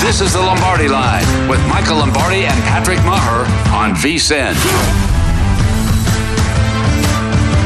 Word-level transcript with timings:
This 0.00 0.20
is 0.20 0.32
the 0.32 0.38
Lombardi 0.38 0.86
Line 0.86 1.48
with 1.48 1.60
Michael 1.66 1.96
Lombardi 1.96 2.44
and 2.44 2.62
Patrick 2.62 2.98
Meagher 3.00 3.44
on 3.72 3.94
VSIN. 3.94 4.54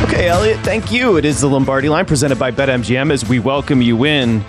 Okay, 0.04 0.28
Elliot, 0.28 0.58
thank 0.60 0.90
you. 0.90 1.18
It 1.18 1.26
is 1.26 1.42
the 1.42 1.46
Lombardi 1.46 1.90
Line 1.90 2.06
presented 2.06 2.38
by 2.38 2.50
BetMGM 2.50 3.12
as 3.12 3.28
we 3.28 3.38
welcome 3.38 3.82
you 3.82 4.06
in. 4.06 4.42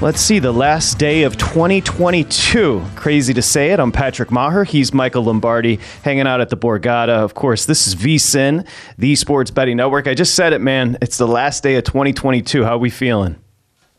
Let's 0.00 0.22
see, 0.22 0.38
the 0.38 0.52
last 0.52 0.98
day 0.98 1.24
of 1.24 1.36
2022. 1.36 2.82
Crazy 2.96 3.34
to 3.34 3.42
say 3.42 3.72
it. 3.72 3.78
I'm 3.78 3.92
Patrick 3.92 4.30
Meagher. 4.30 4.66
He's 4.66 4.94
Michael 4.94 5.24
Lombardi, 5.24 5.80
hanging 6.02 6.26
out 6.26 6.40
at 6.40 6.48
the 6.48 6.56
Borgata. 6.56 7.10
Of 7.10 7.34
course, 7.34 7.66
this 7.66 7.86
is 7.86 7.94
VSIN, 7.94 8.66
the 8.96 9.14
Sports 9.16 9.50
Betting 9.50 9.76
Network. 9.76 10.06
I 10.06 10.14
just 10.14 10.34
said 10.34 10.54
it, 10.54 10.60
man. 10.60 10.96
It's 11.02 11.18
the 11.18 11.28
last 11.28 11.62
day 11.62 11.76
of 11.76 11.84
2022. 11.84 12.64
How 12.64 12.76
are 12.76 12.78
we 12.78 12.88
feeling? 12.90 13.36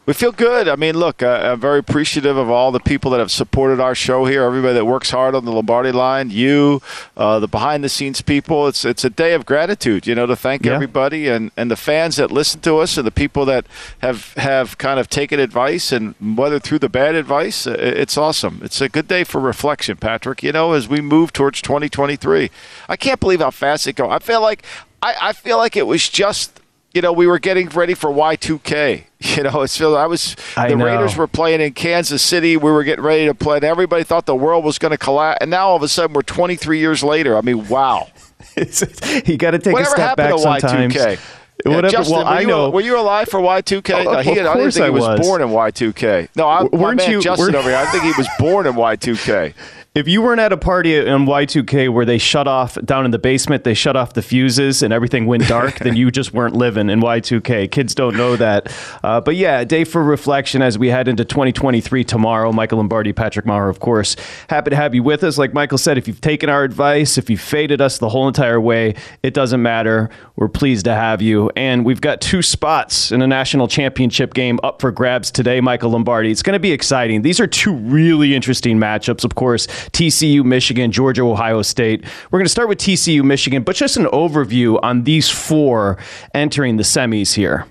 We 0.10 0.14
feel 0.14 0.32
good. 0.32 0.68
I 0.68 0.76
mean, 0.76 0.98
look, 0.98 1.22
uh, 1.22 1.52
I'm 1.54 1.60
very 1.60 1.78
appreciative 1.78 2.36
of 2.36 2.50
all 2.50 2.72
the 2.72 2.80
people 2.80 3.12
that 3.12 3.20
have 3.20 3.30
supported 3.30 3.80
our 3.80 3.94
show 3.94 4.26
here. 4.26 4.42
Everybody 4.42 4.74
that 4.74 4.86
works 4.86 5.12
hard 5.12 5.36
on 5.36 5.46
the 5.46 5.52
Lombardi 5.52 5.92
line, 5.92 6.32
you, 6.32 6.82
uh, 7.16 7.38
the 7.38 7.48
behind 7.48 7.84
the 7.84 7.90
scenes 7.90 8.20
people. 8.24 8.68
It's 8.68 8.84
it's 8.86 9.04
a 9.04 9.12
day 9.12 9.36
of 9.36 9.46
gratitude, 9.46 10.08
you 10.08 10.16
know, 10.16 10.26
to 10.26 10.36
thank 10.36 10.66
Yeah. 10.66 10.74
everybody 10.74 11.28
and, 11.28 11.52
and 11.56 11.70
the 11.70 11.76
fans 11.76 12.16
that 12.16 12.32
listen 12.32 12.60
to 12.62 12.78
us 12.80 12.98
and 12.98 13.06
the 13.06 13.12
people 13.12 13.46
that 13.46 13.68
have 14.00 14.34
have 14.34 14.80
kind 14.80 15.00
of 15.00 15.12
taken 15.12 15.40
advice 15.40 15.92
and 15.92 16.16
whether 16.20 16.58
through 16.58 16.80
the 16.80 16.90
bad 16.90 17.14
advice. 17.14 17.68
uh, 17.68 17.76
It's 17.80 18.18
awesome. 18.18 18.62
It's 18.64 18.82
a 18.82 18.90
good 18.90 19.08
day 19.08 19.24
for 19.24 19.40
reflection, 19.40 19.96
Patrick. 19.98 20.42
You 20.42 20.52
know, 20.54 20.72
as 20.74 20.88
we 20.88 21.02
move 21.02 21.34
towards 21.34 21.62
2023, 21.62 22.50
I 22.90 22.96
can't 22.96 23.20
believe 23.20 23.42
how 23.42 23.52
fast 23.52 23.86
it 23.86 23.94
goes. 23.98 24.10
I 24.10 24.18
feel 24.18 24.42
like 24.42 24.64
I, 25.04 25.14
I 25.22 25.34
feel 25.34 25.58
like 25.58 25.78
it 25.78 25.86
was 25.86 26.10
just 26.10 26.59
you 26.94 27.02
know, 27.02 27.14
we 27.14 27.28
were 27.28 27.40
getting 27.40 27.70
ready 27.70 27.94
for 27.94 28.10
Y2K. 28.10 29.04
You 29.22 29.44
know, 29.44 29.64
it's 29.64 29.82
I 29.82 30.06
was 30.06 30.38
I 30.56 30.70
the 30.70 30.78
know. 30.78 30.86
Raiders 30.86 31.18
were 31.18 31.28
playing 31.28 31.60
in 31.60 31.74
Kansas 31.74 32.22
City. 32.22 32.56
We 32.56 32.72
were 32.72 32.86
getting 32.86 33.04
ready 33.04 33.26
to 33.26 33.34
play, 33.34 33.58
and 33.58 33.66
everybody 33.66 34.06
thought 34.06 34.26
the 34.26 34.34
world 34.34 34.64
was 34.64 34.80
going 34.80 34.92
to 34.92 34.98
collapse. 34.98 35.40
And 35.42 35.52
now 35.52 35.68
all 35.68 35.76
of 35.76 35.84
a 35.84 35.90
sudden, 35.90 36.14
we're 36.14 36.22
23 36.22 36.80
years 36.80 37.04
later. 37.04 37.36
I 37.36 37.42
mean, 37.42 37.68
wow. 37.68 38.08
You 39.26 39.38
got 39.38 39.52
to 39.52 39.60
take 39.60 39.74
Whatever 39.74 39.94
a 39.94 39.98
step 39.98 40.18
back 40.18 40.40
sometimes. 40.40 40.94
Y2K? 40.94 41.20
Yeah, 41.66 41.76
Whatever. 41.76 41.92
Justin, 41.92 42.16
well, 42.16 42.26
were 42.26 42.32
I 42.32 42.40
you, 42.42 42.48
know. 42.48 42.70
Were 42.70 42.82
you 42.82 42.98
alive 42.98 43.28
for 43.28 43.40
Y2K? 43.42 44.06
Oh, 44.08 44.12
no, 44.14 44.20
he, 44.20 44.32
of 44.32 44.32
I 44.32 44.34
didn't 44.36 44.54
course 44.54 44.74
think 44.76 44.84
I 44.84 44.88
he 44.88 44.94
was, 44.94 45.04
was. 45.08 45.20
born 45.20 45.42
in 45.42 45.50
Y2K. 45.50 46.30
No, 46.36 46.48
I, 46.48 46.64
Weren't 46.64 46.98
man 46.98 47.12
you- 47.12 47.22
Justin 47.22 47.46
weren't- 47.48 47.56
over 47.56 47.70
here. 47.70 47.78
I 47.78 47.86
think 47.88 48.04
he 48.06 48.14
was 48.18 48.30
born 48.40 48.66
in 48.66 48.74
Y2K. 48.76 49.54
If 49.96 50.08
you 50.08 50.22
weren't 50.22 50.40
at 50.40 50.54
a 50.54 50.58
party 50.58 50.96
in 50.96 51.26
Y2K 51.26 51.90
where 51.90 52.06
they 52.06 52.20
shut 52.20 52.48
off 52.48 52.76
down 52.86 53.06
in 53.06 53.12
the 53.12 53.18
basement, 53.18 53.64
they 53.64 53.74
shut 53.74 53.96
off 53.98 54.14
the 54.14 54.22
fuses 54.22 54.84
and 54.84 54.94
everything 54.94 55.26
went 55.26 55.48
dark, 55.48 55.80
then 55.80 55.96
you 55.96 56.12
just 56.12 56.32
weren't 56.32 56.56
living 56.56 56.92
in 56.92 57.02
Y2K. 57.02 57.70
Kids 57.72 57.96
don't 57.96 58.16
know 58.16 58.36
that. 58.36 58.72
Uh, 59.04 59.20
but 59.20 59.36
yeah, 59.36 59.60
a 59.60 59.66
day 59.66 59.84
for 59.84 60.04
reflection 60.04 60.62
as 60.62 60.78
we 60.78 60.90
head 60.90 61.08
into 61.08 61.26
2023 61.26 62.04
tomorrow. 62.04 62.52
Michael 62.52 62.78
Lombardi, 62.78 63.12
Patrick 63.14 63.48
Meagher, 63.48 63.68
of 63.68 63.80
course. 63.80 64.16
Happy 64.48 64.70
to 64.70 64.76
have 64.76 64.94
you 64.94 65.02
with 65.02 65.24
us. 65.24 65.40
Like 65.40 65.56
Michael 65.56 65.80
said, 65.80 65.98
if 65.98 66.08
you've 66.08 66.22
taken 66.22 66.50
our 66.50 66.64
advice, 66.64 67.18
if 67.18 67.28
you've 67.28 67.42
faded 67.42 67.82
us 67.82 67.98
the 67.98 68.10
whole 68.10 68.28
entire 68.28 68.62
way, 68.62 68.94
it 69.24 69.34
doesn't 69.34 69.62
matter. 69.62 70.12
We're 70.36 70.50
pleased 70.50 70.86
to 70.86 70.94
have 70.94 71.22
you. 71.24 71.49
And 71.56 71.86
we've 71.86 72.02
got 72.02 72.22
two 72.22 72.42
spots 72.42 73.12
in 73.12 73.22
a 73.22 73.28
national 73.28 73.68
championship 73.68 74.34
game 74.34 74.60
up 74.64 74.82
for 74.82 74.92
grabs 74.92 75.32
today, 75.32 75.62
Michael 75.62 75.92
Lombardi. 75.92 76.32
It's 76.32 76.44
going 76.44 76.54
to 76.54 76.60
be 76.60 76.72
exciting. 76.72 77.22
These 77.22 77.40
are 77.40 77.48
two 77.48 77.74
really 77.74 78.36
interesting 78.36 78.78
matchups, 78.78 79.24
of 79.24 79.36
course. 79.36 79.68
TCU, 79.68 80.44
Michigan, 80.44 80.92
Georgia, 80.92 81.22
Ohio 81.22 81.62
State. 81.62 82.06
We're 82.32 82.40
going 82.40 82.46
to 82.46 82.52
start 82.52 82.70
with 82.70 82.78
TCU, 82.78 83.24
Michigan, 83.24 83.64
but 83.64 83.76
just 83.76 83.98
an 83.98 84.06
overview 84.06 84.80
on 84.84 85.04
these 85.04 85.30
four 85.30 85.98
entering 86.34 86.78
the 86.78 86.84
semis 86.84 87.34
here. 87.34 87.66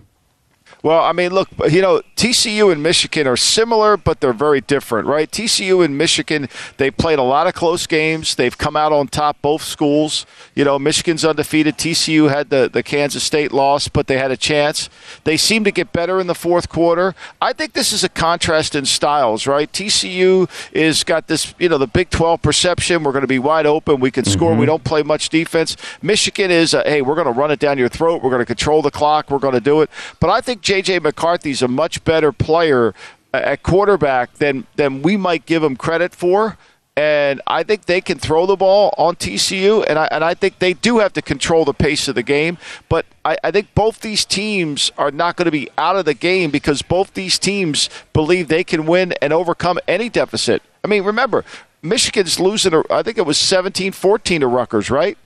Well, 0.83 1.03
I 1.03 1.13
mean, 1.13 1.33
look, 1.33 1.49
you 1.69 1.83
know, 1.83 2.03
TCU 2.15 2.71
and 2.71 2.83
Michigan 2.83 3.27
are 3.27 3.37
similar, 3.37 3.97
but 3.97 4.21
they're 4.21 4.33
very 4.33 4.61
different, 4.61 5.09
right? 5.09 5.29
TCU 5.29 5.85
and 5.85 5.99
Michigan, 5.99 6.49
they 6.77 6.91
played 6.91 7.19
a 7.19 7.23
lot 7.23 7.49
of 7.49 7.55
close 7.55 7.87
games. 7.87 8.37
They've 8.37 8.57
come 8.57 8.77
out 8.77 8.93
on 8.93 9.09
top, 9.09 9.43
both 9.43 9.63
schools. 9.63 10.25
You 10.55 10.65
know, 10.65 10.79
Michigan's 10.79 11.25
undefeated. 11.25 11.79
TCU 11.79 12.31
had 12.31 12.51
the, 12.51 12.71
the 12.73 12.85
Kansas 12.85 13.25
State 13.25 13.53
loss, 13.53 13.89
but 13.89 14.07
they 14.07 14.19
had 14.19 14.31
a 14.31 14.37
chance. 14.37 14.89
They 15.25 15.37
seem 15.37 15.65
to 15.65 15.73
get 15.73 15.93
better 15.93 16.21
in 16.21 16.29
the 16.29 16.35
fourth 16.35 16.69
quarter. 16.69 17.15
I 17.43 17.53
think 17.53 17.73
this 17.73 17.93
is 17.93 18.05
a 18.05 18.09
contrast 18.09 18.77
in 18.77 18.85
styles, 18.85 19.49
right? 19.49 19.71
TCU 19.73 20.49
is 20.73 21.03
got 21.03 21.27
this, 21.27 21.55
you 21.59 21.69
know, 21.69 21.79
the 21.79 21.89
Big 21.89 22.11
12 22.11 22.41
perception. 22.41 23.03
We're 23.03 23.13
going 23.13 23.23
to 23.23 23.29
be 23.29 23.41
wide 23.41 23.67
open. 23.67 23.99
We 23.99 24.13
can 24.13 24.25
score. 24.25 24.55
We 24.55 24.67
don't 24.67 24.85
play 24.85 25.03
much 25.03 25.29
defense. 25.29 25.77
Michigan 26.03 26.53
is, 26.53 26.73
uh, 26.73 26.85
hey, 26.85 27.03
we're 27.03 27.17
going 27.17 27.27
to 27.27 27.33
run 27.33 27.51
it 27.51 27.59
down 27.59 27.79
your 27.79 27.89
throat. 27.89 28.23
We're 28.23 28.31
going 28.31 28.43
to 28.43 28.47
control 28.47 28.81
the 28.81 28.93
clock. 28.93 29.31
We're 29.31 29.39
going 29.39 29.55
to 29.55 29.61
do 29.61 29.83
it. 29.83 29.91
But 30.21 30.31
I 30.31 30.41
think 30.41 30.63
J.J. 30.69 30.99
McCarthy's 30.99 31.63
a 31.63 31.67
much 31.67 32.05
better 32.05 32.31
player 32.31 32.95
uh, 33.33 33.39
at 33.39 33.63
quarterback 33.63 34.35
than 34.35 34.67
than 34.77 35.01
we 35.01 35.17
might 35.17 35.47
give 35.47 35.65
him 35.65 35.77
credit 35.77 36.15
for. 36.15 36.59
And 36.95 37.41
I 37.47 37.63
think 37.63 37.87
they 37.87 38.03
can 38.03 38.19
throw 38.19 38.45
the 38.45 38.55
ball 38.55 38.93
on 38.99 39.17
TCU, 39.17 39.83
and 39.89 39.99
I, 39.99 40.09
and 40.11 40.23
I 40.23 40.35
think 40.35 40.59
they 40.59 40.75
do 40.75 40.99
have 40.99 41.15
to 41.15 41.23
control 41.23 41.65
the 41.65 41.73
pace 41.73 42.07
of 42.07 42.17
the 42.17 42.23
game. 42.23 42.59
But 42.91 43.07
I, 43.25 43.39
I 43.43 43.51
think 43.51 43.75
both 43.75 44.01
these 44.01 44.27
teams 44.27 44.93
are 44.99 45.11
not 45.11 45.37
going 45.37 45.47
to 45.47 45.51
be 45.51 45.71
out 45.79 45.97
of 45.97 46.05
the 46.05 46.13
game 46.13 46.51
because 46.51 46.83
both 46.83 47.15
these 47.15 47.39
teams 47.39 47.89
believe 48.13 48.49
they 48.49 48.65
can 48.65 48.85
win 48.85 49.15
and 49.23 49.33
overcome 49.33 49.79
any 49.89 50.11
deficit. 50.11 50.63
I 50.85 50.89
mean, 50.89 51.03
remember, 51.03 51.47
Michigan's 51.81 52.39
losing, 52.39 52.75
I 52.91 53.03
think 53.03 53.17
it 53.17 53.25
was 53.25 53.39
17 53.39 53.93
14 53.93 54.43
to 54.43 54.47
Rutgers, 54.47 54.91
right? 54.91 55.17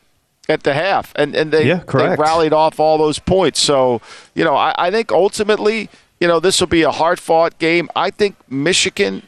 At 0.53 0.63
the 0.63 0.75
half, 0.75 1.13
and 1.17 1.35
and 1.35 1.51
they, 1.53 1.67
Yeah, 1.67 1.83
they 2.17 2.23
rallied 2.23 2.53
off 2.53 2.79
all 2.79 2.99
those 2.99 3.19
points. 3.19 3.61
So 3.61 4.01
you 4.35 4.45
know, 4.45 4.55
I, 4.55 4.75
I 4.79 4.91
think 4.91 5.11
ultimately, 5.11 5.89
you 6.21 6.29
know, 6.29 6.39
this 6.41 6.61
will 6.61 6.69
be 6.69 6.83
a 6.83 6.91
hard 6.91 7.19
fought 7.19 7.59
game. 7.59 7.89
I 7.97 8.11
think 8.11 8.37
Michigan, 8.49 9.23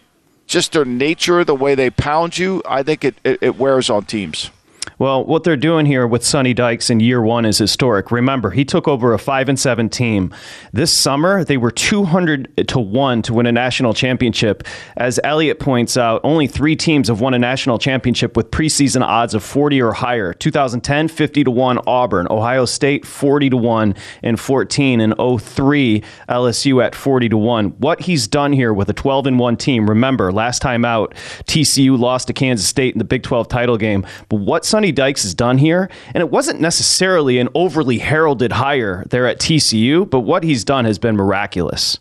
just 0.47 0.73
their 0.73 0.85
nature, 0.85 1.45
the 1.45 1.55
way 1.55 1.75
they 1.75 1.91
pound 1.91 2.39
you, 2.39 2.63
I 2.67 2.83
think 2.83 3.05
it, 3.05 3.15
it, 3.25 3.39
it 3.41 3.59
wears 3.59 3.91
on 3.91 4.05
teams. 4.05 4.51
Well, 4.99 5.25
what 5.25 5.45
they're 5.45 5.57
doing 5.57 5.87
here 5.87 6.07
with 6.07 6.25
Sonny 6.25 6.55
Dykes 6.55 6.91
in 6.91 7.01
year 7.01 7.21
one 7.21 7.45
is 7.45 7.59
historic. 7.59 8.11
Remember, 8.11 8.51
he 8.51 8.65
took 8.65 8.87
over 8.87 9.13
a 9.13 9.19
five 9.19 9.49
and 9.49 9.59
seven 9.59 9.89
team. 9.89 10.33
This 10.73 10.93
summer, 10.93 11.45
they 11.45 11.57
were 11.57 11.71
200 11.71 12.69
to 12.69 12.79
one 12.79 13.23
to 13.23 13.35
win 13.35 13.47
a 13.47 13.53
national 13.53 13.95
championship. 13.95 14.63
As 14.97 15.19
Elliot 15.25 15.59
points 15.59 15.97
out, 15.97 16.21
only 16.23 16.47
three 16.47 16.77
teams 16.77 17.09
have 17.09 17.21
won 17.21 17.35
a 17.35 17.39
national 17.39 17.79
championship 17.79 18.37
with 18.37 18.51
preseason 18.51 19.03
odds 19.03 19.35
of 19.35 19.43
40 19.43 19.83
or 19.83 19.93
higher. 19.93 20.33
2010, 20.33 21.09
50 21.09 21.45
to 21.45 21.51
one 21.51 21.79
Auburn. 21.87 22.27
Ohio 22.31 22.65
State, 22.65 23.05
40 23.05 23.51
to 23.51 23.57
one 23.57 23.95
in 24.23 24.37
14. 24.37 25.01
And 25.01 25.15
03, 25.17 26.03
LSU 26.29 26.85
at 26.85 26.95
40 26.95 27.29
to 27.31 27.37
one. 27.37 27.71
What 27.79 28.03
he's 28.03 28.29
done 28.29 28.53
here 28.53 28.73
with 28.73 28.89
a 28.89 28.93
12 28.93 29.27
and 29.27 29.39
one 29.39 29.57
team. 29.57 29.89
Remember, 29.89 30.33
last 30.33 30.63
time 30.63 30.85
out, 30.85 31.15
TCU 31.45 31.99
lost 31.99 32.29
to 32.29 32.33
Kansas 32.33 32.67
State 32.67 32.95
in 32.95 32.99
the 32.99 33.05
Big 33.05 33.23
12 33.23 33.49
title 33.49 33.77
game. 33.77 34.07
But 34.29 34.37
what 34.37 34.65
Sonny 34.75 34.91
Dykes 34.91 35.23
has 35.23 35.35
done 35.35 35.59
here, 35.59 35.89
and 36.15 36.21
it 36.21 36.31
wasn't 36.31 36.61
necessarily 36.61 37.39
an 37.39 37.49
overly 37.55 37.99
heralded 37.99 38.51
hire 38.51 39.05
there 39.09 39.25
at 39.25 39.39
TCU, 39.39 40.11
but 40.11 40.23
what 40.23 40.43
he's 40.43 40.65
done 40.65 40.85
has 40.85 40.99
been 40.99 41.15
miraculous. 41.15 42.01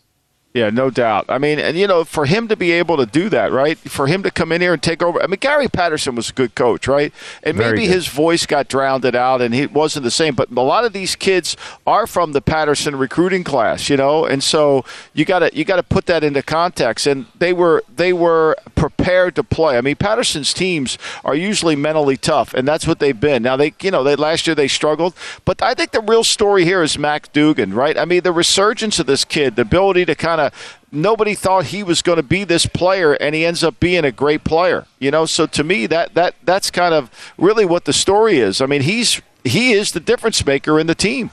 Yeah, 0.53 0.69
no 0.69 0.91
doubt. 0.91 1.25
I 1.29 1.39
mean, 1.39 1.57
and 1.57 1.75
you 1.75 1.87
know, 1.87 2.03
for 2.03 2.27
him 2.27 2.47
to 2.47 2.55
be 2.55 2.71
able 2.73 2.95
to 2.97 3.07
do 3.07 3.27
that, 3.29 3.51
right? 3.51 3.75
For 3.75 4.05
him 4.05 4.21
to 4.21 4.29
come 4.29 4.51
in 4.51 4.61
here 4.61 4.73
and 4.73 4.83
take 4.83 5.01
over. 5.01 5.19
I 5.21 5.25
mean, 5.25 5.39
Gary 5.39 5.67
Patterson 5.67 6.13
was 6.13 6.29
a 6.29 6.33
good 6.33 6.53
coach, 6.53 6.87
right? 6.87 7.11
And 7.41 7.57
Very 7.57 7.71
maybe 7.71 7.87
good. 7.87 7.95
his 7.95 8.07
voice 8.07 8.45
got 8.45 8.67
drowned 8.67 9.03
out 9.03 9.41
and 9.41 9.55
he 9.55 9.65
wasn't 9.65 10.03
the 10.03 10.11
same. 10.11 10.35
But 10.35 10.51
a 10.51 10.61
lot 10.61 10.85
of 10.85 10.93
these 10.93 11.15
kids 11.15 11.57
are 11.87 12.05
from 12.05 12.33
the 12.33 12.41
Patterson 12.41 12.95
recruiting 12.95 13.43
class, 13.43 13.89
you 13.89 13.97
know, 13.97 14.25
and 14.25 14.43
so 14.43 14.85
you 15.15 15.25
got 15.25 15.39
to 15.39 15.49
you 15.57 15.65
got 15.65 15.77
to 15.77 15.83
put 15.83 16.05
that 16.05 16.23
into 16.23 16.43
context. 16.43 17.07
And 17.07 17.25
they 17.35 17.51
were 17.51 17.83
they 17.93 18.13
were 18.13 18.55
prepared 18.75 19.35
to 19.37 19.43
play. 19.43 19.75
I 19.75 19.81
mean, 19.81 19.95
Patterson's 19.95 20.53
teams 20.53 20.99
are 21.25 21.33
usually 21.33 21.75
mentally 21.75 22.15
tough, 22.15 22.53
and 22.53 22.67
that's 22.67 22.85
what 22.85 22.99
they've 22.99 23.19
been. 23.19 23.41
Now 23.41 23.57
they, 23.57 23.73
you 23.81 23.89
know, 23.89 24.03
they 24.03 24.15
last 24.15 24.45
year 24.45 24.55
they 24.55 24.67
struggled, 24.67 25.15
but 25.45 25.63
I 25.63 25.73
think 25.73 25.93
the 25.93 26.01
real 26.01 26.23
story 26.23 26.63
here 26.63 26.83
is 26.83 26.95
Mac 26.95 27.33
Duggan, 27.33 27.73
right? 27.73 27.97
I 27.97 28.05
mean, 28.05 28.21
the 28.21 28.31
resurgence 28.31 28.99
of 28.99 29.07
this 29.07 29.25
kid, 29.25 29.55
the 29.55 29.63
ability 29.63 30.05
to 30.05 30.13
kind 30.13 30.41
of 30.41 30.42
nobody 30.91 31.35
thought 31.35 31.65
he 31.65 31.83
was 31.83 32.01
going 32.01 32.17
to 32.17 32.23
be 32.23 32.43
this 32.43 32.65
player 32.65 33.13
and 33.13 33.35
he 33.35 33.45
ends 33.45 33.63
up 33.63 33.79
being 33.79 34.05
a 34.05 34.11
great 34.11 34.43
player 34.43 34.85
you 34.99 35.11
know? 35.11 35.25
So 35.25 35.45
to 35.47 35.63
me 35.63 35.85
that 35.87 36.13
that 36.15 36.35
that's 36.43 36.71
kind 36.71 36.93
of 36.93 37.11
really 37.37 37.65
what 37.65 37.85
the 37.85 37.93
story 37.93 38.37
is. 38.37 38.61
I 38.61 38.65
mean 38.65 38.81
he's 38.81 39.21
he 39.43 39.73
is 39.73 39.91
the 39.91 39.99
difference 39.99 40.45
maker 40.45 40.79
in 40.79 40.87
the 40.87 40.95
team 40.95 41.31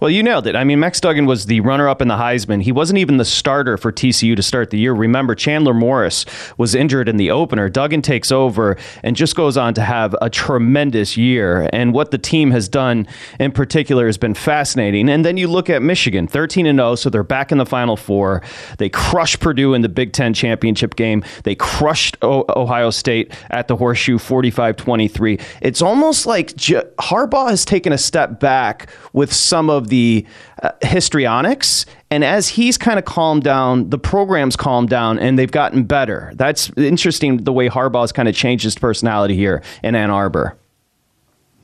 Well, 0.00 0.10
you 0.10 0.22
nailed 0.22 0.46
it. 0.46 0.54
I 0.56 0.64
mean, 0.64 0.78
Max 0.80 1.00
Duggan 1.00 1.24
was 1.24 1.46
the 1.46 1.60
runner 1.60 1.88
up 1.88 2.02
in 2.02 2.08
the 2.08 2.16
Heisman. 2.16 2.60
He 2.62 2.70
wasn't 2.72 2.98
even 2.98 3.16
the 3.16 3.24
starter 3.24 3.78
for 3.78 3.90
TCU 3.90 4.36
to 4.36 4.42
start 4.42 4.68
the 4.68 4.78
year. 4.78 4.92
Remember, 4.92 5.34
Chandler 5.34 5.72
Morris 5.72 6.26
was 6.58 6.74
injured 6.74 7.08
in 7.08 7.16
the 7.16 7.30
opener. 7.30 7.70
Duggan 7.70 8.02
takes 8.02 8.30
over 8.30 8.76
and 9.02 9.16
just 9.16 9.36
goes 9.36 9.56
on 9.56 9.72
to 9.74 9.80
have 9.80 10.14
a 10.20 10.28
tremendous 10.28 11.16
year. 11.16 11.70
And 11.72 11.94
what 11.94 12.10
the 12.10 12.18
team 12.18 12.50
has 12.50 12.68
done 12.68 13.06
in 13.40 13.52
particular 13.52 14.04
has 14.06 14.18
been 14.18 14.34
fascinating. 14.34 15.08
And 15.08 15.24
then 15.24 15.38
you 15.38 15.48
look 15.48 15.70
at 15.70 15.80
Michigan, 15.82 16.26
13 16.26 16.66
and 16.66 16.78
0, 16.78 16.96
so 16.96 17.08
they're 17.08 17.22
back 17.22 17.50
in 17.50 17.56
the 17.56 17.64
Final 17.66 17.96
Four. 17.96 18.42
They 18.78 18.90
crushed 18.90 19.40
Purdue 19.40 19.72
in 19.72 19.80
the 19.80 19.88
Big 19.88 20.12
Ten 20.12 20.34
championship 20.34 20.96
game. 20.96 21.24
They 21.44 21.54
crushed 21.54 22.18
o- 22.20 22.44
Ohio 22.54 22.90
State 22.90 23.32
at 23.50 23.68
the 23.68 23.76
Horseshoe 23.76 24.18
45 24.18 24.76
23. 24.76 25.38
It's 25.62 25.80
almost 25.80 26.26
like 26.26 26.54
J- 26.56 26.82
Harbaugh 26.98 27.48
has 27.48 27.64
taken 27.64 27.92
a 27.94 27.98
step 27.98 28.40
back 28.40 28.90
with 29.12 29.32
some 29.32 29.70
of 29.76 29.88
the 29.88 30.26
uh, 30.62 30.70
histrionics. 30.82 31.86
And 32.10 32.24
as 32.24 32.48
he's 32.48 32.76
kind 32.78 32.98
of 32.98 33.04
calmed 33.04 33.42
down, 33.44 33.90
the 33.90 33.98
program's 33.98 34.56
calmed 34.56 34.88
down 34.88 35.18
and 35.18 35.38
they've 35.38 35.50
gotten 35.50 35.84
better. 35.84 36.32
That's 36.34 36.70
interesting 36.76 37.38
the 37.44 37.52
way 37.52 37.68
Harbaugh's 37.68 38.12
kind 38.12 38.28
of 38.28 38.34
changed 38.34 38.64
his 38.64 38.76
personality 38.76 39.36
here 39.36 39.62
in 39.82 39.94
Ann 39.94 40.10
Arbor. 40.10 40.56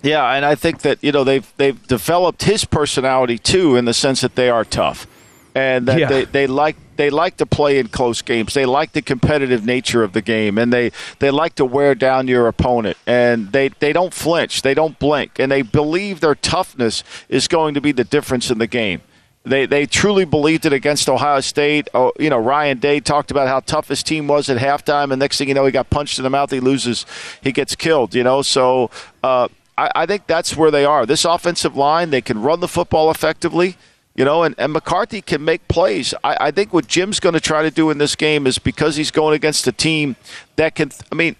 Yeah, 0.02 0.24
and 0.32 0.44
I 0.44 0.56
think 0.56 0.80
that 0.82 0.98
you 1.00 1.12
know 1.12 1.22
they've 1.22 1.46
they've 1.58 1.80
developed 1.86 2.42
his 2.42 2.64
personality 2.64 3.38
too, 3.38 3.76
in 3.76 3.84
the 3.84 3.94
sense 3.94 4.20
that 4.22 4.34
they 4.34 4.50
are 4.50 4.64
tough, 4.64 5.06
and 5.54 5.86
that 5.86 5.98
Yeah. 5.98 6.08
they, 6.08 6.24
they 6.24 6.46
like 6.48 6.74
they 6.96 7.10
like 7.10 7.36
to 7.38 7.46
play 7.46 7.78
in 7.78 7.88
close 7.88 8.22
games. 8.22 8.54
They 8.54 8.66
like 8.66 8.92
the 8.92 9.02
competitive 9.02 9.64
nature 9.64 10.02
of 10.02 10.12
the 10.12 10.22
game, 10.22 10.58
and 10.58 10.72
they 10.72 10.92
they 11.18 11.30
like 11.30 11.54
to 11.56 11.64
wear 11.64 11.94
down 11.94 12.28
your 12.28 12.48
opponent, 12.48 12.96
and 13.06 13.52
they 13.52 13.68
they 13.68 13.92
don't 13.92 14.14
flinch, 14.14 14.62
they 14.62 14.74
don't 14.74 14.98
blink, 14.98 15.38
and 15.38 15.50
they 15.50 15.62
believe 15.62 16.20
their 16.20 16.34
toughness 16.34 17.02
is 17.28 17.48
going 17.48 17.74
to 17.74 17.80
be 17.80 17.92
the 17.92 18.04
difference 18.04 18.50
in 18.50 18.58
the 18.58 18.66
game. 18.66 19.00
They, 19.44 19.66
they 19.66 19.86
truly 19.86 20.24
believed 20.24 20.66
it 20.66 20.72
against 20.72 21.08
Ohio 21.08 21.40
State. 21.40 21.88
Oh, 21.94 22.12
you 22.18 22.30
know, 22.30 22.38
Ryan 22.38 22.78
Day 22.78 23.00
talked 23.00 23.32
about 23.32 23.48
how 23.48 23.58
tough 23.58 23.88
his 23.88 24.04
team 24.04 24.28
was 24.28 24.48
at 24.48 24.58
halftime, 24.58 25.10
and 25.10 25.18
next 25.18 25.38
thing 25.38 25.48
you 25.48 25.54
know, 25.54 25.66
he 25.66 25.72
got 25.72 25.90
punched 25.90 26.18
in 26.18 26.22
the 26.22 26.30
mouth. 26.30 26.52
He 26.52 26.60
loses, 26.60 27.06
he 27.42 27.50
gets 27.50 27.74
killed. 27.74 28.14
You 28.14 28.22
know, 28.22 28.42
so 28.42 28.90
uh, 29.24 29.48
I, 29.76 29.90
I 29.96 30.06
think 30.06 30.28
that's 30.28 30.56
where 30.56 30.70
they 30.70 30.84
are. 30.84 31.06
This 31.06 31.24
offensive 31.24 31.76
line, 31.76 32.10
they 32.10 32.20
can 32.20 32.40
run 32.40 32.60
the 32.60 32.68
football 32.68 33.10
effectively. 33.10 33.76
You 34.14 34.26
know, 34.26 34.42
and, 34.42 34.54
and 34.58 34.72
McCarthy 34.74 35.22
can 35.22 35.42
make 35.42 35.66
plays. 35.68 36.12
I, 36.22 36.36
I 36.38 36.50
think 36.50 36.72
what 36.72 36.86
Jim's 36.86 37.18
going 37.18 37.32
to 37.32 37.40
try 37.40 37.62
to 37.62 37.70
do 37.70 37.88
in 37.90 37.96
this 37.96 38.14
game 38.14 38.46
is 38.46 38.58
because 38.58 38.96
he's 38.96 39.10
going 39.10 39.34
against 39.34 39.66
a 39.66 39.72
team 39.72 40.16
that 40.56 40.74
can. 40.74 40.90
I 41.10 41.14
mean, 41.14 41.34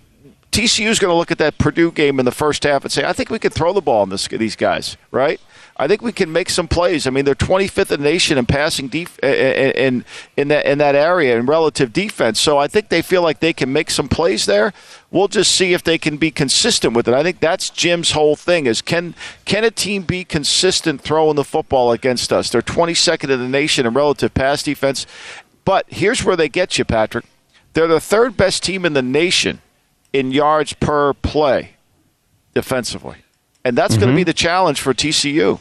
TCU 0.52 0.88
is 0.88 0.98
going 0.98 1.10
to 1.10 1.16
look 1.16 1.30
at 1.30 1.38
that 1.38 1.58
Purdue 1.58 1.90
game 1.90 2.18
in 2.18 2.26
the 2.26 2.32
first 2.32 2.64
half 2.64 2.82
and 2.84 2.92
say, 2.92 3.04
I 3.04 3.12
think 3.14 3.30
we 3.30 3.38
can 3.38 3.50
throw 3.50 3.72
the 3.72 3.80
ball 3.80 4.02
on 4.02 4.10
this, 4.10 4.28
these 4.28 4.54
guys, 4.54 4.98
right? 5.10 5.40
I 5.78 5.88
think 5.88 6.02
we 6.02 6.12
can 6.12 6.30
make 6.30 6.50
some 6.50 6.68
plays. 6.68 7.06
I 7.06 7.10
mean, 7.10 7.24
they're 7.24 7.34
25th 7.34 7.90
in 7.90 8.02
the 8.02 8.10
nation 8.10 8.36
in 8.36 8.44
passing 8.44 8.88
def- 8.88 9.18
in 9.20 10.04
in 10.36 10.48
that 10.48 10.66
in 10.66 10.78
that 10.78 10.94
area 10.94 11.36
in 11.38 11.46
relative 11.46 11.92
defense. 11.92 12.38
So 12.38 12.58
I 12.58 12.68
think 12.68 12.90
they 12.90 13.00
feel 13.00 13.22
like 13.22 13.40
they 13.40 13.54
can 13.54 13.72
make 13.72 13.90
some 13.90 14.08
plays 14.08 14.44
there. 14.44 14.74
We'll 15.12 15.28
just 15.28 15.54
see 15.54 15.74
if 15.74 15.84
they 15.84 15.98
can 15.98 16.16
be 16.16 16.30
consistent 16.30 16.94
with 16.94 17.06
it. 17.06 17.12
I 17.12 17.22
think 17.22 17.38
that's 17.38 17.68
Jim's 17.68 18.12
whole 18.12 18.34
thing: 18.34 18.66
is 18.66 18.80
can 18.80 19.14
can 19.44 19.62
a 19.62 19.70
team 19.70 20.02
be 20.02 20.24
consistent 20.24 21.02
throwing 21.02 21.36
the 21.36 21.44
football 21.44 21.92
against 21.92 22.32
us? 22.32 22.48
They're 22.50 22.62
22nd 22.62 23.30
in 23.30 23.38
the 23.38 23.48
nation 23.48 23.86
in 23.86 23.92
relative 23.92 24.32
pass 24.32 24.62
defense. 24.62 25.06
But 25.64 25.84
here's 25.88 26.24
where 26.24 26.34
they 26.34 26.48
get 26.48 26.78
you, 26.78 26.84
Patrick. 26.84 27.26
They're 27.74 27.86
the 27.86 28.00
third 28.00 28.36
best 28.36 28.62
team 28.62 28.84
in 28.84 28.94
the 28.94 29.02
nation 29.02 29.60
in 30.12 30.32
yards 30.32 30.72
per 30.72 31.12
play 31.12 31.76
defensively. 32.54 33.18
And 33.64 33.76
that's 33.78 33.94
going 33.94 34.00
to 34.00 34.06
mm-hmm. 34.08 34.16
be 34.16 34.24
the 34.24 34.32
challenge 34.32 34.80
for 34.80 34.92
TCU. 34.92 35.60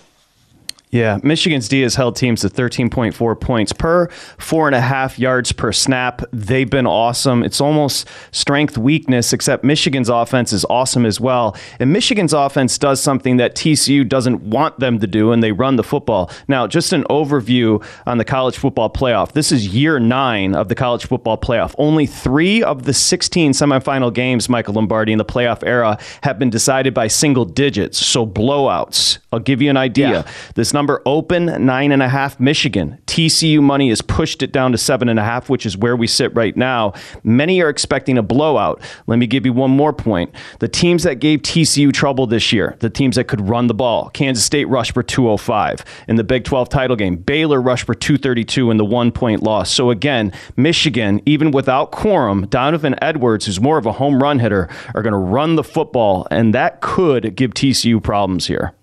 Yeah, 0.91 1.19
Michigan's 1.23 1.69
D 1.69 1.81
has 1.83 1.95
held 1.95 2.17
teams 2.17 2.41
to 2.41 2.49
13.4 2.49 3.39
points 3.39 3.71
per, 3.71 4.09
four 4.37 4.67
and 4.67 4.75
a 4.75 4.81
half 4.81 5.17
yards 5.17 5.53
per 5.53 5.71
snap. 5.71 6.21
They've 6.33 6.69
been 6.69 6.85
awesome. 6.85 7.43
It's 7.43 7.61
almost 7.61 8.09
strength 8.31 8.77
weakness, 8.77 9.31
except 9.31 9.63
Michigan's 9.63 10.09
offense 10.09 10.51
is 10.51 10.65
awesome 10.69 11.05
as 11.05 11.17
well. 11.17 11.55
And 11.79 11.93
Michigan's 11.93 12.33
offense 12.33 12.77
does 12.77 13.01
something 13.01 13.37
that 13.37 13.55
TCU 13.55 14.07
doesn't 14.07 14.41
want 14.41 14.79
them 14.79 14.99
to 14.99 15.07
do, 15.07 15.31
and 15.31 15.41
they 15.41 15.53
run 15.53 15.77
the 15.77 15.83
football. 15.83 16.29
Now, 16.49 16.67
just 16.67 16.91
an 16.91 17.05
overview 17.05 17.81
on 18.05 18.17
the 18.17 18.25
college 18.25 18.57
football 18.57 18.89
playoff. 18.89 19.31
This 19.31 19.53
is 19.53 19.69
year 19.69 19.97
nine 19.97 20.53
of 20.53 20.67
the 20.67 20.75
college 20.75 21.05
football 21.05 21.37
playoff. 21.37 21.73
Only 21.77 22.05
three 22.05 22.61
of 22.63 22.83
the 22.83 22.93
16 22.93 23.53
semifinal 23.53 24.13
games, 24.13 24.49
Michael 24.49 24.73
Lombardi, 24.73 25.13
in 25.13 25.19
the 25.19 25.25
playoff 25.25 25.63
era 25.65 25.97
have 26.23 26.37
been 26.37 26.49
decided 26.49 26.93
by 26.93 27.07
single 27.07 27.45
digits, 27.45 27.97
so 27.97 28.27
blowouts. 28.27 29.19
I'll 29.31 29.39
give 29.39 29.61
you 29.61 29.69
an 29.69 29.77
idea. 29.77 30.09
Yeah. 30.09 30.31
This 30.55 30.73
number 30.73 31.01
open 31.05 31.65
nine 31.65 31.93
and 31.93 32.03
a 32.03 32.09
half 32.09 32.39
Michigan. 32.39 32.99
TCU 33.07 33.61
money 33.61 33.87
has 33.87 34.01
pushed 34.01 34.43
it 34.43 34.51
down 34.51 34.73
to 34.73 34.77
seven 34.77 35.07
and 35.07 35.19
a 35.19 35.23
half, 35.23 35.49
which 35.49 35.65
is 35.65 35.77
where 35.77 35.95
we 35.95 36.05
sit 36.05 36.35
right 36.35 36.55
now. 36.57 36.93
Many 37.23 37.61
are 37.61 37.69
expecting 37.69 38.17
a 38.17 38.23
blowout. 38.23 38.81
Let 39.07 39.19
me 39.19 39.27
give 39.27 39.45
you 39.45 39.53
one 39.53 39.71
more 39.71 39.93
point. 39.93 40.35
The 40.59 40.67
teams 40.67 41.03
that 41.03 41.15
gave 41.15 41.41
TCU 41.43 41.93
trouble 41.93 42.27
this 42.27 42.51
year, 42.51 42.75
the 42.79 42.89
teams 42.89 43.15
that 43.15 43.25
could 43.25 43.47
run 43.47 43.67
the 43.67 43.73
ball, 43.73 44.09
Kansas 44.09 44.43
State 44.43 44.65
rushed 44.65 44.93
for 44.93 45.03
205 45.03 45.85
in 46.09 46.17
the 46.17 46.23
Big 46.25 46.43
12 46.43 46.67
title 46.67 46.97
game. 46.97 47.15
Baylor 47.15 47.61
rushed 47.61 47.85
for 47.85 47.95
232 47.95 48.69
in 48.69 48.77
the 48.77 48.85
one 48.85 49.11
point 49.11 49.43
loss. 49.43 49.71
So 49.71 49.91
again, 49.91 50.33
Michigan, 50.57 51.21
even 51.25 51.51
without 51.51 51.93
Corum, 51.93 52.49
Donovan 52.49 52.95
Edwards, 53.01 53.45
who's 53.45 53.61
more 53.61 53.77
of 53.77 53.85
a 53.85 53.93
home 53.93 54.21
run 54.21 54.39
hitter, 54.39 54.67
are 54.93 55.01
going 55.01 55.13
to 55.13 55.17
run 55.17 55.55
the 55.55 55.63
football, 55.63 56.27
and 56.31 56.53
that 56.53 56.81
could 56.81 57.35
give 57.35 57.53
TCU 57.53 58.03
problems 58.03 58.47
here. 58.47 58.73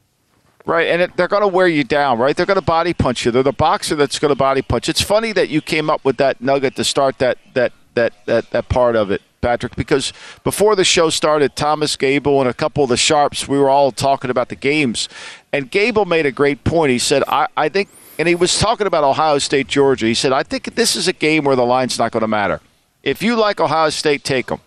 Right, 0.69 0.89
and 0.89 1.01
it, 1.01 1.17
they're 1.17 1.29
going 1.29 1.41
to 1.41 1.49
wear 1.49 1.67
you 1.67 1.83
down, 1.83 2.19
right? 2.19 2.37
They're 2.37 2.45
going 2.45 2.57
to 2.57 2.61
body 2.61 2.93
punch 2.93 3.25
you. 3.25 3.31
They're 3.31 3.43
the 3.43 3.53
boxer 3.53 3.97
that's 3.97 4.19
going 4.19 4.29
to 4.29 4.37
body 4.37 4.61
punch. 4.61 4.91
It's 4.91 5.01
funny 5.01 5.33
that 5.33 5.49
you 5.49 5.63
came 5.63 5.89
up 5.89 6.05
with 6.05 6.19
that 6.19 6.43
nugget 6.43 6.77
to 6.77 6.85
start 6.85 7.17
that 7.21 7.39
that 7.55 7.73
that 7.95 8.13
that, 8.27 8.51
that 8.51 8.69
part 8.69 8.95
of 8.95 9.11
it, 9.11 9.23
Patrick, 9.41 9.75
because 9.77 10.13
before 10.45 10.77
the 10.77 10.85
show 10.85 11.09
started, 11.09 11.57
Thomas 11.57 11.97
Gable 11.97 12.39
and 12.43 12.51
a 12.51 12.53
couple 12.53 12.85
of 12.85 12.91
the 12.91 12.99
sharps, 12.99 13.49
we 13.49 13.59
were 13.59 13.71
all 13.71 13.93
talking 13.93 14.29
about 14.29 14.51
the 14.51 14.57
games, 14.57 15.09
and 15.55 15.71
Gable 15.71 16.05
made 16.05 16.27
a 16.27 16.31
great 16.31 16.65
point. 16.65 16.93
He 16.93 16.99
said, 16.99 17.23
"I, 17.27 17.47
I 17.57 17.71
think," 17.71 17.89
and 18.19 18.29
he 18.29 18.35
was 18.35 18.59
talking 18.59 18.87
about 18.87 19.05
Ohio 19.05 19.39
State, 19.39 19.69
Georgia. 19.69 20.05
He 20.05 20.13
said, 20.13 20.35
"I 20.35 20.43
think 20.43 20.75
this 20.75 20.97
is 20.97 21.09
a 21.09 21.15
game 21.15 21.45
where 21.45 21.57
the 21.57 21.65
line's 21.65 21.99
not 21.99 22.13
going 22.13 22.21
to 22.21 22.29
matter. 22.29 22.61
If 23.03 23.23
you 23.23 23.37
like 23.37 23.59
Ohio 23.59 23.89
State, 23.89 24.23
take 24.23 24.49
them, 24.49 24.61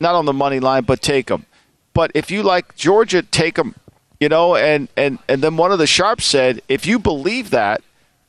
not 0.00 0.14
on 0.14 0.24
the 0.24 0.32
money 0.32 0.58
line, 0.58 0.84
but 0.84 1.02
take 1.02 1.26
them. 1.26 1.44
But 1.92 2.12
if 2.14 2.30
you 2.30 2.42
like 2.42 2.76
Georgia, 2.76 3.20
take 3.20 3.56
them." 3.56 3.74
You 4.24 4.30
know, 4.30 4.56
and 4.56 4.88
and 4.96 5.18
and 5.28 5.42
then 5.42 5.58
one 5.58 5.70
of 5.70 5.78
the 5.78 5.86
sharps 5.86 6.24
said, 6.24 6.62
if 6.66 6.86
you 6.86 6.98
believe 6.98 7.50
that, 7.50 7.82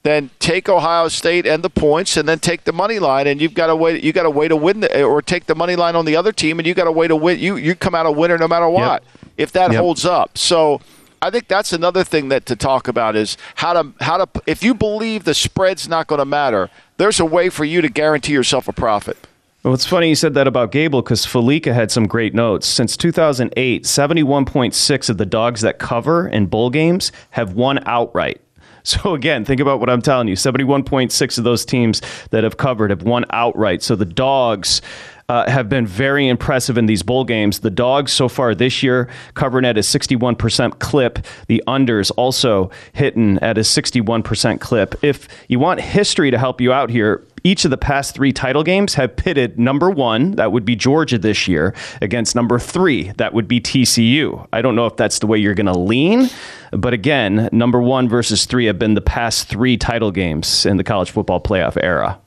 then 0.03 0.29
take 0.39 0.67
Ohio 0.67 1.07
State 1.07 1.47
and 1.47 1.63
the 1.63 1.69
points, 1.69 2.17
and 2.17 2.27
then 2.27 2.39
take 2.39 2.65
the 2.65 2.73
money 2.73 2.99
line, 2.99 3.27
and 3.27 3.39
you've 3.39 3.53
got 3.53 3.67
to 3.67 3.77
wait. 3.77 4.03
You 4.03 4.11
got 4.11 4.23
to 4.23 4.29
wait 4.29 4.49
to 4.49 4.57
win, 4.57 4.81
the, 4.81 5.03
or 5.03 5.21
take 5.21 5.45
the 5.45 5.55
money 5.55 5.77
line 5.77 5.95
on 5.95 6.03
the 6.03 6.17
other 6.17 6.33
team, 6.33 6.59
and 6.59 6.67
you 6.67 6.73
got 6.73 6.83
to 6.83 6.91
wait 6.91 7.07
to 7.07 7.15
win. 7.15 7.39
You 7.39 7.55
you 7.55 7.75
come 7.75 7.95
out 7.95 8.05
a 8.05 8.11
winner 8.11 8.37
no 8.37 8.45
matter 8.45 8.67
what. 8.67 9.03
Yep. 9.03 9.31
If 9.37 9.51
that 9.53 9.71
yep. 9.71 9.79
holds 9.79 10.03
up, 10.05 10.37
so. 10.37 10.81
I 11.21 11.31
think 11.31 11.47
that's 11.47 11.73
another 11.73 12.03
thing 12.03 12.27
that 12.29 12.45
to 12.47 12.55
talk 12.55 12.87
about 12.87 13.15
is 13.15 13.35
how 13.55 13.73
to 13.73 13.93
how 14.01 14.23
to 14.23 14.41
if 14.45 14.61
you 14.61 14.75
believe 14.75 15.23
the 15.23 15.33
spread's 15.33 15.87
not 15.87 16.05
going 16.05 16.19
to 16.19 16.25
matter, 16.25 16.69
there's 16.97 17.19
a 17.19 17.25
way 17.25 17.49
for 17.49 17.63
you 17.65 17.81
to 17.81 17.89
guarantee 17.89 18.33
yourself 18.33 18.67
a 18.67 18.73
profit. 18.73 19.17
Well, 19.65 19.73
it's 19.73 19.83
funny 19.83 20.09
you 20.09 20.15
said 20.15 20.35
that 20.35 20.47
about 20.47 20.71
Gable 20.71 21.01
because 21.01 21.25
Fallica 21.25 21.73
had 21.73 21.89
some 21.89 22.05
great 22.05 22.35
notes. 22.35 22.67
Since 22.67 22.95
2008, 22.97 23.83
71.6 23.83 25.09
of 25.09 25.17
the 25.17 25.25
dogs 25.25 25.61
that 25.61 25.79
cover 25.79 26.27
in 26.27 26.45
bowl 26.45 26.69
games 26.69 27.11
have 27.31 27.53
won 27.53 27.79
outright. 27.87 28.39
So 28.85 29.15
again, 29.15 29.45
think 29.45 29.59
about 29.59 29.79
what 29.79 29.89
I'm 29.89 30.03
telling 30.03 30.27
you. 30.27 30.35
71.6 30.35 31.37
of 31.39 31.43
those 31.43 31.65
teams 31.65 32.03
that 32.29 32.43
have 32.43 32.57
covered 32.57 32.91
have 32.91 33.01
won 33.01 33.25
outright. 33.31 33.81
So 33.81 33.95
the 33.95 34.05
dogs 34.05 34.83
uh, 35.27 35.49
have 35.49 35.69
been 35.69 35.87
very 35.87 36.27
impressive 36.27 36.77
in 36.77 36.85
these 36.85 37.01
bowl 37.01 37.23
games. 37.23 37.61
The 37.61 37.71
dogs 37.71 38.13
so 38.13 38.29
far 38.29 38.53
this 38.53 38.83
year 38.83 39.09
covering 39.33 39.65
at 39.65 39.75
a 39.75 39.81
61% 39.81 40.77
clip. 40.77 41.17
The 41.47 41.63
unders 41.67 42.11
also 42.15 42.69
hitting 42.93 43.39
at 43.39 43.57
a 43.57 43.61
61% 43.61 44.59
clip. 44.59 44.93
If 45.03 45.27
you 45.47 45.57
want 45.57 45.81
history 45.81 46.29
to 46.29 46.37
help 46.37 46.61
you 46.61 46.71
out 46.71 46.91
here, 46.91 47.23
each 47.45 47.63
of 47.63 47.69
the 47.71 47.77
past 47.77 48.15
three 48.15 48.33
title 48.33 48.63
games 48.63 48.95
have 48.95 49.15
pitted 49.15 49.59
number 49.59 49.91
one, 49.91 50.31
that 50.31 50.51
would 50.51 50.65
be 50.65 50.75
Georgia 50.75 51.19
this 51.19 51.47
year, 51.47 51.75
against 52.01 52.35
number 52.35 52.57
three, 52.57 53.11
that 53.17 53.33
would 53.35 53.47
be 53.47 53.61
TCU. 53.61 54.47
I 54.51 54.63
don't 54.63 54.75
know 54.75 54.87
if 54.87 54.95
that's 54.97 55.19
the 55.19 55.27
way 55.27 55.37
you're 55.37 55.53
going 55.53 55.67
to 55.67 55.77
lean, 55.77 56.27
but 56.71 56.93
again, 56.93 57.47
number 57.51 57.79
one 57.79 58.09
versus 58.09 58.45
three 58.45 58.65
have 58.65 58.79
been 58.79 58.95
the 58.95 59.01
past 59.01 59.47
three 59.47 59.77
title 59.77 60.09
games 60.11 60.65
in 60.65 60.77
the 60.77 60.83
college 60.83 61.11
football 61.11 61.39
playoff 61.39 61.77
era. 61.81 62.19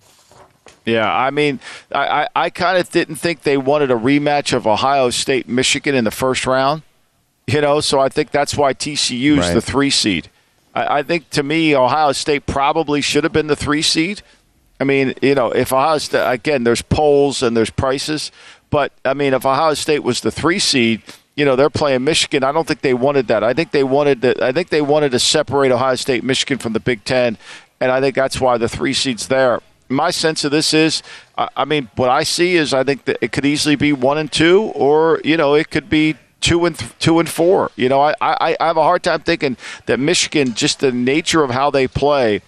Yeah, 0.86 1.12
I 1.12 1.30
mean, 1.30 1.58
I, 1.92 2.22
I, 2.22 2.28
I 2.36 2.50
kind 2.50 2.78
of 2.78 2.88
didn't 2.90 3.16
think 3.16 3.42
they 3.42 3.56
wanted 3.56 3.90
a 3.90 3.96
rematch 3.96 4.52
of 4.52 4.66
Ohio 4.68 5.10
State 5.10 5.48
Michigan 5.48 5.96
in 5.96 6.04
the 6.04 6.12
first 6.12 6.46
round. 6.46 6.82
You 7.48 7.60
know, 7.60 7.80
so 7.80 7.98
I 7.98 8.08
think 8.08 8.30
that's 8.30 8.56
why 8.56 8.72
TCU's 8.72 9.38
right. 9.38 9.54
the 9.54 9.60
three 9.60 9.90
seed. 9.90 10.30
I, 10.74 10.98
I 10.98 11.02
think 11.02 11.28
to 11.30 11.42
me, 11.42 11.74
Ohio 11.74 12.12
State 12.12 12.46
probably 12.46 13.00
should 13.00 13.24
have 13.24 13.32
been 13.32 13.48
the 13.48 13.56
three 13.56 13.82
seed. 13.82 14.22
I 14.80 14.84
mean, 14.84 15.14
you 15.22 15.34
know, 15.34 15.50
if 15.50 15.72
Ohio 15.72 15.98
State 15.98 16.30
again, 16.30 16.64
there's 16.64 16.82
polls 16.82 17.42
and 17.42 17.56
there's 17.56 17.70
prices, 17.70 18.30
but 18.70 18.92
I 19.04 19.14
mean, 19.14 19.34
if 19.34 19.44
Ohio 19.44 19.74
State 19.74 20.02
was 20.02 20.20
the 20.20 20.30
three 20.30 20.58
seed, 20.58 21.02
you 21.34 21.44
know, 21.44 21.56
they're 21.56 21.70
playing 21.70 22.04
Michigan. 22.04 22.44
I 22.44 22.52
don't 22.52 22.66
think 22.66 22.80
they 22.80 22.94
wanted 22.94 23.28
that. 23.28 23.42
I 23.42 23.54
think 23.54 23.70
they 23.70 23.84
wanted 23.84 24.22
to, 24.22 24.44
I 24.44 24.52
think 24.52 24.68
they 24.68 24.82
wanted 24.82 25.12
to 25.12 25.18
separate 25.18 25.72
Ohio 25.72 25.94
State, 25.94 26.22
Michigan 26.22 26.58
from 26.58 26.72
the 26.72 26.80
Big 26.80 27.04
Ten, 27.04 27.38
and 27.80 27.90
I 27.90 28.00
think 28.00 28.14
that's 28.14 28.40
why 28.40 28.58
the 28.58 28.68
three 28.68 28.92
seeds 28.92 29.28
there 29.28 29.60
my 29.88 30.10
sense 30.10 30.44
of 30.44 30.50
this 30.50 30.74
is, 30.74 31.02
I 31.36 31.64
mean, 31.64 31.88
what 31.96 32.10
I 32.10 32.22
see 32.22 32.56
is 32.56 32.74
I 32.74 32.84
think 32.84 33.04
that 33.06 33.18
it 33.20 33.32
could 33.32 33.46
easily 33.46 33.76
be 33.76 33.92
one 33.92 34.18
and 34.18 34.30
two, 34.30 34.64
or 34.74 35.20
you 35.24 35.36
know, 35.36 35.54
it 35.54 35.70
could 35.70 35.88
be 35.88 36.16
two 36.40 36.64
and 36.66 36.78
th- 36.78 36.92
two 36.98 37.18
and 37.18 37.28
four. 37.28 37.70
You 37.76 37.88
know, 37.88 38.00
I, 38.00 38.14
I 38.20 38.56
I 38.60 38.66
have 38.66 38.76
a 38.76 38.82
hard 38.82 39.02
time 39.02 39.20
thinking 39.20 39.56
that 39.86 39.98
Michigan, 39.98 40.54
just 40.54 40.80
the 40.80 40.92
nature 40.92 41.42
of 41.42 41.50
how 41.50 41.70
they 41.70 41.88
play, 41.88 42.42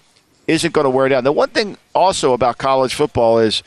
isn't 0.51 0.73
going 0.73 0.85
to 0.85 0.89
wear 0.89 1.09
down. 1.09 1.23
The 1.23 1.31
one 1.31 1.49
thing 1.49 1.77
also 1.93 2.33
about 2.33 2.57
college 2.57 2.93
football 2.93 3.39
is 3.39 3.63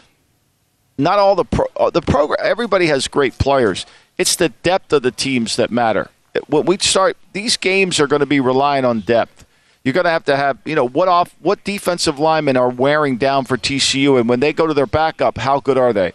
not 0.97 1.19
all 1.19 1.35
the 1.35 1.45
pro, 1.45 1.67
uh, 1.77 1.91
the 1.91 2.03
program. 2.03 2.39
Everybody 2.43 2.87
has 2.87 3.09
great 3.09 3.39
players. 3.39 3.87
It's 4.19 4.37
the 4.37 4.51
depth 4.51 4.93
of 4.93 5.03
the 5.03 5.11
teams 5.11 5.57
that 5.57 5.71
matter. 5.71 6.11
When 6.49 6.67
we 6.67 6.79
start, 6.79 7.17
these 7.33 7.57
games 7.57 7.99
are 8.01 8.07
going 8.07 8.21
to 8.21 8.27
be 8.27 8.41
relying 8.41 8.85
on 8.85 9.01
depth 9.01 9.45
you're 9.85 9.93
going 9.93 10.05
to 10.05 10.11
have 10.11 10.25
to 10.25 10.37
have, 10.37 10.59
you 10.65 10.75
know, 10.75 10.89
what 10.89 11.09
off, 11.09 11.35
what 11.41 11.63
defensive 11.63 12.19
linemen 12.19 12.57
are 12.57 12.71
wearing 12.71 13.19
down 13.19 13.45
for 13.45 13.59
TCU, 13.59 14.19
and 14.19 14.29
when 14.29 14.41
they 14.41 14.53
go 14.53 14.67
to 14.67 14.73
their 14.73 14.87
backup, 14.87 15.37
how 15.37 15.61
good 15.61 15.77
are 15.77 15.93
they? 15.93 16.13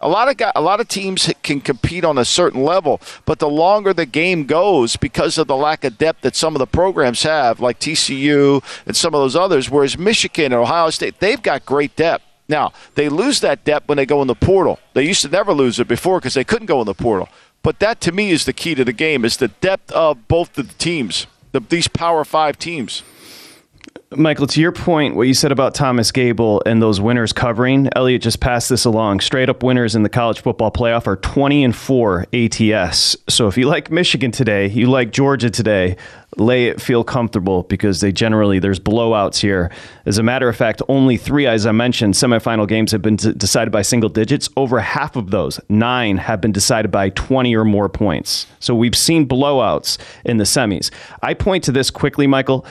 A 0.00 0.08
lot 0.08 0.28
of 0.28 0.52
a 0.54 0.60
lot 0.60 0.80
of 0.80 0.88
teams 0.88 1.32
can 1.42 1.60
compete 1.60 2.04
on 2.04 2.18
a 2.18 2.24
certain 2.24 2.62
level, 2.62 3.00
but 3.24 3.38
the 3.38 3.48
longer 3.48 3.94
the 3.94 4.04
game 4.04 4.44
goes, 4.44 4.96
because 4.96 5.38
of 5.38 5.46
the 5.46 5.56
lack 5.56 5.84
of 5.84 5.96
depth 5.96 6.20
that 6.20 6.36
some 6.36 6.54
of 6.54 6.58
the 6.58 6.66
programs 6.66 7.22
have, 7.22 7.60
like 7.60 7.80
TCU 7.80 8.62
and 8.84 8.94
some 8.94 9.14
of 9.14 9.20
those 9.20 9.34
others, 9.34 9.70
whereas 9.70 9.96
Michigan 9.96 10.52
and 10.52 10.54
Ohio 10.54 10.90
State, 10.90 11.18
they've 11.20 11.40
got 11.40 11.64
great 11.64 11.96
depth. 11.96 12.24
Now 12.46 12.72
they 12.94 13.08
lose 13.08 13.40
that 13.40 13.64
depth 13.64 13.88
when 13.88 13.96
they 13.96 14.06
go 14.06 14.20
in 14.20 14.28
the 14.28 14.34
portal. 14.34 14.78
They 14.92 15.04
used 15.04 15.22
to 15.22 15.28
never 15.28 15.54
lose 15.54 15.80
it 15.80 15.88
before 15.88 16.20
because 16.20 16.34
they 16.34 16.44
couldn't 16.44 16.66
go 16.66 16.80
in 16.80 16.86
the 16.86 16.94
portal. 16.94 17.30
But 17.62 17.78
that 17.80 18.00
to 18.02 18.12
me 18.12 18.30
is 18.30 18.44
the 18.44 18.52
key 18.52 18.74
to 18.74 18.84
the 18.84 18.92
game: 18.92 19.24
is 19.24 19.38
the 19.38 19.48
depth 19.48 19.90
of 19.92 20.28
both 20.28 20.58
of 20.58 20.68
the 20.68 20.74
teams 20.74 21.26
the, 21.56 21.60
these 21.60 21.88
Power 21.88 22.24
Five 22.24 22.58
teams. 22.58 23.02
Michael, 24.16 24.46
to 24.46 24.60
your 24.60 24.72
point, 24.72 25.14
what 25.14 25.26
you 25.26 25.34
said 25.34 25.52
about 25.52 25.74
Thomas 25.74 26.10
Gable 26.10 26.62
and 26.64 26.80
those 26.80 27.00
winners 27.00 27.32
covering, 27.32 27.88
Elliot 27.94 28.22
just 28.22 28.40
passed 28.40 28.68
this 28.68 28.84
along. 28.84 29.20
Straight 29.20 29.48
up 29.48 29.62
winners 29.62 29.94
in 29.94 30.02
the 30.02 30.08
college 30.08 30.40
football 30.40 30.70
playoff 30.70 31.06
are 31.06 31.16
20 31.16 31.64
and 31.64 31.76
4 31.76 32.26
ATS. 32.32 33.16
So 33.28 33.46
if 33.48 33.58
you 33.58 33.66
like 33.66 33.90
Michigan 33.90 34.30
today, 34.30 34.68
you 34.68 34.90
like 34.90 35.12
Georgia 35.12 35.50
today, 35.50 35.96
lay 36.36 36.66
it, 36.66 36.80
feel 36.80 37.04
comfortable 37.04 37.62
because 37.64 38.00
they 38.00 38.12
generally, 38.12 38.58
there's 38.58 38.80
blowouts 38.80 39.38
here. 39.38 39.70
As 40.04 40.18
a 40.18 40.22
matter 40.22 40.48
of 40.48 40.56
fact, 40.56 40.82
only 40.88 41.16
three, 41.16 41.46
as 41.46 41.66
I 41.66 41.72
mentioned, 41.72 42.14
semifinal 42.14 42.68
games 42.68 42.92
have 42.92 43.02
been 43.02 43.16
decided 43.16 43.70
by 43.70 43.82
single 43.82 44.08
digits. 44.08 44.48
Over 44.56 44.80
half 44.80 45.16
of 45.16 45.30
those, 45.30 45.60
nine, 45.68 46.18
have 46.18 46.40
been 46.40 46.52
decided 46.52 46.90
by 46.90 47.10
20 47.10 47.56
or 47.56 47.64
more 47.64 47.88
points. 47.88 48.46
So 48.60 48.74
we've 48.74 48.96
seen 48.96 49.26
blowouts 49.26 49.98
in 50.24 50.36
the 50.36 50.44
semis. 50.44 50.90
I 51.22 51.34
point 51.34 51.64
to 51.64 51.72
this 51.72 51.90
quickly, 51.90 52.26
Michael. 52.26 52.66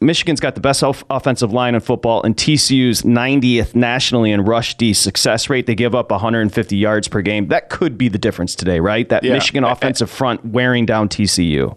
Michigan's 0.00 0.40
got 0.40 0.54
the 0.54 0.60
best 0.60 0.82
offensive 0.82 1.52
line 1.52 1.74
in 1.74 1.80
football, 1.80 2.22
and 2.22 2.36
TCU's 2.36 3.02
90th 3.02 3.74
nationally 3.74 4.30
in 4.30 4.44
rush 4.44 4.76
D 4.76 4.92
success 4.92 5.50
rate. 5.50 5.66
They 5.66 5.74
give 5.74 5.94
up 5.94 6.10
150 6.10 6.76
yards 6.76 7.08
per 7.08 7.22
game. 7.22 7.48
That 7.48 7.70
could 7.70 7.98
be 7.98 8.08
the 8.08 8.18
difference 8.18 8.54
today, 8.54 8.80
right? 8.80 9.08
That 9.08 9.24
yeah. 9.24 9.32
Michigan 9.32 9.64
offensive 9.64 10.10
front 10.10 10.44
wearing 10.44 10.86
down 10.86 11.08
TCU 11.08 11.76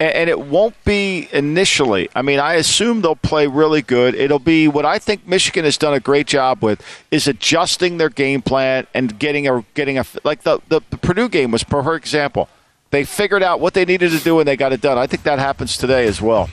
and 0.00 0.30
it 0.30 0.40
won't 0.40 0.74
be 0.84 1.28
initially. 1.32 2.08
I 2.14 2.22
mean, 2.22 2.38
I 2.38 2.54
assume 2.54 3.00
they'll 3.00 3.16
play 3.16 3.46
really 3.46 3.82
good. 3.82 4.14
It'll 4.14 4.38
be 4.38 4.68
what 4.68 4.84
I 4.84 4.98
think 4.98 5.26
Michigan 5.26 5.64
has 5.64 5.76
done 5.76 5.94
a 5.94 6.00
great 6.00 6.26
job 6.26 6.62
with 6.62 6.82
is 7.10 7.26
adjusting 7.26 7.98
their 7.98 8.08
game 8.08 8.40
plan 8.40 8.86
and 8.94 9.18
getting 9.18 9.48
a 9.48 9.64
getting 9.74 9.98
a 9.98 10.04
like 10.24 10.42
the 10.42 10.60
the, 10.68 10.80
the 10.90 10.98
Purdue 10.98 11.28
game 11.28 11.50
was 11.50 11.64
per 11.64 11.94
example. 11.94 12.48
They 12.90 13.04
figured 13.04 13.42
out 13.42 13.60
what 13.60 13.74
they 13.74 13.84
needed 13.84 14.12
to 14.12 14.18
do 14.22 14.38
and 14.38 14.48
they 14.48 14.56
got 14.56 14.72
it 14.72 14.80
done. 14.80 14.96
I 14.96 15.06
think 15.06 15.24
that 15.24 15.38
happens 15.38 15.76
today 15.76 16.06
as 16.06 16.22
well. 16.22 16.48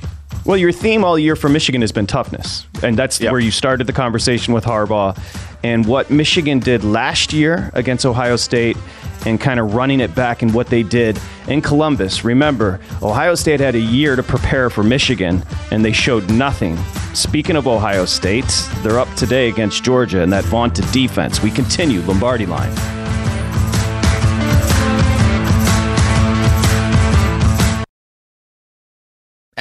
Well, 0.46 0.58
your 0.58 0.72
theme 0.72 1.04
all 1.04 1.18
year 1.18 1.36
for 1.36 1.50
Michigan 1.50 1.82
has 1.82 1.92
been 1.92 2.06
toughness, 2.06 2.68
and 2.84 2.96
that's 2.96 3.20
yep. 3.20 3.32
where 3.32 3.42
you 3.42 3.50
started 3.50 3.88
the 3.88 3.94
conversation 3.94 4.54
with 4.54 4.64
Harbaugh. 4.64 5.20
And 5.64 5.88
what 5.88 6.12
Michigan 6.12 6.60
did 6.60 6.84
last 6.84 7.34
year 7.34 7.72
against 7.74 8.06
Ohio 8.06 8.36
State 8.36 8.78
and 9.26 9.40
kind 9.40 9.60
of 9.60 9.74
running 9.74 10.00
it 10.00 10.14
back 10.16 10.44
in 10.44 10.52
what 10.54 10.68
they 10.68 10.84
did 10.84 11.20
in 11.48 11.62
Columbus. 11.62 12.24
Remember, 12.24 12.80
Ohio 13.02 13.36
State 13.36 13.60
had 13.60 13.76
a 13.76 13.80
year 13.80 14.16
to 14.16 14.24
prepare 14.24 14.70
for 14.70 14.84
Michigan, 14.84 15.44
and 15.72 15.84
they 15.84 15.92
showed 15.92 16.30
nothing. 16.30 16.78
Speaking 17.14 17.56
of 17.56 17.68
Ohio 17.68 18.06
State, 18.06 18.68
they're 18.78 19.00
up 19.00 19.14
today 19.16 19.50
against 19.50 19.84
Georgia 19.84 20.22
in 20.22 20.30
that 20.32 20.46
vaunted 20.46 20.90
defense. 20.92 21.42
We 21.42 21.52
continue 21.52 22.02
Lombardi 22.02 22.46
line. 22.46 23.05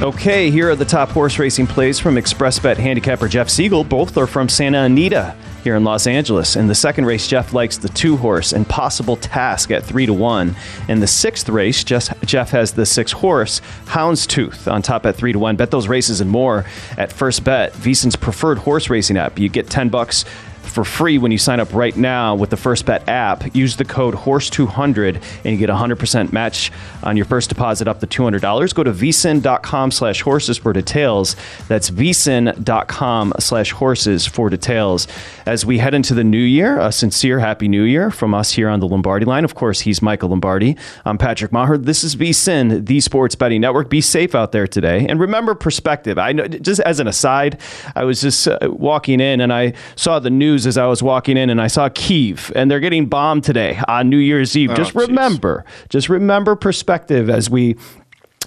Okay, 0.00 0.48
here 0.48 0.70
are 0.70 0.76
the 0.76 0.84
top 0.84 1.08
horse 1.08 1.40
racing 1.40 1.66
plays 1.66 1.98
from 1.98 2.14
ExpressBet 2.14 2.76
handicapper 2.76 3.26
Jeff 3.26 3.48
Siegel. 3.48 3.82
Both 3.82 4.16
are 4.16 4.28
from 4.28 4.48
Santa 4.48 4.82
Anita 4.82 5.34
here 5.64 5.74
in 5.74 5.82
Los 5.82 6.06
Angeles. 6.06 6.54
In 6.54 6.68
the 6.68 6.74
second 6.74 7.04
race, 7.04 7.26
Jeff 7.26 7.52
likes 7.52 7.78
the 7.78 7.88
two 7.88 8.16
horse 8.16 8.52
Impossible 8.52 9.16
Task 9.16 9.72
at 9.72 9.82
three 9.82 10.06
to 10.06 10.12
one. 10.12 10.54
In 10.86 11.00
the 11.00 11.08
sixth 11.08 11.48
race, 11.48 11.82
Jeff 11.82 12.50
has 12.50 12.72
the 12.74 12.86
six 12.86 13.10
horse 13.10 13.60
Houndstooth 13.86 14.70
on 14.70 14.82
top 14.82 15.04
at 15.04 15.16
three 15.16 15.32
to 15.32 15.38
one. 15.40 15.56
Bet 15.56 15.72
those 15.72 15.88
races 15.88 16.20
and 16.20 16.30
more 16.30 16.64
at 16.96 17.12
First 17.12 17.42
Bet, 17.42 17.72
VSIN's 17.72 18.14
preferred 18.14 18.58
horse 18.58 18.88
racing 18.88 19.16
app. 19.16 19.36
You 19.36 19.48
get 19.48 19.68
ten 19.68 19.88
bucks 19.88 20.24
for 20.68 20.84
free 20.84 21.18
when 21.18 21.32
you 21.32 21.38
sign 21.38 21.60
up 21.60 21.72
right 21.72 21.96
now 21.96 22.34
with 22.34 22.50
the 22.50 22.56
First 22.56 22.86
Bet 22.86 23.08
app. 23.08 23.54
Use 23.54 23.76
the 23.76 23.84
code 23.84 24.14
HORSE200 24.14 25.22
and 25.44 25.52
you 25.52 25.56
get 25.56 25.70
a 25.70 25.74
100% 25.74 26.32
match 26.32 26.70
on 27.02 27.16
your 27.16 27.26
first 27.26 27.48
deposit 27.48 27.88
up 27.88 28.00
to 28.00 28.06
$200. 28.06 28.74
Go 28.74 28.84
to 28.84 28.92
vsin.com 28.92 29.90
slash 29.90 30.22
horses 30.22 30.58
for 30.58 30.72
details. 30.72 31.36
That's 31.68 31.90
vsin.com 31.90 33.34
slash 33.38 33.72
horses 33.72 34.26
for 34.26 34.50
details. 34.50 35.08
As 35.46 35.64
we 35.64 35.78
head 35.78 35.94
into 35.94 36.14
the 36.14 36.24
new 36.24 36.38
year, 36.38 36.78
a 36.78 36.92
sincere 36.92 37.38
Happy 37.38 37.68
New 37.68 37.82
Year 37.82 38.10
from 38.10 38.34
us 38.34 38.52
here 38.52 38.68
on 38.68 38.80
the 38.80 38.86
Lombardi 38.88 39.24
line. 39.24 39.44
Of 39.44 39.54
course, 39.54 39.80
he's 39.80 40.02
Michael 40.02 40.28
Lombardi. 40.28 40.76
I'm 41.04 41.18
Patrick 41.18 41.50
Meagher. 41.52 41.82
This 41.82 42.04
is 42.04 42.16
VSIN, 42.16 42.86
the 42.86 43.00
sports 43.00 43.34
betting 43.34 43.60
network. 43.60 43.88
Be 43.88 44.00
safe 44.00 44.34
out 44.34 44.52
there 44.52 44.66
today. 44.66 45.06
And 45.08 45.18
remember 45.20 45.54
perspective. 45.54 46.18
I 46.18 46.32
know, 46.32 46.46
just 46.46 46.80
as 46.80 47.00
an 47.00 47.06
aside, 47.06 47.60
I 47.94 48.04
was 48.04 48.20
just 48.20 48.46
uh, 48.46 48.58
walking 48.62 49.20
in 49.20 49.40
and 49.40 49.52
I 49.52 49.74
saw 49.96 50.18
the 50.18 50.30
news 50.30 50.57
as 50.66 50.78
I 50.78 50.86
was 50.86 51.02
walking 51.02 51.36
in 51.36 51.50
and 51.50 51.60
I 51.60 51.66
saw 51.66 51.88
Kiev 51.88 52.52
and 52.54 52.70
they're 52.70 52.80
getting 52.80 53.06
bombed 53.06 53.44
today 53.44 53.80
on 53.88 54.08
New 54.08 54.18
Year's 54.18 54.56
Eve. 54.56 54.70
Oh, 54.70 54.74
just 54.74 54.94
remember, 54.94 55.64
geez. 55.66 55.86
just 55.88 56.08
remember 56.08 56.56
perspective 56.56 57.30
as 57.30 57.50
we 57.50 57.76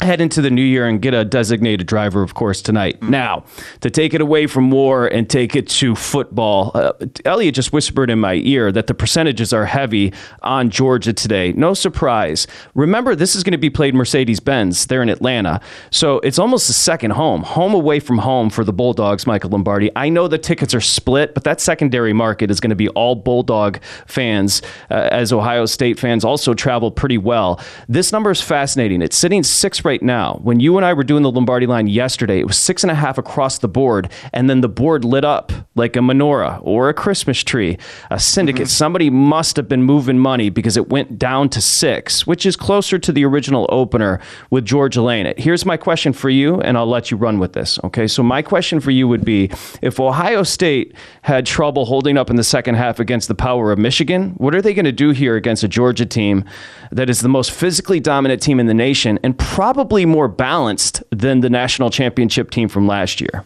head 0.02 0.22
into 0.22 0.42
the 0.42 0.50
new 0.50 0.64
year 0.64 0.88
and 0.88 1.02
get 1.02 1.14
a 1.14 1.24
designated 1.24 1.88
driver, 1.88 2.22
of 2.22 2.34
course, 2.34 2.62
tonight. 2.62 3.00
Mm-hmm. 3.00 3.12
Now, 3.12 3.46
to 3.82 3.90
take 3.90 4.14
it 4.14 4.22
away 4.22 4.48
from 4.48 4.72
war 4.72 5.08
and 5.08 5.30
take 5.30 5.56
it 5.56 5.68
to 5.70 5.96
football, 5.96 6.72
uh, 6.74 6.94
Elliot 7.26 7.56
just 7.56 7.74
whispered 7.74 8.10
in 8.10 8.20
my 8.20 8.36
ear 8.36 8.72
that 8.72 8.88
the 8.88 8.94
percentages 8.94 9.54
are 9.54 9.66
heavy 9.66 10.14
on 10.42 10.70
Georgia 10.70 11.14
today. 11.14 11.54
No 11.54 11.74
surprise. 11.74 12.48
Remember, 12.76 13.16
this 13.16 13.36
is 13.36 13.44
going 13.44 13.52
to 13.52 13.58
be 13.58 13.70
played 13.70 13.96
Mercedes 13.96 14.40
Benz. 14.40 14.86
They're 14.86 15.04
in 15.04 15.10
Atlanta. 15.10 15.62
So 15.90 16.20
it's 16.20 16.40
almost 16.40 16.70
a 16.70 16.74
second 16.74 17.12
home, 17.12 17.44
home 17.44 17.74
away 17.74 18.00
from 18.00 18.20
home 18.20 18.50
for 18.50 18.64
the 18.64 18.74
Bulldogs, 18.74 19.28
Michael 19.28 19.50
Lombardi. 19.50 19.92
I 19.96 20.10
know 20.10 20.28
the 20.28 20.38
tickets 20.38 20.74
are 20.74 20.82
split, 20.82 21.34
but 21.34 21.44
that 21.44 21.60
secondary 21.60 22.14
market 22.14 22.50
is 22.52 22.60
going 22.60 22.70
to 22.70 22.76
be 22.76 22.90
all 22.90 23.16
Bulldog 23.16 23.80
fans, 24.06 24.62
uh, 24.90 25.10
as 25.12 25.34
Ohio 25.34 25.66
State 25.66 26.00
fans 26.00 26.24
also 26.24 26.54
travel 26.54 26.92
pretty 26.92 27.18
well. 27.18 27.60
This 27.88 28.12
number 28.12 28.32
is 28.32 28.42
fascinating. 28.42 29.02
It's 29.02 29.18
sitting 29.18 29.44
six 29.44 29.84
right 29.84 29.91
right 29.92 30.02
now. 30.02 30.40
When 30.42 30.62
you 30.62 30.78
and 30.78 30.86
I 30.86 30.94
were 30.94 31.04
doing 31.04 31.22
the 31.22 31.30
Lombardi 31.30 31.66
line 31.66 31.88
yesterday, 31.88 32.40
it 32.40 32.48
was 32.48 32.58
six 32.58 32.82
and 32.82 32.92
a 32.92 32.96
half 32.96 33.18
across 33.18 33.58
the 33.58 33.68
board, 33.68 34.10
and 34.32 34.50
then 34.50 34.62
the 34.62 34.70
board 34.70 35.04
lit 35.04 35.26
up 35.26 35.52
like 35.76 35.98
a 35.98 36.00
menorah 36.00 36.60
or 36.62 36.88
a 36.88 36.94
Christmas 36.94 37.44
tree. 37.44 37.78
A 38.10 38.18
syndicate. 38.18 38.68
Mm-hmm. 38.68 38.84
Somebody 38.84 39.10
must 39.10 39.58
have 39.58 39.68
been 39.68 39.84
moving 39.84 40.18
money 40.18 40.50
because 40.50 40.78
it 40.78 40.88
went 40.88 41.20
down 41.20 41.50
to 41.50 41.62
six, 41.62 42.26
which 42.26 42.46
is 42.46 42.56
closer 42.56 42.98
to 43.00 43.12
the 43.12 43.26
original 43.26 43.66
opener 43.68 44.22
with 44.50 44.64
Georgia 44.64 45.02
Lane. 45.02 45.34
Here's 45.38 45.66
my 45.66 45.76
question 45.76 46.14
for 46.14 46.30
you, 46.30 46.62
and 46.62 46.78
I'll 46.78 46.88
let 46.88 47.12
you 47.12 47.18
run 47.18 47.38
with 47.38 47.52
this. 47.52 47.78
Okay, 47.84 48.08
so 48.08 48.24
my 48.24 48.42
question 48.42 48.80
for 48.80 48.92
you 48.92 49.10
would 49.10 49.26
be 49.26 49.52
if 49.82 50.00
Ohio 50.00 50.44
State 50.44 50.96
had 51.24 51.46
trouble 51.46 51.84
holding 51.84 52.18
up 52.18 52.30
in 52.30 52.38
the 52.38 52.46
second 52.46 52.76
half 52.76 53.02
against 53.02 53.28
the 53.28 53.36
power 53.36 53.74
of 53.74 53.78
Michigan, 53.78 54.30
what 54.38 54.56
are 54.56 54.62
they 54.62 54.74
going 54.74 54.86
to 54.86 54.94
do 54.94 55.10
here 55.10 55.36
against 55.36 55.64
a 55.64 55.68
Georgia 55.68 56.06
team 56.06 56.46
that 56.94 57.10
is 57.10 57.20
the 57.20 57.30
most 57.30 57.52
physically 57.52 58.00
dominant 58.00 58.42
team 58.42 58.58
in 58.58 58.68
the 58.68 58.74
nation 58.74 59.20
and 59.24 59.38
probably 59.38 59.81
probably 59.82 60.06
more 60.06 60.28
balanced 60.28 61.02
than 61.10 61.40
the 61.40 61.50
national 61.50 61.90
championship 61.90 62.52
team 62.52 62.70
from 62.70 62.86
last 62.86 63.20
year. 63.20 63.44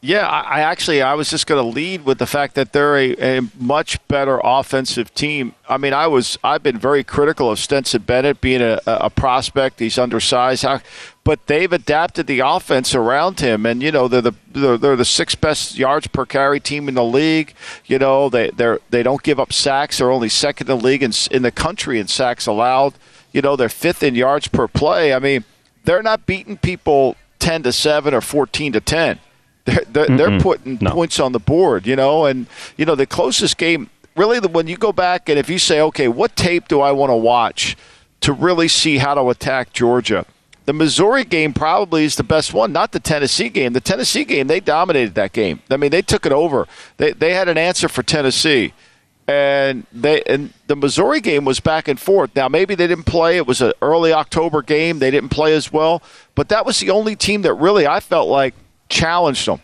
Yeah, 0.00 0.26
I, 0.26 0.40
I 0.40 0.60
actually 0.62 1.00
I 1.00 1.14
was 1.14 1.30
just 1.30 1.46
going 1.46 1.62
to 1.62 1.68
lead 1.68 2.04
with 2.04 2.18
the 2.18 2.26
fact 2.26 2.56
that 2.56 2.72
they're 2.72 2.96
a, 2.96 3.38
a, 3.38 3.40
much 3.60 4.04
better 4.08 4.40
offensive 4.42 5.14
team. 5.14 5.54
I 5.68 5.76
mean, 5.76 5.92
I 5.92 6.08
was 6.08 6.36
I've 6.42 6.64
been 6.64 6.76
very 6.76 7.04
critical 7.04 7.48
of 7.52 7.60
Stetson 7.60 8.02
Bennett 8.02 8.40
being 8.40 8.60
a, 8.60 8.80
a 8.84 9.08
prospect. 9.08 9.78
He's 9.78 10.00
undersized, 10.00 10.66
but 11.22 11.46
they've 11.46 11.72
adapted 11.72 12.26
the 12.26 12.40
offense 12.40 12.96
around 12.96 13.38
him, 13.38 13.64
and 13.64 13.80
you 13.80 13.92
know 13.92 14.08
they're 14.08 14.20
the 14.20 14.34
they're, 14.50 14.76
they're 14.76 14.96
the 14.96 15.04
sixth 15.04 15.40
best 15.40 15.78
yards 15.78 16.08
per 16.08 16.26
carry 16.26 16.58
team 16.58 16.88
in 16.88 16.96
the 16.96 17.04
league. 17.04 17.54
You 17.86 18.00
know 18.00 18.28
they 18.28 18.50
they 18.50 18.78
they 18.90 19.04
don't 19.04 19.22
give 19.22 19.38
up 19.38 19.52
sacks. 19.52 19.98
They're 19.98 20.10
only 20.10 20.28
second 20.28 20.68
in 20.68 20.76
the 20.76 20.84
league 20.84 21.04
in, 21.04 21.12
in 21.30 21.42
the 21.42 21.52
country 21.52 22.00
in 22.00 22.08
sacks 22.08 22.48
allowed. 22.48 22.94
You 23.32 23.42
know 23.42 23.56
they're 23.56 23.68
fifth 23.68 24.02
in 24.02 24.14
yards 24.14 24.48
per 24.48 24.68
play. 24.68 25.14
I 25.14 25.18
mean 25.18 25.44
they're 25.84 26.02
not 26.02 26.26
beating 26.26 26.56
people 26.56 27.16
10 27.38 27.64
to 27.64 27.72
7 27.72 28.14
or 28.14 28.20
14 28.20 28.72
to 28.72 28.80
10. 28.80 29.18
They're, 29.64 29.84
they're, 29.88 30.16
they're 30.16 30.40
putting 30.40 30.78
no. 30.80 30.90
points 30.90 31.20
on 31.20 31.30
the 31.30 31.38
board, 31.38 31.86
you 31.86 31.94
know, 31.94 32.26
and, 32.26 32.48
you 32.76 32.84
know, 32.84 32.96
the 32.96 33.06
closest 33.06 33.58
game, 33.58 33.90
really, 34.16 34.40
when 34.40 34.66
you 34.66 34.76
go 34.76 34.92
back 34.92 35.28
and 35.28 35.38
if 35.38 35.48
you 35.48 35.58
say, 35.58 35.80
okay, 35.80 36.08
what 36.08 36.34
tape 36.34 36.66
do 36.66 36.80
I 36.80 36.90
want 36.90 37.10
to 37.10 37.16
watch 37.16 37.76
to 38.22 38.32
really 38.32 38.66
see 38.66 38.98
how 38.98 39.14
to 39.14 39.28
attack 39.30 39.72
Georgia? 39.72 40.26
The 40.64 40.72
Missouri 40.72 41.24
game 41.24 41.52
probably 41.52 42.04
is 42.04 42.16
the 42.16 42.24
best 42.24 42.52
one, 42.52 42.72
not 42.72 42.90
the 42.90 42.98
Tennessee 42.98 43.48
game. 43.48 43.72
The 43.72 43.80
Tennessee 43.80 44.24
game, 44.24 44.48
they 44.48 44.58
dominated 44.58 45.14
that 45.14 45.32
game. 45.32 45.60
I 45.70 45.76
mean, 45.76 45.90
they 45.90 46.02
took 46.02 46.26
it 46.26 46.32
over. 46.32 46.66
They, 46.96 47.12
they 47.12 47.34
had 47.34 47.48
an 47.48 47.58
answer 47.58 47.88
for 47.88 48.02
Tennessee 48.02 48.72
and 49.28 49.86
they 49.92 50.22
and 50.22 50.52
the 50.66 50.76
Missouri 50.76 51.20
game 51.20 51.44
was 51.44 51.60
back 51.60 51.88
and 51.88 51.98
forth. 51.98 52.34
Now 52.34 52.48
maybe 52.48 52.74
they 52.74 52.86
didn't 52.86 53.04
play; 53.04 53.36
it 53.36 53.46
was 53.46 53.60
an 53.60 53.72
early 53.80 54.12
October 54.12 54.62
game. 54.62 54.98
They 54.98 55.10
didn't 55.10 55.30
play 55.30 55.54
as 55.54 55.72
well, 55.72 56.02
but 56.34 56.48
that 56.48 56.66
was 56.66 56.80
the 56.80 56.90
only 56.90 57.16
team 57.16 57.42
that 57.42 57.54
really 57.54 57.86
I 57.86 58.00
felt 58.00 58.28
like 58.28 58.54
challenged 58.88 59.46
them. 59.46 59.60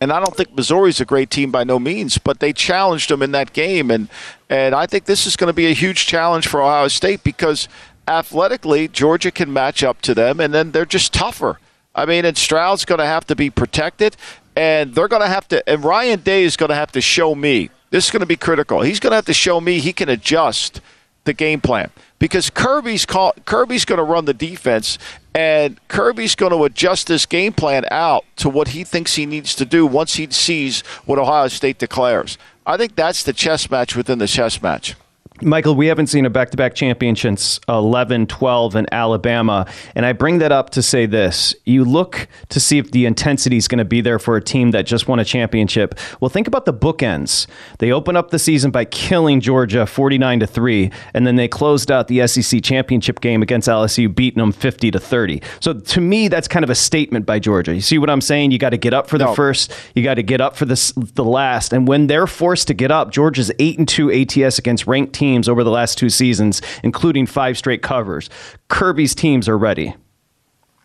And 0.00 0.12
I 0.12 0.20
don't 0.20 0.36
think 0.36 0.54
Missouri's 0.54 1.00
a 1.00 1.04
great 1.04 1.28
team 1.28 1.50
by 1.50 1.64
no 1.64 1.80
means, 1.80 2.18
but 2.18 2.38
they 2.38 2.52
challenged 2.52 3.10
them 3.10 3.22
in 3.22 3.32
that 3.32 3.52
game, 3.52 3.90
and 3.90 4.08
and 4.48 4.74
I 4.74 4.86
think 4.86 5.04
this 5.04 5.26
is 5.26 5.36
going 5.36 5.48
to 5.48 5.54
be 5.54 5.66
a 5.66 5.74
huge 5.74 6.06
challenge 6.06 6.46
for 6.46 6.62
Ohio 6.62 6.88
State 6.88 7.22
because 7.22 7.68
athletically 8.06 8.88
Georgia 8.88 9.30
can 9.30 9.52
match 9.52 9.82
up 9.82 10.00
to 10.02 10.14
them, 10.14 10.40
and 10.40 10.52
then 10.52 10.72
they're 10.72 10.86
just 10.86 11.12
tougher. 11.12 11.58
I 11.94 12.06
mean, 12.06 12.24
and 12.24 12.36
Stroud's 12.36 12.84
going 12.84 13.00
to 13.00 13.06
have 13.06 13.26
to 13.26 13.36
be 13.36 13.50
protected, 13.50 14.16
and 14.56 14.94
they're 14.94 15.08
going 15.08 15.22
to 15.22 15.28
have 15.28 15.48
to, 15.48 15.68
and 15.68 15.84
Ryan 15.84 16.20
Day 16.20 16.44
is 16.44 16.56
going 16.56 16.70
to 16.70 16.76
have 16.76 16.92
to 16.92 17.00
show 17.00 17.34
me. 17.34 17.70
This 17.90 18.06
is 18.06 18.10
going 18.10 18.20
to 18.20 18.26
be 18.26 18.36
critical. 18.36 18.82
He's 18.82 19.00
going 19.00 19.12
to 19.12 19.16
have 19.16 19.26
to 19.26 19.34
show 19.34 19.60
me 19.60 19.78
he 19.78 19.92
can 19.92 20.08
adjust 20.08 20.80
the 21.24 21.32
game 21.32 21.60
plan 21.60 21.90
because 22.18 22.50
Kirby's 22.50 23.06
call, 23.06 23.32
Kirby's 23.44 23.84
going 23.84 23.98
to 23.98 24.04
run 24.04 24.24
the 24.24 24.34
defense, 24.34 24.98
and 25.34 25.78
Kirby's 25.88 26.34
going 26.34 26.52
to 26.52 26.64
adjust 26.64 27.06
this 27.06 27.26
game 27.26 27.52
plan 27.52 27.84
out 27.90 28.24
to 28.36 28.48
what 28.48 28.68
he 28.68 28.84
thinks 28.84 29.14
he 29.14 29.26
needs 29.26 29.54
to 29.54 29.64
do 29.64 29.86
once 29.86 30.14
he 30.14 30.30
sees 30.30 30.80
what 31.04 31.18
Ohio 31.18 31.48
State 31.48 31.78
declares. 31.78 32.38
I 32.66 32.76
think 32.76 32.96
that's 32.96 33.22
the 33.22 33.32
chess 33.32 33.70
match 33.70 33.94
within 33.94 34.18
the 34.18 34.26
chess 34.26 34.60
match. 34.60 34.94
Michael, 35.42 35.74
we 35.74 35.86
haven't 35.86 36.08
seen 36.08 36.26
a 36.26 36.30
back 36.30 36.50
to 36.50 36.56
back 36.56 36.74
champion 36.74 37.14
since 37.14 37.60
11 37.68 38.26
12 38.26 38.74
in 38.76 38.86
Alabama. 38.92 39.66
And 39.94 40.04
I 40.04 40.12
bring 40.12 40.38
that 40.38 40.52
up 40.52 40.70
to 40.70 40.82
say 40.82 41.06
this. 41.06 41.54
You 41.64 41.84
look 41.84 42.26
to 42.48 42.58
see 42.60 42.78
if 42.78 42.90
the 42.90 43.06
intensity 43.06 43.56
is 43.56 43.68
going 43.68 43.78
to 43.78 43.84
be 43.84 44.00
there 44.00 44.18
for 44.18 44.36
a 44.36 44.42
team 44.42 44.72
that 44.72 44.86
just 44.86 45.06
won 45.06 45.18
a 45.18 45.24
championship. 45.24 45.94
Well, 46.20 46.28
think 46.28 46.48
about 46.48 46.64
the 46.64 46.74
bookends. 46.74 47.46
They 47.78 47.92
open 47.92 48.16
up 48.16 48.30
the 48.30 48.38
season 48.38 48.70
by 48.70 48.84
killing 48.86 49.40
Georgia 49.40 49.86
49 49.86 50.40
to 50.40 50.46
3, 50.46 50.90
and 51.14 51.26
then 51.26 51.36
they 51.36 51.46
closed 51.48 51.90
out 51.90 52.08
the 52.08 52.26
SEC 52.26 52.62
championship 52.62 53.20
game 53.20 53.42
against 53.42 53.68
LSU, 53.68 54.12
beating 54.12 54.38
them 54.40 54.52
50 54.52 54.90
to 54.90 54.98
30. 54.98 55.40
So 55.60 55.74
to 55.74 56.00
me, 56.00 56.28
that's 56.28 56.48
kind 56.48 56.64
of 56.64 56.70
a 56.70 56.74
statement 56.74 57.26
by 57.26 57.38
Georgia. 57.38 57.74
You 57.74 57.80
see 57.80 57.98
what 57.98 58.10
I'm 58.10 58.20
saying? 58.20 58.50
You 58.50 58.58
got 58.58 58.70
to 58.70 58.76
get 58.78 58.92
up 58.94 59.08
for 59.08 59.18
the 59.18 59.26
No. 59.26 59.34
first, 59.34 59.72
you 59.94 60.02
got 60.02 60.14
to 60.14 60.22
get 60.22 60.40
up 60.40 60.56
for 60.56 60.64
the, 60.64 60.92
the 61.14 61.24
last. 61.24 61.72
And 61.72 61.86
when 61.86 62.08
they're 62.08 62.26
forced 62.26 62.66
to 62.68 62.74
get 62.74 62.90
up, 62.90 63.12
Georgia's 63.12 63.52
8 63.58 63.78
and 63.78 63.86
2 63.88 64.10
ATS 64.10 64.58
against 64.58 64.86
ranked 64.86 65.12
teams 65.12 65.27
over 65.48 65.64
the 65.64 65.70
last 65.70 65.98
two 65.98 66.10
seasons, 66.10 66.62
including 66.82 67.26
five 67.26 67.58
straight 67.58 67.82
covers. 67.82 68.30
Kirby's 68.68 69.14
teams 69.14 69.48
are 69.48 69.58
ready. 69.58 69.94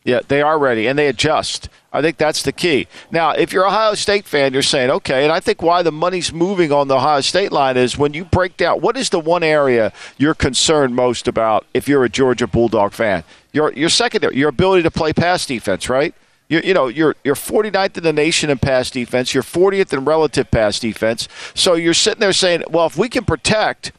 Yeah, 0.06 0.19
they 0.27 0.41
are 0.41 0.60
ready 0.60 0.88
and 0.88 0.99
they 0.99 1.08
adjust. 1.08 1.69
I 1.93 2.01
think 2.01 2.17
that's 2.17 2.43
the 2.43 2.51
key. 2.51 2.88
Now, 3.12 3.32
if 3.32 3.53
you're 3.53 3.63
a 3.63 3.67
Ohio 3.67 3.93
State 3.93 4.25
fan, 4.25 4.51
you're 4.51 4.62
saying, 4.62 4.89
okay, 4.89 5.23
and 5.23 5.32
I 5.32 5.39
think 5.39 5.62
why 5.62 5.82
the 5.82 5.91
money's 5.91 6.34
moving 6.34 6.71
on 6.71 6.88
the 6.88 6.95
Ohio 6.95 7.21
State 7.21 7.51
line 7.51 7.77
is 7.77 7.97
when 7.97 8.13
you 8.13 8.25
break 8.25 8.58
down 8.58 8.82
what 8.82 8.97
is 8.97 9.10
the 9.10 9.19
one 9.19 9.43
area 9.43 9.93
you're 10.17 10.34
concerned 10.34 10.95
most 10.95 11.27
about 11.27 11.65
if 11.73 11.88
you're 11.88 12.03
a 12.03 12.10
Georgia 12.10 12.47
Bulldog 12.47 12.91
fan? 12.91 13.23
Your 13.53 13.71
your 13.73 13.89
secondary, 13.89 14.36
your 14.36 14.49
ability 14.49 14.84
to 14.84 14.91
play 14.91 15.13
pass 15.13 15.45
defense, 15.45 15.88
right? 15.88 16.13
You, 16.49 16.60
you 16.63 16.73
know, 16.73 16.88
you're 16.88 17.15
you're 17.23 17.36
49th 17.36 17.97
in 17.97 18.03
the 18.03 18.12
nation 18.12 18.49
in 18.49 18.58
pass 18.58 18.91
defense. 18.91 19.34
You're 19.34 19.43
40th 19.43 19.93
in 19.93 20.03
relative 20.03 20.51
pass 20.51 20.79
defense. 20.79 21.29
So 21.53 21.75
you're 21.75 21.93
sitting 21.93 22.19
there 22.19 22.34
saying, 22.34 22.63
well, 22.69 22.88
if 22.88 22.97
we 22.97 23.08
can 23.08 23.23
protect 23.23 23.93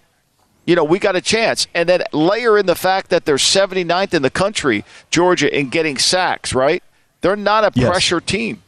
you 0.66 0.74
know, 0.76 0.84
we 0.84 0.98
got 0.98 1.16
a 1.16 1.20
chance. 1.20 1.66
And 1.74 1.88
then 1.88 2.02
layer 2.12 2.56
in 2.58 2.66
the 2.66 2.74
fact 2.74 3.10
that 3.10 3.24
they're 3.24 3.36
79th 3.36 4.14
in 4.14 4.22
the 4.22 4.30
country, 4.30 4.84
Georgia, 5.10 5.54
in 5.56 5.68
getting 5.68 5.98
sacks, 5.98 6.54
right? 6.54 6.82
They're 7.20 7.36
not 7.36 7.64
a 7.64 7.72
Yes. 7.74 7.88
pressure 7.88 8.20
team. 8.20 8.62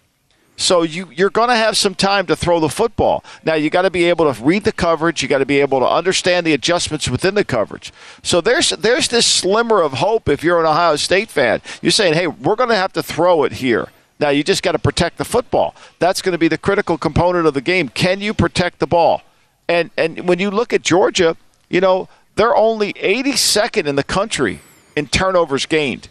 So 0.58 0.82
you, 0.82 1.10
you're 1.14 1.28
going 1.30 1.50
to 1.50 1.54
have 1.56 1.76
some 1.76 1.94
time 1.94 2.24
to 2.26 2.34
throw 2.36 2.60
the 2.60 2.70
football. 2.70 3.22
Now, 3.44 3.54
you 3.54 3.68
got 3.68 3.82
to 3.82 3.90
be 3.90 4.04
able 4.06 4.32
to 4.32 4.42
read 4.42 4.64
the 4.64 4.72
coverage. 4.72 5.22
You 5.22 5.28
got 5.28 5.38
to 5.38 5.46
be 5.46 5.60
able 5.60 5.80
to 5.80 5.86
understand 5.86 6.46
the 6.46 6.54
adjustments 6.54 7.10
within 7.10 7.34
the 7.34 7.44
coverage. 7.44 7.92
So 8.22 8.40
there's, 8.40 8.70
there's 8.70 9.08
this 9.08 9.26
slimmer 9.26 9.82
of 9.82 9.94
hope 9.94 10.30
if 10.30 10.42
you're 10.42 10.58
an 10.58 10.64
Ohio 10.64 10.96
State 10.96 11.28
fan. 11.28 11.60
You're 11.82 11.92
saying, 11.92 12.14
hey, 12.14 12.26
we're 12.26 12.56
going 12.56 12.70
to 12.70 12.74
have 12.76 12.94
to 12.94 13.02
throw 13.02 13.44
it 13.44 13.52
here. 13.52 13.88
Now, 14.18 14.30
you 14.30 14.42
just 14.42 14.62
got 14.62 14.72
to 14.72 14.78
protect 14.78 15.18
the 15.18 15.26
football. 15.26 15.74
That's 15.98 16.22
going 16.22 16.32
to 16.32 16.38
be 16.38 16.48
the 16.48 16.56
critical 16.56 16.96
component 16.96 17.46
of 17.46 17.52
the 17.52 17.60
game. 17.60 17.90
Can 17.90 18.22
you 18.22 18.32
protect 18.32 18.78
the 18.78 18.86
ball? 18.86 19.20
And, 19.68 19.90
and 19.98 20.26
when 20.26 20.38
you 20.38 20.50
look 20.50 20.72
at 20.72 20.80
Georgia, 20.80 21.36
you 21.68 21.80
know, 21.80 22.08
they're 22.36 22.56
only 22.56 22.92
82nd 22.94 23.86
in 23.86 23.96
the 23.96 24.04
country 24.04 24.60
in 24.94 25.08
turnovers 25.08 25.66
gained. 25.66 26.08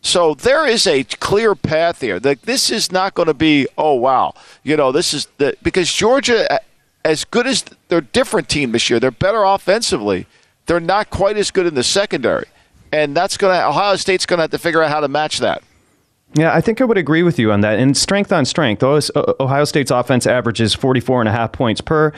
So 0.00 0.34
there 0.34 0.66
is 0.66 0.86
a 0.86 1.04
clear 1.04 1.54
path 1.54 2.00
here. 2.00 2.20
Like 2.22 2.42
this 2.42 2.70
is 2.70 2.92
not 2.92 3.14
going 3.14 3.26
to 3.26 3.34
be, 3.34 3.66
oh 3.76 3.94
wow, 3.94 4.34
you 4.62 4.76
know, 4.76 4.92
this 4.92 5.12
is 5.12 5.26
the 5.38 5.56
because 5.62 5.92
Georgia, 5.92 6.60
as 7.04 7.24
good 7.24 7.46
as 7.46 7.64
they're 7.88 8.00
different 8.00 8.48
team 8.48 8.72
this 8.72 8.88
year, 8.88 9.00
they're 9.00 9.10
better 9.10 9.42
offensively. 9.42 10.26
They're 10.66 10.80
not 10.80 11.10
quite 11.10 11.36
as 11.36 11.50
good 11.50 11.66
in 11.66 11.74
the 11.74 11.82
secondary, 11.82 12.46
and 12.92 13.16
that's 13.16 13.36
going 13.36 13.58
to 13.58 13.66
Ohio 13.66 13.96
State's 13.96 14.26
going 14.26 14.38
to 14.38 14.42
have 14.42 14.50
to 14.52 14.58
figure 14.58 14.82
out 14.82 14.90
how 14.90 15.00
to 15.00 15.08
match 15.08 15.38
that. 15.38 15.62
Yeah, 16.34 16.54
I 16.54 16.60
think 16.60 16.80
I 16.80 16.84
would 16.84 16.98
agree 16.98 17.22
with 17.22 17.38
you 17.38 17.50
on 17.52 17.62
that. 17.62 17.78
And 17.78 17.96
strength 17.96 18.32
on 18.32 18.44
strength, 18.44 18.82
Ohio 18.82 19.64
State's 19.64 19.90
offense 19.90 20.26
averages 20.26 20.74
44 20.74 21.20
and 21.20 21.28
a 21.28 21.32
half 21.32 21.52
points 21.52 21.80
per, 21.80 22.12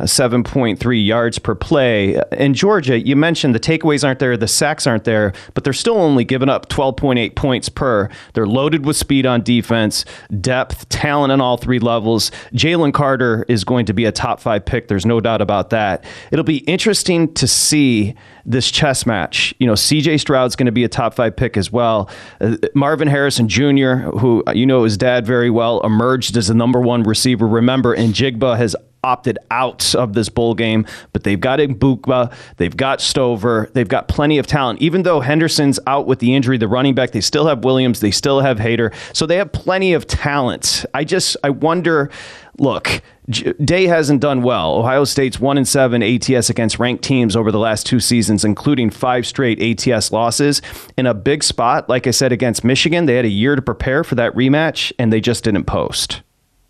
7.3 0.00 1.06
yards 1.06 1.38
per 1.38 1.54
play. 1.54 2.20
In 2.32 2.54
Georgia, 2.54 3.00
you 3.00 3.16
mentioned 3.16 3.54
the 3.54 3.60
takeaways 3.60 4.04
aren't 4.04 4.18
there, 4.18 4.36
the 4.36 4.48
sacks 4.48 4.86
aren't 4.86 5.04
there, 5.04 5.32
but 5.54 5.64
they're 5.64 5.72
still 5.72 5.96
only 5.96 6.24
giving 6.24 6.48
up 6.48 6.68
12.8 6.68 7.34
points 7.34 7.68
per. 7.68 8.10
They're 8.34 8.46
loaded 8.46 8.84
with 8.84 8.96
speed 8.96 9.24
on 9.24 9.42
defense, 9.42 10.04
depth, 10.40 10.88
talent 10.88 11.32
on 11.32 11.40
all 11.40 11.56
three 11.56 11.78
levels. 11.78 12.30
Jalen 12.52 12.92
Carter 12.92 13.44
is 13.48 13.64
going 13.64 13.86
to 13.86 13.94
be 13.94 14.04
a 14.04 14.12
top 14.12 14.40
five 14.40 14.64
pick. 14.64 14.88
There's 14.88 15.06
no 15.06 15.20
doubt 15.20 15.40
about 15.40 15.70
that. 15.70 16.04
It'll 16.30 16.44
be 16.44 16.58
interesting 16.58 17.32
to 17.34 17.46
see 17.48 18.14
this 18.44 18.70
chess 18.70 19.06
match. 19.06 19.54
You 19.58 19.66
know, 19.66 19.72
CJ 19.72 20.20
Stroud's 20.20 20.56
going 20.56 20.66
to 20.66 20.72
be 20.72 20.84
a 20.84 20.88
top 20.88 21.14
five 21.14 21.36
pick 21.36 21.56
as 21.56 21.72
well. 21.72 22.08
Uh, 22.40 22.56
Marvin 22.74 23.08
Harrison 23.08 23.48
Jr., 23.48 23.94
who 24.18 24.44
uh, 24.46 24.52
you 24.52 24.66
know 24.66 24.84
his 24.84 24.96
dad 24.96 25.26
very 25.26 25.50
well, 25.50 25.80
emerged 25.80 26.36
as 26.36 26.48
the 26.48 26.54
number 26.54 26.80
one 26.80 27.02
receiver. 27.02 27.46
Remember, 27.46 27.96
Njigba 27.96 28.56
has 28.56 28.76
opted 29.02 29.38
out 29.50 29.94
of 29.94 30.14
this 30.14 30.28
bowl 30.28 30.54
game, 30.54 30.86
but 31.12 31.24
they've 31.24 31.40
got 31.40 31.58
Egbuka, 31.58 32.32
they've 32.56 32.76
got 32.76 33.00
Stover, 33.00 33.70
they've 33.72 33.88
got 33.88 34.08
plenty 34.08 34.38
of 34.38 34.46
talent. 34.46 34.80
Even 34.80 35.02
though 35.02 35.20
Henderson's 35.20 35.78
out 35.86 36.06
with 36.06 36.18
the 36.18 36.34
injury, 36.34 36.58
the 36.58 36.68
running 36.68 36.94
back, 36.94 37.12
they 37.12 37.20
still 37.20 37.46
have 37.46 37.64
Williams, 37.64 38.00
they 38.00 38.10
still 38.10 38.40
have 38.40 38.58
Hayter, 38.58 38.92
so 39.12 39.26
they 39.26 39.36
have 39.36 39.52
plenty 39.52 39.92
of 39.92 40.06
talent. 40.06 40.84
I 40.94 41.04
just 41.04 41.36
I 41.42 41.50
wonder. 41.50 42.10
Look, 42.58 43.02
Day 43.28 43.86
hasn't 43.86 44.20
done 44.20 44.42
well. 44.42 44.76
Ohio 44.76 45.04
State's 45.04 45.38
one 45.38 45.58
and 45.58 45.66
seven 45.66 46.02
ATS 46.02 46.48
against 46.48 46.78
ranked 46.78 47.04
teams 47.04 47.34
over 47.34 47.50
the 47.50 47.58
last 47.58 47.84
two 47.84 47.98
seasons, 47.98 48.44
including 48.44 48.88
five 48.88 49.26
straight 49.26 49.60
ATS 49.60 50.12
losses. 50.12 50.62
In 50.96 51.06
a 51.06 51.12
big 51.14 51.42
spot, 51.42 51.88
like 51.88 52.06
I 52.06 52.12
said, 52.12 52.32
against 52.32 52.62
Michigan, 52.64 53.06
they 53.06 53.16
had 53.16 53.24
a 53.24 53.28
year 53.30 53.56
to 53.56 53.62
prepare 53.62 54.04
for 54.04 54.14
that 54.14 54.32
rematch, 54.34 54.92
and 54.98 55.12
they 55.12 55.20
just 55.20 55.44
didn't 55.44 55.64
post. 55.64 56.22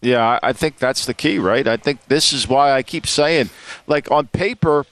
Yeah, 0.06 0.38
I 0.40 0.52
think 0.52 0.78
that's 0.78 1.04
the 1.04 1.14
key, 1.14 1.40
right? 1.40 1.66
I 1.66 1.76
think 1.76 2.06
this 2.06 2.32
is 2.32 2.46
why 2.46 2.70
I 2.70 2.84
keep 2.84 3.08
saying, 3.08 3.50
like 3.88 4.08
on 4.08 4.28
paper, 4.28 4.86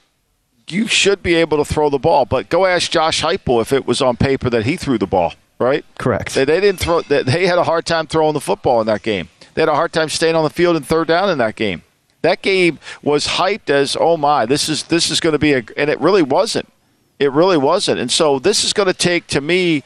you 0.69 0.89
should 0.89 1.23
be 1.23 1.35
able 1.35 1.57
to 1.59 1.65
throw 1.65 1.89
the 1.89 2.01
ball, 2.01 2.25
but 2.25 2.49
go 2.49 2.67
ask 2.67 2.91
Josh 2.91 3.23
Heupel 3.23 3.63
if 3.63 3.73
it 3.73 3.87
was 3.87 4.03
on 4.03 4.17
paper 4.17 4.51
that 4.51 4.65
he 4.65 4.77
threw 4.77 4.99
the 4.99 5.07
ball, 5.07 5.35
right? 5.61 5.85
Correct. 6.01 6.35
They, 6.35 6.45
they 6.45 6.61
didn't 6.61 6.81
throw. 6.81 7.03
They, 7.03 7.23
they 7.23 7.47
had 7.47 7.59
a 7.59 7.63
hard 7.63 7.87
time 7.87 8.09
throwing 8.09 8.35
the 8.35 8.41
football 8.41 8.81
in 8.81 8.89
that 8.89 9.05
game. 9.05 9.29
They 9.55 9.63
had 9.63 9.69
a 9.69 9.77
hard 9.77 9.93
time 9.93 10.09
staying 10.09 10.35
on 10.35 10.43
the 10.43 10.51
field 10.51 10.75
and 10.75 10.85
third 10.85 11.07
down 11.07 11.31
in 11.31 11.39
that 11.39 11.55
game. 11.55 11.85
That 12.23 12.43
game 12.43 12.81
was 13.01 13.29
hyped 13.29 13.71
as, 13.71 13.97
oh 14.01 14.17
my, 14.17 14.47
this 14.47 14.69
is 14.69 14.83
this 14.85 15.13
is 15.13 15.21
going 15.21 15.35
to 15.35 15.39
be 15.39 15.53
a, 15.53 15.63
and 15.77 15.91
it 15.91 16.01
really 16.01 16.23
wasn't. 16.23 16.73
It 17.21 17.31
really 17.31 17.59
wasn't. 17.59 18.01
And 18.01 18.11
so 18.11 18.41
this 18.41 18.65
is 18.65 18.73
going 18.73 18.89
to 18.89 18.95
take 18.95 19.29
to 19.29 19.41
me 19.41 19.85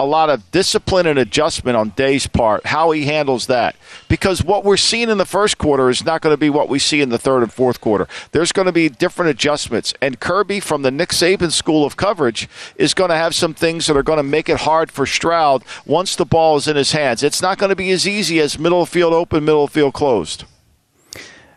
a 0.00 0.04
lot 0.04 0.30
of 0.30 0.50
discipline 0.50 1.06
and 1.06 1.18
adjustment 1.18 1.76
on 1.76 1.90
Day's 1.90 2.26
part, 2.26 2.66
how 2.66 2.90
he 2.90 3.04
handles 3.04 3.46
that. 3.48 3.76
Because 4.08 4.42
what 4.42 4.64
we're 4.64 4.78
seeing 4.78 5.10
in 5.10 5.18
the 5.18 5.26
first 5.26 5.58
quarter 5.58 5.90
is 5.90 6.04
not 6.04 6.22
going 6.22 6.32
to 6.32 6.38
be 6.38 6.48
what 6.48 6.70
we 6.70 6.78
see 6.78 7.02
in 7.02 7.10
the 7.10 7.18
third 7.18 7.42
and 7.42 7.52
fourth 7.52 7.80
quarter. 7.80 8.08
There's 8.32 8.52
going 8.52 8.66
to 8.66 8.72
be 8.72 8.88
different 8.88 9.30
adjustments. 9.30 9.92
And 10.00 10.18
Kirby 10.18 10.60
from 10.60 10.82
the 10.82 10.90
Nick 10.90 11.10
Saban 11.10 11.52
school 11.52 11.84
of 11.84 11.98
coverage 11.98 12.48
is 12.76 12.94
going 12.94 13.10
to 13.10 13.16
have 13.16 13.34
some 13.34 13.52
things 13.52 13.86
that 13.86 13.96
are 13.96 14.02
going 14.02 14.16
to 14.16 14.22
make 14.22 14.48
it 14.48 14.60
hard 14.60 14.90
for 14.90 15.04
Stroud 15.04 15.62
once 15.84 16.16
the 16.16 16.24
ball 16.24 16.56
is 16.56 16.66
in 16.66 16.76
his 16.76 16.92
hands. 16.92 17.22
It's 17.22 17.42
not 17.42 17.58
going 17.58 17.70
to 17.70 17.76
be 17.76 17.90
as 17.90 18.08
easy 18.08 18.40
as 18.40 18.58
middle 18.58 18.86
field 18.86 19.12
open, 19.12 19.44
middle 19.44 19.68
field 19.68 19.92
closed. 19.92 20.44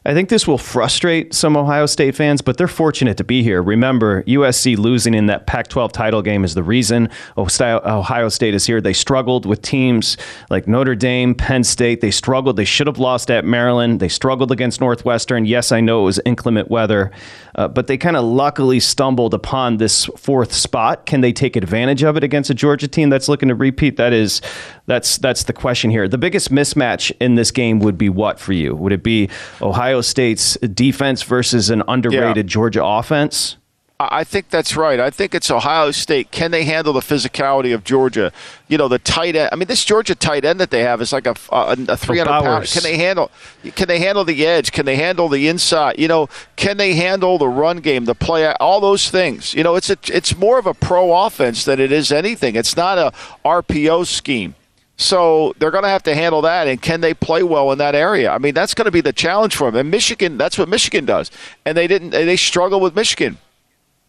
I 0.05 0.13
think 0.13 0.27
this 0.27 0.45
will 0.45 0.57
frustrate 0.57 1.33
some 1.33 1.55
Ohio 1.55 1.85
State 1.85 2.15
fans, 2.15 2.41
but 2.41 2.57
they're 2.57 2.67
fortunate 2.67 3.15
to 3.17 3.23
be 3.23 3.41
here. 3.41 3.63
Remember, 3.63 4.23
USC 4.23 4.77
losing 4.77 5.13
in 5.13 5.27
that 5.27 5.47
Pac 5.47 5.69
12 5.69 5.93
title 5.93 6.21
game 6.21 6.43
is 6.43 6.55
the 6.55 6.63
reason 6.63 7.09
Ohio 7.37 8.29
State 8.29 8.53
is 8.53 8.65
here. 8.65 8.81
They 8.81 8.91
struggled 8.91 9.45
with 9.45 9.61
teams 9.61 10.17
like 10.49 10.67
Notre 10.67 10.95
Dame, 10.95 11.33
Penn 11.33 11.63
State. 11.63 12.01
They 12.01 12.11
struggled. 12.11 12.57
They 12.57 12.65
should 12.65 12.87
have 12.87 12.99
lost 12.99 13.31
at 13.31 13.45
Maryland. 13.45 14.01
They 14.01 14.09
struggled 14.09 14.51
against 14.51 14.81
Northwestern. 14.81 15.45
Yes, 15.45 15.71
I 15.71 15.79
know 15.79 16.01
it 16.01 16.05
was 16.05 16.19
inclement 16.25 16.69
weather, 16.69 17.11
uh, 17.55 17.69
but 17.69 17.87
they 17.87 17.97
kind 17.97 18.17
of 18.17 18.25
luckily 18.25 18.81
stumbled 18.81 19.33
upon 19.33 19.77
this 19.77 20.05
fourth 20.17 20.51
spot. 20.51 21.05
Can 21.05 21.21
they 21.21 21.31
take 21.31 21.55
advantage 21.55 22.03
of 22.03 22.17
it 22.17 22.25
against 22.25 22.49
a 22.49 22.53
Georgia 22.53 22.89
team 22.89 23.09
that's 23.09 23.29
looking 23.29 23.47
to 23.47 23.55
repeat? 23.55 23.95
That 23.95 24.11
is, 24.11 24.41
that's 24.85 25.17
that's 25.17 25.43
the 25.43 25.53
question 25.53 25.91
here. 25.91 26.07
The 26.07 26.17
biggest 26.17 26.51
mismatch 26.51 27.11
in 27.21 27.35
this 27.35 27.51
game 27.51 27.79
would 27.79 27.97
be 27.97 28.09
what 28.09 28.39
for 28.39 28.53
you? 28.53 28.75
Would 28.75 28.91
it 28.91 29.03
be 29.03 29.29
Ohio 29.61 30.01
State's 30.01 30.55
defense 30.57 31.23
versus 31.23 31.69
an 31.69 31.83
underrated 31.87 32.47
Georgia 32.47 32.83
offense? 32.83 33.57
I 33.99 34.23
I 34.23 34.23
think 34.25 34.49
that's 34.49 34.75
right. 34.75 34.99
I 34.99 35.09
think 35.09 35.33
it's 35.33 35.49
Ohio 35.49 35.91
State. 35.91 36.31
Can 36.31 36.51
they 36.51 36.65
handle 36.65 36.91
the 36.91 36.99
physicality 36.99 37.73
of 37.73 37.85
Georgia? 37.85 38.33
You 38.67 38.77
know, 38.77 38.89
the 38.89 38.99
tight 38.99 39.35
end. 39.35 39.49
I 39.53 39.55
mean, 39.55 39.67
this 39.67 39.85
Georgia 39.85 40.15
tight 40.15 40.43
end 40.43 40.59
that 40.59 40.71
they 40.71 40.81
have 40.81 41.01
is 41.01 41.13
like 41.13 41.27
a, 41.27 41.35
a, 41.51 41.77
a 41.87 41.95
300 41.95 42.29
pound. 42.29 42.65
Can 42.65 42.83
they 42.83 42.97
handle? 42.97 43.31
Can 43.75 43.87
they 43.87 43.99
handle 43.99 44.25
the 44.25 44.45
edge? 44.45 44.73
Can 44.73 44.85
they 44.85 44.97
handle 44.97 45.29
the 45.29 45.47
inside? 45.47 45.99
You 45.99 46.09
know, 46.09 46.27
can 46.57 46.75
they 46.77 46.95
handle 46.95 47.37
the 47.37 47.47
run 47.47 47.77
game, 47.77 48.03
the 48.05 48.15
play, 48.15 48.51
all 48.55 48.81
those 48.81 49.09
things? 49.09 49.53
You 49.53 49.63
know, 49.63 49.75
it's 49.75 49.89
a, 49.89 49.97
it's 50.07 50.35
more 50.35 50.59
of 50.59 50.65
a 50.65 50.73
pro 50.73 51.25
offense 51.25 51.63
than 51.63 51.79
it 51.79 51.91
is 51.91 52.11
anything. 52.11 52.55
It's 52.55 52.75
not 52.75 52.97
a 52.97 53.13
RPO 53.45 54.05
scheme. 54.07 54.55
So 55.03 55.53
they're 55.59 55.71
going 55.71 55.83
to 55.83 55.89
have 55.89 56.03
to 56.03 56.15
handle 56.15 56.41
that, 56.43 56.67
and 56.67 56.81
can 56.81 57.01
they 57.01 57.13
play 57.13 57.43
well 57.43 57.71
in 57.71 57.77
that 57.79 57.93
area? 57.93 58.31
I 58.31 58.37
mean, 58.37 58.53
that's 58.53 58.73
going 58.73 58.85
to 58.85 58.91
be 58.91 59.01
the 59.01 59.11
challenge 59.11 59.55
for 59.55 59.69
them. 59.69 59.79
And 59.79 59.91
Michigan, 59.91 60.37
that's 60.37 60.57
what 60.57 60.69
Michigan 60.69 61.05
does, 61.05 61.29
and 61.65 61.77
they 61.77 61.87
didn't. 61.87 62.11
They 62.11 62.37
struggle 62.37 62.79
with 62.79 62.95
Michigan 62.95 63.37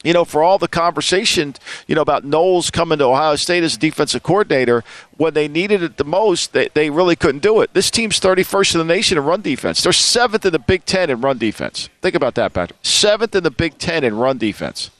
you 0.04 0.12
know, 0.12 0.24
for 0.24 0.42
all 0.42 0.58
the 0.58 0.68
conversation, 0.68 1.54
you 1.88 1.94
know, 1.94 2.02
about 2.02 2.24
Knowles 2.24 2.70
coming 2.70 2.98
to 2.98 3.04
Ohio 3.04 3.36
State 3.36 3.64
as 3.64 3.74
a 3.74 3.78
defensive 3.78 4.22
coordinator, 4.22 4.84
when 5.16 5.32
they 5.32 5.48
needed 5.48 5.82
it 5.82 5.96
the 5.96 6.04
most, 6.04 6.52
they, 6.52 6.68
they 6.74 6.90
really 6.90 7.16
couldn't 7.16 7.42
do 7.42 7.62
it. 7.62 7.72
This 7.72 7.90
team's 7.90 8.20
31st 8.20 8.74
in 8.74 8.86
the 8.86 8.94
nation 8.94 9.18
in 9.18 9.24
run 9.24 9.40
defense. 9.40 9.82
They're 9.82 9.92
seventh 9.92 10.44
in 10.44 10.52
the 10.52 10.58
Big 10.58 10.84
Ten 10.84 11.08
in 11.08 11.22
run 11.22 11.38
defense. 11.38 11.88
Think 12.02 12.14
about 12.14 12.34
that, 12.34 12.52
Patrick. 12.52 12.78
Seventh 12.82 13.34
in 13.34 13.42
the 13.42 13.50
Big 13.50 13.78
Ten 13.78 14.04
in 14.04 14.16
run 14.16 14.36
defense. 14.36 14.90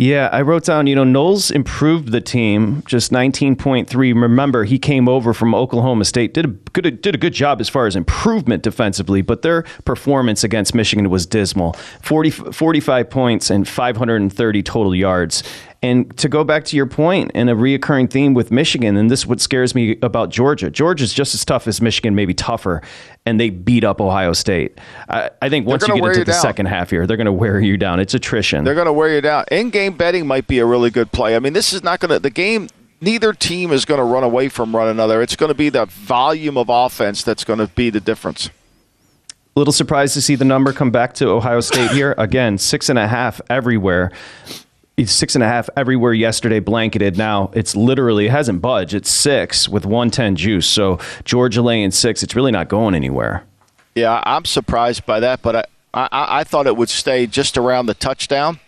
Yeah, 0.00 0.30
I 0.32 0.40
wrote 0.40 0.64
down, 0.64 0.86
you 0.86 0.94
know, 0.94 1.04
Knowles 1.04 1.50
improved 1.50 2.10
the 2.10 2.22
team 2.22 2.82
just 2.86 3.12
19.3. 3.12 3.94
Remember, 3.94 4.64
he 4.64 4.78
came 4.78 5.10
over 5.10 5.34
from 5.34 5.54
Oklahoma 5.54 6.06
State, 6.06 6.32
did 6.32 6.46
a 6.46 6.48
good 6.48 7.02
did 7.02 7.14
a 7.14 7.18
good 7.18 7.34
job 7.34 7.60
as 7.60 7.68
far 7.68 7.86
as 7.86 7.96
improvement 7.96 8.62
defensively, 8.62 9.20
but 9.20 9.42
their 9.42 9.64
performance 9.84 10.42
against 10.42 10.74
Michigan 10.74 11.10
was 11.10 11.26
dismal. 11.26 11.74
40, 12.00 12.30
45 12.30 13.10
points 13.10 13.50
and 13.50 13.68
530 13.68 14.62
total 14.62 14.94
yards. 14.94 15.42
And 15.82 16.14
to 16.18 16.30
go 16.30 16.44
back 16.44 16.64
to 16.66 16.76
your 16.76 16.86
point 16.86 17.32
and 17.34 17.50
a 17.50 17.54
reoccurring 17.54 18.10
theme 18.10 18.32
with 18.32 18.50
Michigan, 18.50 18.96
and 18.96 19.10
this 19.10 19.20
is 19.20 19.26
what 19.26 19.40
scares 19.40 19.74
me 19.74 19.98
about 20.02 20.30
Georgia. 20.30 20.70
Georgia's 20.70 21.12
just 21.12 21.34
as 21.34 21.44
tough 21.44 21.66
as 21.66 21.80
Michigan, 21.80 22.14
maybe 22.14 22.32
tougher, 22.32 22.82
and 23.30 23.38
they 23.38 23.48
beat 23.48 23.84
up 23.84 24.00
Ohio 24.00 24.32
State. 24.32 24.76
I, 25.08 25.30
I 25.40 25.48
think 25.48 25.66
once 25.66 25.86
you 25.86 25.94
get 25.94 26.04
into 26.04 26.18
the 26.24 26.32
down. 26.32 26.40
second 26.42 26.66
half 26.66 26.90
here, 26.90 27.06
they're 27.06 27.16
going 27.16 27.26
to 27.26 27.32
wear 27.32 27.60
you 27.60 27.76
down. 27.76 28.00
It's 28.00 28.12
attrition. 28.12 28.64
They're 28.64 28.74
going 28.74 28.86
to 28.86 28.92
wear 28.92 29.14
you 29.14 29.20
down. 29.20 29.44
In-game 29.52 29.96
betting 29.96 30.26
might 30.26 30.48
be 30.48 30.58
a 30.58 30.66
really 30.66 30.90
good 30.90 31.12
play. 31.12 31.36
I 31.36 31.38
mean, 31.38 31.52
this 31.52 31.72
is 31.72 31.84
not 31.84 32.00
going 32.00 32.10
to 32.10 32.18
the 32.18 32.28
game. 32.28 32.68
Neither 33.00 33.32
team 33.32 33.70
is 33.72 33.84
going 33.84 33.98
to 33.98 34.04
run 34.04 34.24
away 34.24 34.48
from 34.48 34.72
one 34.72 34.88
another. 34.88 35.22
It's 35.22 35.36
going 35.36 35.48
to 35.48 35.54
be 35.54 35.68
the 35.68 35.86
volume 35.86 36.58
of 36.58 36.68
offense 36.68 37.22
that's 37.22 37.44
going 37.44 37.60
to 37.60 37.68
be 37.68 37.88
the 37.88 38.00
difference. 38.00 38.50
little 39.54 39.72
surprised 39.72 40.14
to 40.14 40.20
see 40.20 40.34
the 40.34 40.44
number 40.44 40.72
come 40.72 40.90
back 40.90 41.14
to 41.14 41.28
Ohio 41.28 41.60
State 41.60 41.92
here. 41.92 42.14
Again, 42.18 42.58
six 42.58 42.88
and 42.88 42.98
a 42.98 43.06
half 43.06 43.40
everywhere. 43.48 44.10
Six 45.06 45.34
and 45.34 45.44
a 45.44 45.46
half 45.46 45.68
everywhere 45.76 46.12
yesterday, 46.12 46.60
blanketed. 46.60 47.16
Now 47.16 47.50
it's 47.54 47.76
literally, 47.76 48.26
it 48.26 48.30
hasn't 48.30 48.60
budged. 48.60 48.94
It's 48.94 49.10
six 49.10 49.68
with 49.68 49.86
110 49.86 50.36
juice. 50.36 50.66
So 50.66 50.98
Georgia 51.24 51.62
laying 51.62 51.90
six, 51.90 52.22
it's 52.22 52.34
really 52.34 52.52
not 52.52 52.68
going 52.68 52.94
anywhere. 52.94 53.44
Yeah, 53.94 54.22
I'm 54.24 54.44
surprised 54.44 55.04
by 55.06 55.20
that, 55.20 55.42
but 55.42 55.56
I, 55.56 55.64
I, 55.92 56.08
I 56.40 56.44
thought 56.44 56.66
it 56.66 56.76
would 56.76 56.88
stay 56.88 57.26
just 57.26 57.58
around 57.58 57.86
the 57.86 57.94
touchdown. 57.94 58.60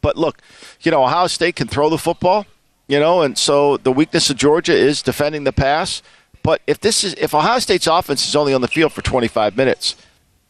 But 0.00 0.16
look, 0.16 0.38
you 0.82 0.90
know, 0.90 1.02
Ohio 1.02 1.26
State 1.26 1.56
can 1.56 1.66
throw 1.66 1.90
the 1.90 1.98
football, 1.98 2.46
you 2.86 3.00
know, 3.00 3.22
and 3.22 3.36
so 3.36 3.76
the 3.76 3.90
weakness 3.90 4.30
of 4.30 4.36
Georgia 4.36 4.72
is 4.72 5.02
defending 5.02 5.44
the 5.44 5.52
pass. 5.52 6.02
But 6.42 6.62
if 6.66 6.78
this 6.78 7.02
is 7.02 7.14
if 7.14 7.34
Ohio 7.34 7.58
State's 7.58 7.88
offense 7.88 8.26
is 8.28 8.36
only 8.36 8.54
on 8.54 8.60
the 8.60 8.68
field 8.68 8.92
for 8.92 9.02
25 9.02 9.56
minutes, 9.56 9.96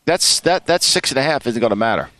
that's 0.05 0.41
that 0.41 0.67
that 0.67 0.83
six 0.83 1.11
and 1.11 1.19
a 1.19 1.23
half 1.23 1.47
isn't 1.47 1.61
going 1.61 1.71
to 1.71 1.77
matter. 1.77 2.11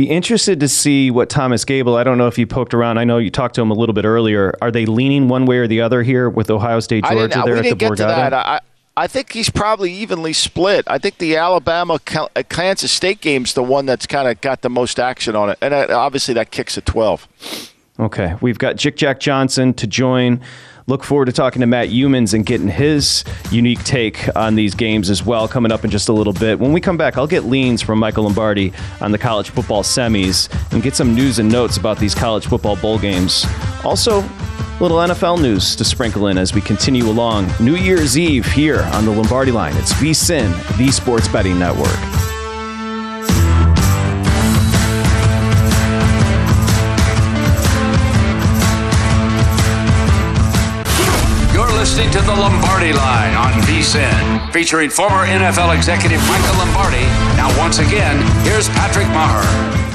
Be 0.00 0.08
interested 0.08 0.60
to 0.60 0.68
see 0.68 1.10
what 1.10 1.28
Thomas 1.28 1.66
Gable. 1.66 1.94
I 1.94 2.04
don't 2.04 2.16
know 2.16 2.26
if 2.26 2.38
you 2.38 2.46
poked 2.46 2.72
around. 2.72 2.96
I 2.96 3.04
know 3.04 3.18
you 3.18 3.30
talked 3.30 3.54
to 3.56 3.60
him 3.60 3.70
a 3.70 3.74
little 3.74 3.92
bit 3.92 4.06
earlier. 4.06 4.56
Are 4.62 4.70
they 4.70 4.86
leaning 4.86 5.28
one 5.28 5.44
way 5.44 5.58
or 5.58 5.66
the 5.66 5.82
other 5.82 6.02
here 6.02 6.30
with 6.30 6.48
Ohio 6.48 6.80
State, 6.80 7.04
Georgia 7.04 7.42
there 7.44 7.52
we 7.52 7.58
at 7.58 7.62
didn't 7.64 7.78
the 7.78 7.84
get 7.84 7.96
to 7.98 8.04
that. 8.04 8.32
I, 8.32 8.60
I 8.96 9.06
think 9.06 9.34
he's 9.34 9.50
probably 9.50 9.92
evenly 9.92 10.32
split. 10.32 10.84
I 10.86 10.96
think 10.96 11.18
the 11.18 11.36
Alabama 11.36 11.98
uh, 12.14 12.42
Kansas 12.48 12.90
State 12.90 13.20
game's 13.20 13.52
the 13.52 13.62
one 13.62 13.84
that's 13.84 14.06
kind 14.06 14.26
of 14.26 14.40
got 14.40 14.62
the 14.62 14.70
most 14.70 14.98
action 14.98 15.36
on 15.36 15.50
it, 15.50 15.58
and 15.60 15.74
uh, 15.74 15.88
obviously 15.90 16.32
that 16.32 16.50
kicks 16.50 16.78
at 16.78 16.86
12. 16.86 17.28
Okay, 17.98 18.36
we've 18.40 18.58
got 18.58 18.76
Jick 18.76 18.96
Jack 18.96 19.20
Johnson 19.20 19.74
to 19.74 19.86
join. 19.86 20.40
Look 20.86 21.04
forward 21.04 21.26
to 21.26 21.32
talking 21.32 21.60
to 21.60 21.66
Matt 21.66 21.88
Youmans 21.88 22.34
and 22.34 22.44
getting 22.44 22.68
his 22.68 23.24
unique 23.50 23.82
take 23.84 24.28
on 24.36 24.54
these 24.54 24.74
games 24.74 25.10
as 25.10 25.24
well 25.24 25.46
coming 25.48 25.72
up 25.72 25.84
in 25.84 25.90
just 25.90 26.08
a 26.08 26.12
little 26.12 26.32
bit. 26.32 26.58
When 26.58 26.72
we 26.72 26.80
come 26.80 26.96
back, 26.96 27.16
I'll 27.16 27.26
get 27.26 27.44
leans 27.44 27.82
from 27.82 27.98
Michael 27.98 28.24
Lombardi 28.24 28.72
on 29.00 29.12
the 29.12 29.18
college 29.18 29.50
football 29.50 29.82
semis 29.82 30.48
and 30.72 30.82
get 30.82 30.94
some 30.94 31.14
news 31.14 31.38
and 31.38 31.50
notes 31.50 31.76
about 31.76 31.98
these 31.98 32.14
college 32.14 32.46
football 32.46 32.76
bowl 32.76 32.98
games. 32.98 33.46
Also, 33.84 34.20
a 34.20 34.80
little 34.80 34.98
NFL 34.98 35.40
news 35.42 35.76
to 35.76 35.84
sprinkle 35.84 36.28
in 36.28 36.38
as 36.38 36.54
we 36.54 36.60
continue 36.60 37.04
along. 37.04 37.50
New 37.60 37.76
Year's 37.76 38.16
Eve 38.18 38.46
here 38.46 38.80
on 38.92 39.04
the 39.04 39.10
Lombardi 39.12 39.52
line. 39.52 39.76
It's 39.76 39.92
VSIN, 39.94 40.78
the 40.78 40.90
Sports 40.90 41.28
Betting 41.28 41.58
Network. 41.58 42.29
Listening 52.00 52.22
to 52.22 52.26
the 52.28 52.34
Lombardi 52.34 52.94
Line 52.94 53.34
on 53.34 53.52
VSIN, 53.64 54.50
featuring 54.54 54.88
former 54.88 55.26
NFL 55.26 55.76
executive 55.76 56.18
Michael 56.28 56.56
Lombardi. 56.56 57.04
Now, 57.36 57.54
once 57.58 57.78
again, 57.78 58.16
here's 58.42 58.70
Patrick 58.70 59.06
Meagher. 59.08 59.90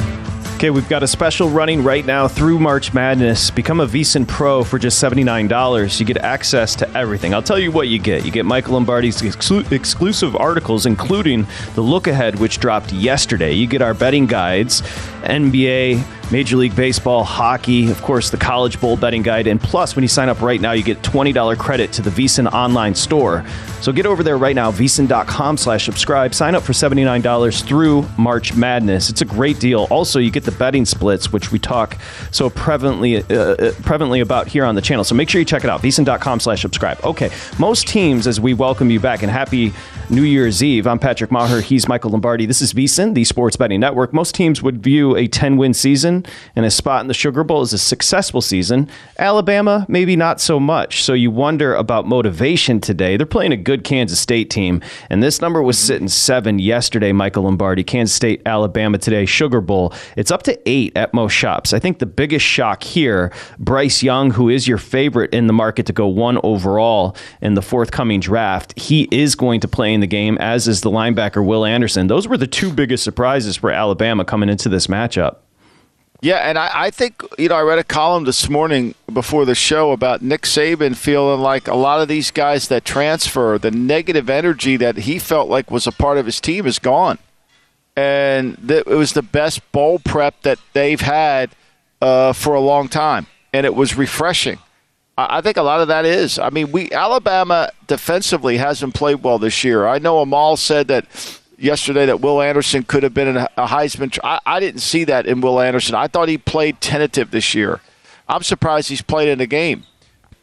Okay, 0.55 0.69
we've 0.69 0.87
got 0.87 1.01
a 1.01 1.07
special 1.07 1.49
running 1.49 1.83
right 1.83 2.05
now 2.05 2.27
through 2.27 2.59
March 2.59 2.93
Madness. 2.93 3.49
Become 3.49 3.79
a 3.79 3.87
VSIN 3.87 4.27
Pro 4.27 4.63
for 4.63 4.77
just 4.77 5.03
$79. 5.03 5.99
You 5.99 6.05
get 6.05 6.17
access 6.17 6.75
to 6.75 6.89
everything. 6.95 7.33
I'll 7.33 7.41
tell 7.41 7.57
you 7.57 7.71
what 7.71 7.87
you 7.87 7.97
get. 7.97 8.23
You 8.23 8.31
get 8.31 8.45
Michael 8.45 8.73
Lombardi's 8.73 9.23
exclu- 9.23 9.69
exclusive 9.71 10.35
articles, 10.35 10.85
including 10.85 11.47
the 11.73 11.81
look 11.81 12.05
ahead, 12.05 12.39
which 12.39 12.59
dropped 12.59 12.93
yesterday. 12.93 13.51
You 13.51 13.65
get 13.65 13.81
our 13.81 13.95
betting 13.95 14.27
guides, 14.27 14.83
NBA, 15.23 16.14
Major 16.31 16.57
League 16.57 16.75
Baseball, 16.75 17.23
hockey, 17.23 17.91
of 17.91 18.01
course, 18.01 18.31
the 18.31 18.37
College 18.37 18.81
Bowl 18.81 18.97
betting 18.97 19.21
guide. 19.21 19.47
And 19.47 19.61
plus, 19.61 19.95
when 19.95 20.03
you 20.03 20.07
sign 20.09 20.27
up 20.27 20.41
right 20.41 20.59
now, 20.59 20.71
you 20.71 20.83
get 20.83 21.01
$20 21.01 21.57
credit 21.57 21.93
to 21.93 22.01
the 22.01 22.09
VSIN 22.09 22.51
online 22.51 22.95
store. 22.95 23.45
So 23.85 23.91
get 23.91 24.07
over 24.07 24.23
there 24.23 24.39
right 24.39 24.55
now, 24.55 24.71
VSIN.com 24.71 25.57
slash 25.57 25.85
subscribe. 25.85 26.33
Sign 26.33 26.55
up 26.55 26.63
for 26.63 26.73
$79 26.73 27.63
through 27.67 28.03
March 28.17 28.55
Madness. 28.55 29.11
It's 29.11 29.21
a 29.21 29.25
great 29.25 29.59
deal. 29.59 29.85
Also, 29.91 30.17
you 30.17 30.31
get 30.31 30.43
the 30.43 30.53
betting 30.53 30.85
splits, 30.85 31.31
which 31.31 31.51
we 31.51 31.59
talk 31.59 31.95
so 32.31 32.49
prevalently, 32.49 33.19
uh, 33.29 33.51
uh, 33.51 33.71
prevalently 33.83 34.23
about 34.23 34.47
here 34.47 34.65
on 34.65 34.73
the 34.73 34.81
channel. 34.81 35.03
So 35.03 35.13
make 35.13 35.29
sure 35.29 35.37
you 35.37 35.45
check 35.45 35.63
it 35.63 35.69
out, 35.69 35.83
VSIN.com 35.83 36.39
slash 36.39 36.63
subscribe. 36.63 36.99
Okay, 37.03 37.29
most 37.59 37.87
teams, 37.87 38.25
as 38.25 38.41
we 38.41 38.55
welcome 38.55 38.89
you 38.89 38.99
back 38.99 39.21
and 39.21 39.31
happy 39.31 39.71
New 40.09 40.23
Year's 40.23 40.63
Eve, 40.63 40.87
I'm 40.87 40.97
Patrick 40.97 41.29
Meagher. 41.29 41.61
He's 41.61 41.87
Michael 41.87 42.09
Lombardi. 42.09 42.47
This 42.47 42.63
is 42.63 42.73
VSIN, 42.73 43.13
the 43.13 43.23
Sports 43.23 43.55
Betting 43.55 43.79
Network. 43.79 44.13
Most 44.13 44.33
teams 44.33 44.63
would 44.63 44.81
view 44.81 45.15
a 45.15 45.27
10 45.27 45.57
win 45.57 45.75
season 45.75 46.25
and 46.55 46.65
a 46.65 46.71
spot 46.71 47.01
in 47.01 47.07
the 47.07 47.13
Sugar 47.13 47.43
Bowl 47.43 47.61
as 47.61 47.71
a 47.71 47.77
successful 47.77 48.41
season. 48.41 48.89
Alabama, 49.19 49.85
maybe 49.87 50.15
not 50.15 50.41
so 50.41 50.59
much. 50.59 51.03
So 51.03 51.13
you 51.13 51.29
wonder 51.29 51.75
about 51.75 52.07
motivation 52.07 52.81
today. 52.81 53.15
They're 53.15 53.27
playing 53.27 53.51
a 53.51 53.57
good 53.57 53.74
Kansas 53.83 54.19
State 54.19 54.49
team, 54.49 54.81
and 55.09 55.21
this 55.21 55.41
number 55.41 55.61
was 55.61 55.77
mm-hmm. 55.77 55.87
sitting 55.87 56.07
seven 56.07 56.59
yesterday, 56.59 57.11
Michael 57.11 57.43
Lombardi. 57.43 57.83
Kansas 57.83 58.15
State, 58.15 58.41
Alabama 58.45 58.97
today, 58.97 59.25
Sugar 59.25 59.61
Bowl. 59.61 59.93
It's 60.15 60.31
up 60.31 60.43
to 60.43 60.59
eight 60.69 60.95
at 60.95 61.13
most 61.13 61.33
shops. 61.33 61.73
I 61.73 61.79
think 61.79 61.99
the 61.99 62.05
biggest 62.05 62.45
shock 62.45 62.83
here, 62.83 63.31
Bryce 63.59 64.03
Young, 64.03 64.31
who 64.31 64.49
is 64.49 64.67
your 64.67 64.77
favorite 64.77 65.33
in 65.33 65.47
the 65.47 65.53
market 65.53 65.85
to 65.87 65.93
go 65.93 66.07
one 66.07 66.39
overall 66.43 67.15
in 67.41 67.53
the 67.55 67.61
forthcoming 67.61 68.19
draft, 68.19 68.77
he 68.79 69.07
is 69.11 69.35
going 69.35 69.59
to 69.61 69.67
play 69.67 69.93
in 69.93 70.01
the 70.01 70.07
game, 70.07 70.37
as 70.39 70.67
is 70.67 70.81
the 70.81 70.91
linebacker 70.91 71.45
Will 71.45 71.65
Anderson. 71.65 72.07
Those 72.07 72.27
were 72.27 72.37
the 72.37 72.47
two 72.47 72.71
biggest 72.71 73.03
surprises 73.03 73.57
for 73.57 73.71
Alabama 73.71 74.25
coming 74.25 74.49
into 74.49 74.69
this 74.69 74.87
matchup. 74.87 75.37
Yeah, 76.21 76.37
and 76.37 76.57
I, 76.57 76.69
I 76.73 76.91
think, 76.91 77.21
you 77.37 77.49
know, 77.49 77.55
I 77.55 77.61
read 77.61 77.77
a 77.77 77.83
column 77.83 78.23
this 78.23 78.49
morning 78.49 78.95
before 79.11 79.45
the 79.45 79.53
show 79.53 79.91
about 79.91 80.21
Nick 80.21 80.41
Saban 80.43 80.95
feeling 80.95 81.41
like 81.41 81.67
a 81.67 81.75
lot 81.75 82.01
of 82.01 82.07
these 82.07 82.31
guys 82.31 82.67
that 82.69 82.85
transfer, 82.85 83.57
the 83.57 83.71
negative 83.71 84.29
energy 84.29 84.77
that 84.77 84.97
he 84.97 85.19
felt 85.19 85.49
like 85.49 85.69
was 85.69 85.85
a 85.85 85.91
part 85.91 86.17
of 86.17 86.25
his 86.25 86.39
team 86.39 86.65
is 86.65 86.79
gone. 86.79 87.19
And 87.95 88.69
it 88.69 88.87
was 88.87 89.13
the 89.13 89.21
best 89.21 89.71
bowl 89.71 89.99
prep 89.99 90.41
that 90.41 90.59
they've 90.73 90.99
had 90.99 91.51
uh, 92.01 92.33
for 92.33 92.53
a 92.53 92.59
long 92.59 92.87
time. 92.87 93.27
And 93.53 93.65
it 93.65 93.75
was 93.75 93.97
refreshing. 93.97 94.59
I, 95.17 95.37
I 95.37 95.41
think 95.41 95.57
a 95.57 95.61
lot 95.63 95.81
of 95.81 95.87
that 95.89 96.05
is. 96.05 96.39
I 96.39 96.49
mean, 96.49 96.71
we 96.71 96.91
Alabama 96.91 97.69
defensively 97.87 98.57
hasn't 98.57 98.95
played 98.95 99.23
well 99.23 99.37
this 99.37 99.63
year. 99.63 99.87
I 99.87 99.99
know 99.99 100.19
Amal 100.19 100.57
said 100.57 100.87
that 100.87 101.05
yesterday 101.57 102.05
that 102.05 102.21
Will 102.21 102.41
Anderson 102.41 102.83
could 102.83 103.03
have 103.03 103.13
been 103.13 103.37
a 103.37 103.49
Heisman. 103.57 104.17
I, 104.23 104.39
I 104.45 104.59
didn't 104.59 104.81
see 104.81 105.03
that 105.05 105.25
in 105.25 105.41
Will 105.41 105.59
Anderson. 105.59 105.95
I 105.95 106.07
thought 106.07 106.29
he 106.29 106.37
played 106.37 106.81
tentative 106.81 107.31
this 107.31 107.53
year. 107.53 107.81
I'm 108.27 108.43
surprised 108.43 108.89
he's 108.89 109.01
played 109.01 109.29
in 109.29 109.39
a 109.41 109.47
game. 109.47 109.83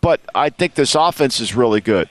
But 0.01 0.20
I 0.35 0.51
think 0.51 0.75
this 0.75 0.94
offense 0.94 1.40
is 1.40 1.55
really 1.55 1.81
good. 1.81 2.09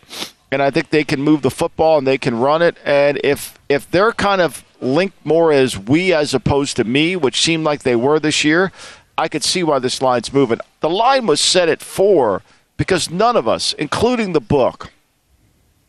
And 0.51 0.61
I 0.61 0.71
think 0.71 0.89
they 0.89 1.03
can 1.03 1.21
move 1.21 1.41
the 1.41 1.51
football 1.51 1.97
and 1.97 2.07
they 2.07 2.17
can 2.17 2.39
run 2.39 2.61
it. 2.61 2.77
And 2.85 3.19
if 3.23 3.59
if 3.69 3.89
they're 3.89 4.11
kind 4.11 4.41
of 4.41 4.65
linked 4.81 5.25
more 5.25 5.51
as 5.51 5.77
we 5.77 6.13
as 6.13 6.33
opposed 6.33 6.75
to 6.77 6.83
me, 6.83 7.15
which 7.15 7.41
seemed 7.41 7.63
like 7.63 7.83
they 7.83 7.95
were 7.95 8.19
this 8.19 8.43
year, 8.43 8.71
I 9.17 9.27
could 9.27 9.43
see 9.43 9.63
why 9.63 9.79
this 9.79 10.01
line's 10.01 10.33
moving. 10.33 10.59
The 10.79 10.89
line 10.89 11.25
was 11.25 11.39
set 11.39 11.69
at 11.69 11.81
four 11.81 12.41
because 12.75 13.09
none 13.09 13.35
of 13.35 13.47
us, 13.47 13.73
including 13.73 14.33
the 14.33 14.41
book, 14.41 14.91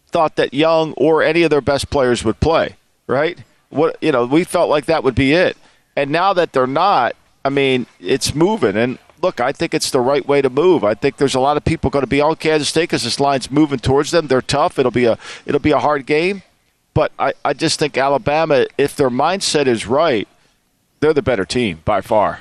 thought 0.09 0.37
that 0.37 0.53
Young 0.53 0.93
or 0.95 1.23
any 1.23 1.43
of 1.43 1.51
their 1.51 1.61
best 1.61 1.89
players 1.91 2.25
would 2.25 2.39
play 2.39 2.77
right? 3.07 3.39
What 3.71 3.97
you 4.01 4.13
know, 4.13 4.27
we 4.27 4.45
felt 4.45 4.71
like 4.71 4.87
that 4.87 5.03
would 5.05 5.15
be 5.15 5.33
it, 5.33 5.57
and 5.97 6.11
now 6.11 6.33
that 6.33 6.53
they're 6.53 6.67
not, 6.67 7.17
I 7.45 7.49
mean, 7.49 7.87
it's 8.01 8.35
moving. 8.35 8.77
And 8.77 8.99
look, 9.23 9.41
I 9.41 9.53
think 9.53 9.75
it's 9.75 9.91
the 9.91 10.01
right 10.01 10.27
way 10.27 10.43
to 10.43 10.51
move. 10.51 10.85
I 10.85 10.95
think 10.95 11.17
there's 11.17 11.35
a 11.35 11.41
lot 11.41 11.57
of 11.57 11.65
people 11.65 11.91
going 11.91 12.03
to 12.03 12.09
be 12.09 12.21
on 12.21 12.37
Kansas 12.37 12.69
State 12.69 12.85
because 12.85 13.05
this 13.05 13.21
line's 13.21 13.51
moving 13.51 13.79
towards 13.79 14.11
them. 14.11 14.27
They're 14.27 14.43
tough. 14.43 14.79
It'll 14.79 14.91
be 14.91 15.07
a 15.07 15.19
it'll 15.47 15.61
be 15.61 15.73
a 15.73 15.79
hard 15.79 16.07
game, 16.07 16.43
but 16.95 17.13
I, 17.19 17.33
I 17.45 17.53
just 17.53 17.79
think 17.79 17.97
Alabama, 17.97 18.67
if 18.77 18.97
their 18.97 19.11
mindset 19.11 19.67
is 19.67 19.87
right, 19.87 20.29
they're 21.01 21.15
the 21.15 21.23
better 21.23 21.45
team 21.45 21.81
by 21.85 22.01
far. 22.01 22.41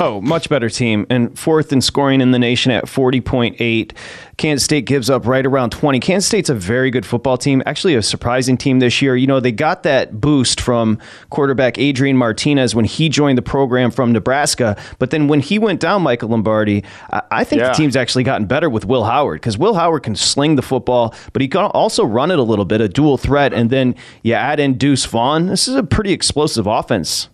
Oh, 0.00 0.20
much 0.20 0.48
better 0.48 0.68
team. 0.68 1.06
And 1.08 1.38
fourth 1.38 1.72
in 1.72 1.80
scoring 1.80 2.20
in 2.20 2.30
the 2.30 2.38
nation 2.38 2.72
at 2.72 2.84
40.8. 2.84 3.92
Kansas 4.36 4.64
State 4.64 4.86
gives 4.86 5.08
up 5.08 5.26
right 5.26 5.46
around 5.46 5.70
20. 5.70 6.00
Kansas 6.00 6.26
State's 6.26 6.48
a 6.48 6.54
very 6.54 6.90
good 6.90 7.06
football 7.06 7.36
team, 7.36 7.62
actually, 7.66 7.94
a 7.94 8.02
surprising 8.02 8.56
team 8.56 8.80
this 8.80 9.00
year. 9.00 9.14
You 9.14 9.26
know, 9.26 9.38
they 9.38 9.52
got 9.52 9.84
that 9.84 10.20
boost 10.20 10.60
from 10.60 10.98
quarterback 11.30 11.78
Adrian 11.78 12.16
Martinez 12.16 12.74
when 12.74 12.84
he 12.84 13.08
joined 13.08 13.38
the 13.38 13.42
program 13.42 13.90
from 13.90 14.12
Nebraska. 14.12 14.76
But 14.98 15.10
then 15.10 15.28
when 15.28 15.40
he 15.40 15.58
went 15.58 15.80
down, 15.80 16.02
Michael 16.02 16.30
Lombardi, 16.30 16.82
I 17.30 17.44
think 17.44 17.60
yeah. 17.60 17.68
the 17.68 17.74
team's 17.74 17.94
actually 17.94 18.24
gotten 18.24 18.46
better 18.46 18.68
with 18.68 18.84
Will 18.84 19.04
Howard 19.04 19.40
because 19.40 19.56
Will 19.56 19.74
Howard 19.74 20.02
can 20.02 20.16
sling 20.16 20.56
the 20.56 20.62
football, 20.62 21.14
but 21.32 21.42
he 21.42 21.48
can 21.48 21.66
also 21.66 22.04
run 22.04 22.30
it 22.30 22.38
a 22.38 22.42
little 22.42 22.64
bit, 22.64 22.80
a 22.80 22.88
dual 22.88 23.16
threat. 23.16 23.52
And 23.52 23.70
then 23.70 23.94
you 24.22 24.34
add 24.34 24.58
in 24.58 24.76
Deuce 24.76 25.04
Vaughn. 25.04 25.46
This 25.46 25.68
is 25.68 25.76
a 25.76 25.84
pretty 25.84 26.12
explosive 26.12 26.66
offense. 26.66 27.28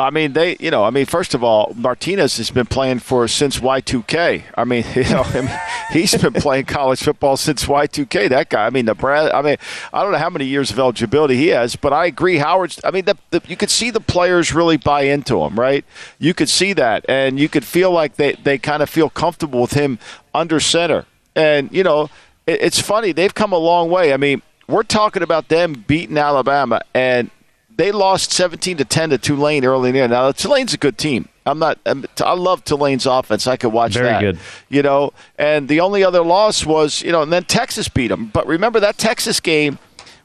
I 0.00 0.10
mean, 0.10 0.32
they, 0.32 0.56
you 0.60 0.70
know, 0.70 0.84
I 0.84 0.90
mean, 0.90 1.06
first 1.06 1.34
of 1.34 1.42
all, 1.42 1.72
Martinez 1.74 2.36
has 2.36 2.52
been 2.52 2.66
playing 2.66 3.00
for 3.00 3.26
since 3.26 3.58
Y2K. 3.58 4.44
I 4.54 4.64
mean, 4.64 4.84
you 4.94 5.02
know, 5.02 5.22
I 5.24 5.40
mean, 5.40 5.60
he's 5.90 6.14
been 6.14 6.34
playing 6.34 6.66
college 6.66 7.02
football 7.02 7.36
since 7.36 7.64
Y2K. 7.64 8.28
That 8.28 8.48
guy, 8.48 8.66
I 8.66 8.70
mean, 8.70 8.84
Nebraska. 8.84 9.34
I 9.34 9.42
mean, 9.42 9.56
I 9.92 10.04
don't 10.04 10.12
know 10.12 10.18
how 10.18 10.30
many 10.30 10.44
years 10.44 10.70
of 10.70 10.78
eligibility 10.78 11.36
he 11.36 11.48
has, 11.48 11.74
but 11.74 11.92
I 11.92 12.06
agree. 12.06 12.36
Howard's. 12.36 12.80
I 12.84 12.92
mean, 12.92 13.06
the, 13.06 13.16
the, 13.30 13.42
you 13.48 13.56
could 13.56 13.70
see 13.70 13.90
the 13.90 14.00
players 14.00 14.54
really 14.54 14.76
buy 14.76 15.02
into 15.02 15.42
him, 15.42 15.58
right? 15.58 15.84
You 16.20 16.32
could 16.32 16.48
see 16.48 16.74
that, 16.74 17.04
and 17.08 17.40
you 17.40 17.48
could 17.48 17.64
feel 17.64 17.90
like 17.90 18.14
they 18.14 18.34
they 18.34 18.56
kind 18.56 18.84
of 18.84 18.88
feel 18.88 19.10
comfortable 19.10 19.60
with 19.62 19.72
him 19.72 19.98
under 20.32 20.60
center. 20.60 21.06
And 21.34 21.72
you 21.72 21.82
know, 21.82 22.04
it, 22.46 22.62
it's 22.62 22.80
funny 22.80 23.10
they've 23.10 23.34
come 23.34 23.52
a 23.52 23.58
long 23.58 23.90
way. 23.90 24.12
I 24.12 24.16
mean, 24.16 24.42
we're 24.68 24.84
talking 24.84 25.24
about 25.24 25.48
them 25.48 25.84
beating 25.88 26.18
Alabama, 26.18 26.82
and 26.94 27.32
they 27.78 27.92
lost 27.92 28.32
17 28.32 28.76
to 28.76 28.84
10 28.84 29.10
to 29.10 29.18
Tulane 29.18 29.64
early 29.64 29.88
in 29.90 29.94
the 29.94 29.98
year. 30.00 30.08
Now 30.08 30.30
Tulane's 30.32 30.74
a 30.74 30.76
good 30.76 30.98
team. 30.98 31.28
I'm 31.46 31.58
not. 31.58 31.78
I'm, 31.86 32.04
i 32.22 32.34
love 32.34 32.62
Tulane's 32.64 33.06
offense. 33.06 33.46
I 33.46 33.56
could 33.56 33.72
watch 33.72 33.94
Very 33.94 34.08
that. 34.08 34.20
good. 34.20 34.38
You 34.68 34.82
know, 34.82 35.14
and 35.38 35.68
the 35.68 35.80
only 35.80 36.04
other 36.04 36.22
loss 36.22 36.66
was 36.66 37.00
you 37.00 37.10
know, 37.10 37.22
and 37.22 37.32
then 37.32 37.44
Texas 37.44 37.88
beat 37.88 38.08
them. 38.08 38.26
But 38.26 38.46
remember 38.46 38.80
that 38.80 38.98
Texas 38.98 39.40
game 39.40 39.78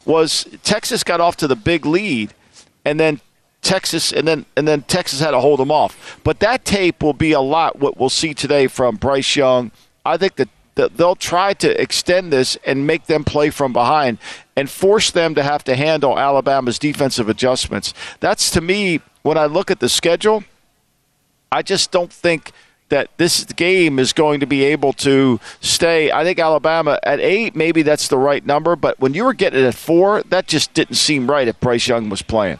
was 0.05 0.45
Texas 0.63 1.03
got 1.03 1.21
off 1.21 1.37
to 1.37 1.47
the 1.47 1.55
big 1.55 1.85
lead, 1.85 2.33
and 2.83 2.99
then 2.99 3.21
Texas, 3.61 4.11
and 4.11 4.27
then 4.27 4.45
and 4.57 4.67
then 4.67 4.81
Texas 4.81 5.21
had 5.21 5.31
to 5.31 5.39
hold 5.39 5.59
them 5.59 5.71
off. 5.71 6.19
But 6.23 6.39
that 6.39 6.65
tape 6.65 7.01
will 7.01 7.13
be 7.13 7.31
a 7.31 7.39
lot 7.39 7.79
what 7.79 7.97
we'll 7.97 8.09
see 8.09 8.33
today 8.33 8.67
from 8.67 8.97
Bryce 8.97 9.35
Young. 9.35 9.71
I 10.05 10.17
think 10.17 10.35
that 10.35 10.49
they'll 10.75 11.15
try 11.15 11.53
to 11.53 11.81
extend 11.81 12.33
this 12.33 12.57
and 12.65 12.87
make 12.87 13.05
them 13.05 13.23
play 13.23 13.49
from 13.49 13.73
behind 13.73 14.17
and 14.55 14.69
force 14.69 15.11
them 15.11 15.35
to 15.35 15.43
have 15.43 15.63
to 15.65 15.75
handle 15.75 16.17
Alabama's 16.17 16.79
defensive 16.79 17.29
adjustments. 17.29 17.93
That's 18.19 18.49
to 18.51 18.61
me, 18.61 19.01
when 19.21 19.37
I 19.37 19.45
look 19.45 19.71
at 19.71 19.79
the 19.79 19.89
schedule, 19.89 20.43
I 21.51 21.61
just 21.61 21.91
don't 21.91 22.11
think 22.11 22.51
that 22.89 23.09
this 23.17 23.43
game 23.45 23.97
is 23.97 24.13
going 24.13 24.39
to 24.39 24.45
be 24.45 24.63
able 24.63 24.93
to 24.93 25.39
stay. 25.61 26.11
I 26.11 26.23
think 26.23 26.37
Alabama 26.37 26.99
at 27.03 27.19
eight, 27.19 27.55
maybe 27.55 27.81
that's 27.81 28.07
the 28.07 28.17
right 28.17 28.45
number, 28.45 28.75
but 28.75 28.99
when 28.99 29.13
you 29.13 29.23
were 29.23 29.33
getting 29.33 29.63
it 29.63 29.65
at 29.65 29.75
four, 29.75 30.21
that 30.23 30.47
just 30.47 30.73
didn't 30.73 30.95
seem 30.95 31.29
right 31.29 31.47
if 31.47 31.59
Bryce 31.59 31.87
Young 31.87 32.09
was 32.09 32.21
playing. 32.21 32.59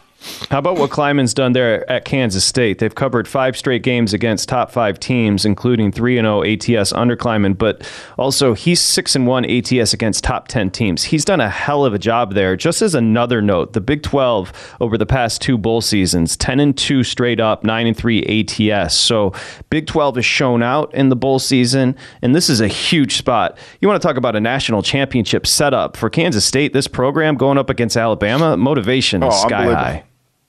How 0.50 0.58
about 0.58 0.78
what 0.78 0.90
Klieman's 0.90 1.34
done 1.34 1.52
there 1.52 1.88
at 1.90 2.04
Kansas 2.04 2.44
State? 2.44 2.78
They've 2.78 2.94
covered 2.94 3.28
five 3.28 3.56
straight 3.56 3.82
games 3.82 4.12
against 4.12 4.48
top 4.48 4.70
five 4.70 4.98
teams, 4.98 5.44
including 5.44 5.92
three 5.92 6.18
and 6.18 6.26
zero 6.26 6.42
oh 6.42 6.80
ATS 6.80 6.92
under 6.92 7.16
Klieman, 7.16 7.56
but 7.56 7.88
also 8.16 8.54
he's 8.54 8.80
six 8.80 9.14
and 9.14 9.26
one 9.26 9.44
ATS 9.44 9.92
against 9.92 10.24
top 10.24 10.48
ten 10.48 10.70
teams. 10.70 11.04
He's 11.04 11.24
done 11.24 11.40
a 11.40 11.48
hell 11.48 11.84
of 11.84 11.94
a 11.94 11.98
job 11.98 12.34
there. 12.34 12.56
Just 12.56 12.82
as 12.82 12.94
another 12.94 13.42
note, 13.42 13.72
the 13.72 13.80
Big 13.80 14.02
Twelve 14.02 14.52
over 14.80 14.96
the 14.96 15.06
past 15.06 15.42
two 15.42 15.58
bowl 15.58 15.80
seasons, 15.80 16.36
ten 16.36 16.60
and 16.60 16.76
two 16.76 17.02
straight 17.02 17.40
up, 17.40 17.64
nine 17.64 17.86
and 17.86 17.96
three 17.96 18.22
ATS. 18.24 18.94
So 18.94 19.32
Big 19.70 19.86
Twelve 19.86 20.16
has 20.16 20.24
shown 20.24 20.62
out 20.62 20.94
in 20.94 21.08
the 21.08 21.16
bowl 21.16 21.38
season, 21.38 21.96
and 22.22 22.34
this 22.34 22.48
is 22.48 22.60
a 22.60 22.68
huge 22.68 23.16
spot. 23.16 23.58
You 23.80 23.88
want 23.88 24.00
to 24.00 24.06
talk 24.06 24.16
about 24.16 24.36
a 24.36 24.40
national 24.40 24.82
championship 24.82 25.46
setup 25.46 25.96
for 25.96 26.08
Kansas 26.08 26.44
State? 26.44 26.72
This 26.72 26.88
program 26.88 27.36
going 27.36 27.58
up 27.58 27.70
against 27.70 27.96
Alabama, 27.96 28.56
motivation 28.56 29.22
is 29.22 29.34
oh, 29.34 29.46
sky 29.46 29.64
high. 29.64 30.04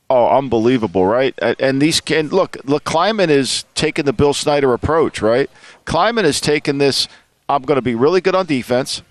Oh, 0.10 0.38
unbelievable, 0.38 1.06
right? 1.06 1.34
And 1.60 1.82
these 1.82 2.00
can 2.00 2.30
look. 2.30 2.58
Look, 2.64 2.84
Klieman 2.84 3.30
is 3.30 3.66
taking 3.74 4.06
the 4.06 4.14
Bill 4.14 4.34
Snyder 4.34 4.74
approach, 4.74 5.22
right? 5.22 5.50
Klieman 5.86 6.26
is 6.26 6.40
taking 6.40 6.78
this. 6.78 7.08
I'm 7.50 7.64
going 7.64 7.78
to 7.78 7.82
be 7.82 7.96
really 7.96 8.22
good 8.22 8.36
on 8.36 8.46
defense. 8.46 9.02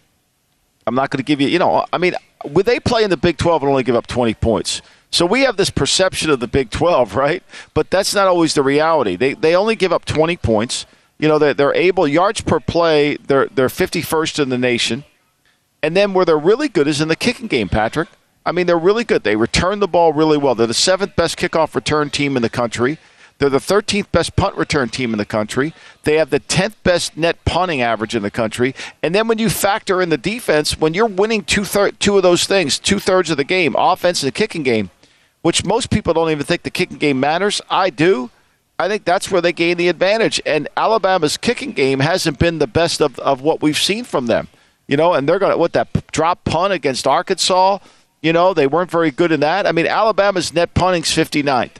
I'm 0.86 0.94
not 0.94 1.10
going 1.10 1.18
to 1.18 1.24
give 1.24 1.40
you, 1.40 1.48
you 1.48 1.58
know, 1.58 1.84
I 1.92 1.98
mean, 1.98 2.14
would 2.44 2.66
they 2.66 2.78
play 2.78 3.04
in 3.04 3.10
the 3.10 3.16
Big 3.16 3.38
12 3.38 3.62
and 3.62 3.70
only 3.70 3.82
give 3.82 3.96
up 3.96 4.06
20 4.06 4.34
points? 4.34 4.82
So 5.10 5.24
we 5.24 5.42
have 5.42 5.56
this 5.56 5.70
perception 5.70 6.30
of 6.30 6.40
the 6.40 6.46
Big 6.46 6.70
12, 6.70 7.16
right? 7.16 7.42
But 7.72 7.90
that's 7.90 8.14
not 8.14 8.28
always 8.28 8.54
the 8.54 8.62
reality. 8.62 9.16
They 9.16 9.34
they 9.34 9.56
only 9.56 9.76
give 9.76 9.92
up 9.92 10.04
20 10.04 10.36
points. 10.36 10.86
You 11.18 11.28
know, 11.28 11.38
they're, 11.38 11.54
they're 11.54 11.74
able 11.74 12.06
yards 12.06 12.40
per 12.40 12.60
play. 12.60 13.16
They're 13.16 13.46
they're 13.46 13.68
51st 13.68 14.42
in 14.42 14.48
the 14.48 14.58
nation, 14.58 15.04
and 15.82 15.96
then 15.96 16.12
where 16.12 16.24
they're 16.24 16.38
really 16.38 16.68
good 16.68 16.86
is 16.86 17.00
in 17.00 17.08
the 17.08 17.16
kicking 17.16 17.46
game, 17.46 17.68
Patrick. 17.68 18.08
I 18.46 18.52
mean, 18.52 18.66
they're 18.66 18.78
really 18.78 19.04
good. 19.04 19.22
They 19.22 19.36
return 19.36 19.80
the 19.80 19.88
ball 19.88 20.12
really 20.12 20.36
well. 20.36 20.54
They're 20.54 20.66
the 20.66 20.74
seventh 20.74 21.16
best 21.16 21.38
kickoff 21.38 21.74
return 21.74 22.10
team 22.10 22.36
in 22.36 22.42
the 22.42 22.50
country. 22.50 22.98
They're 23.38 23.50
the 23.50 23.58
13th 23.58 24.12
best 24.12 24.36
punt 24.36 24.56
return 24.56 24.90
team 24.90 25.12
in 25.12 25.18
the 25.18 25.24
country. 25.24 25.74
They 26.04 26.16
have 26.16 26.30
the 26.30 26.40
10th 26.40 26.74
best 26.84 27.16
net 27.16 27.44
punting 27.44 27.82
average 27.82 28.14
in 28.14 28.22
the 28.22 28.30
country. 28.30 28.74
And 29.02 29.14
then 29.14 29.26
when 29.26 29.38
you 29.38 29.50
factor 29.50 30.00
in 30.00 30.08
the 30.08 30.16
defense, 30.16 30.78
when 30.78 30.94
you're 30.94 31.06
winning 31.06 31.42
two, 31.42 31.64
thir- 31.64 31.90
two 31.90 32.16
of 32.16 32.22
those 32.22 32.46
things, 32.46 32.78
two 32.78 33.00
thirds 33.00 33.30
of 33.30 33.36
the 33.36 33.44
game, 33.44 33.74
offense 33.76 34.22
and 34.22 34.28
the 34.28 34.32
kicking 34.32 34.62
game, 34.62 34.90
which 35.42 35.64
most 35.64 35.90
people 35.90 36.14
don't 36.14 36.30
even 36.30 36.44
think 36.44 36.62
the 36.62 36.70
kicking 36.70 36.98
game 36.98 37.18
matters, 37.18 37.60
I 37.68 37.90
do. 37.90 38.30
I 38.78 38.88
think 38.88 39.04
that's 39.04 39.30
where 39.30 39.40
they 39.40 39.52
gain 39.52 39.76
the 39.76 39.88
advantage. 39.88 40.40
And 40.46 40.68
Alabama's 40.76 41.36
kicking 41.36 41.72
game 41.72 42.00
hasn't 42.00 42.38
been 42.38 42.58
the 42.58 42.66
best 42.66 43.00
of, 43.00 43.18
of 43.18 43.40
what 43.40 43.62
we've 43.62 43.78
seen 43.78 44.04
from 44.04 44.26
them. 44.26 44.48
You 44.86 44.96
know, 44.96 45.14
and 45.14 45.28
they're 45.28 45.38
going 45.38 45.52
to, 45.52 45.58
what, 45.58 45.72
that 45.72 45.88
drop 46.12 46.44
punt 46.44 46.72
against 46.72 47.06
Arkansas? 47.06 47.78
You 48.24 48.32
know, 48.32 48.54
they 48.54 48.66
weren't 48.66 48.90
very 48.90 49.10
good 49.10 49.32
in 49.32 49.40
that. 49.40 49.66
I 49.66 49.72
mean, 49.72 49.86
Alabama's 49.86 50.54
net 50.54 50.72
punting's 50.72 51.10
59th. 51.10 51.76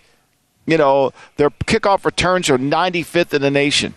You 0.66 0.76
know, 0.76 1.10
their 1.36 1.48
kickoff 1.48 2.04
returns 2.04 2.50
are 2.50 2.58
95th 2.58 3.32
in 3.32 3.40
the 3.40 3.50
nation. 3.50 3.94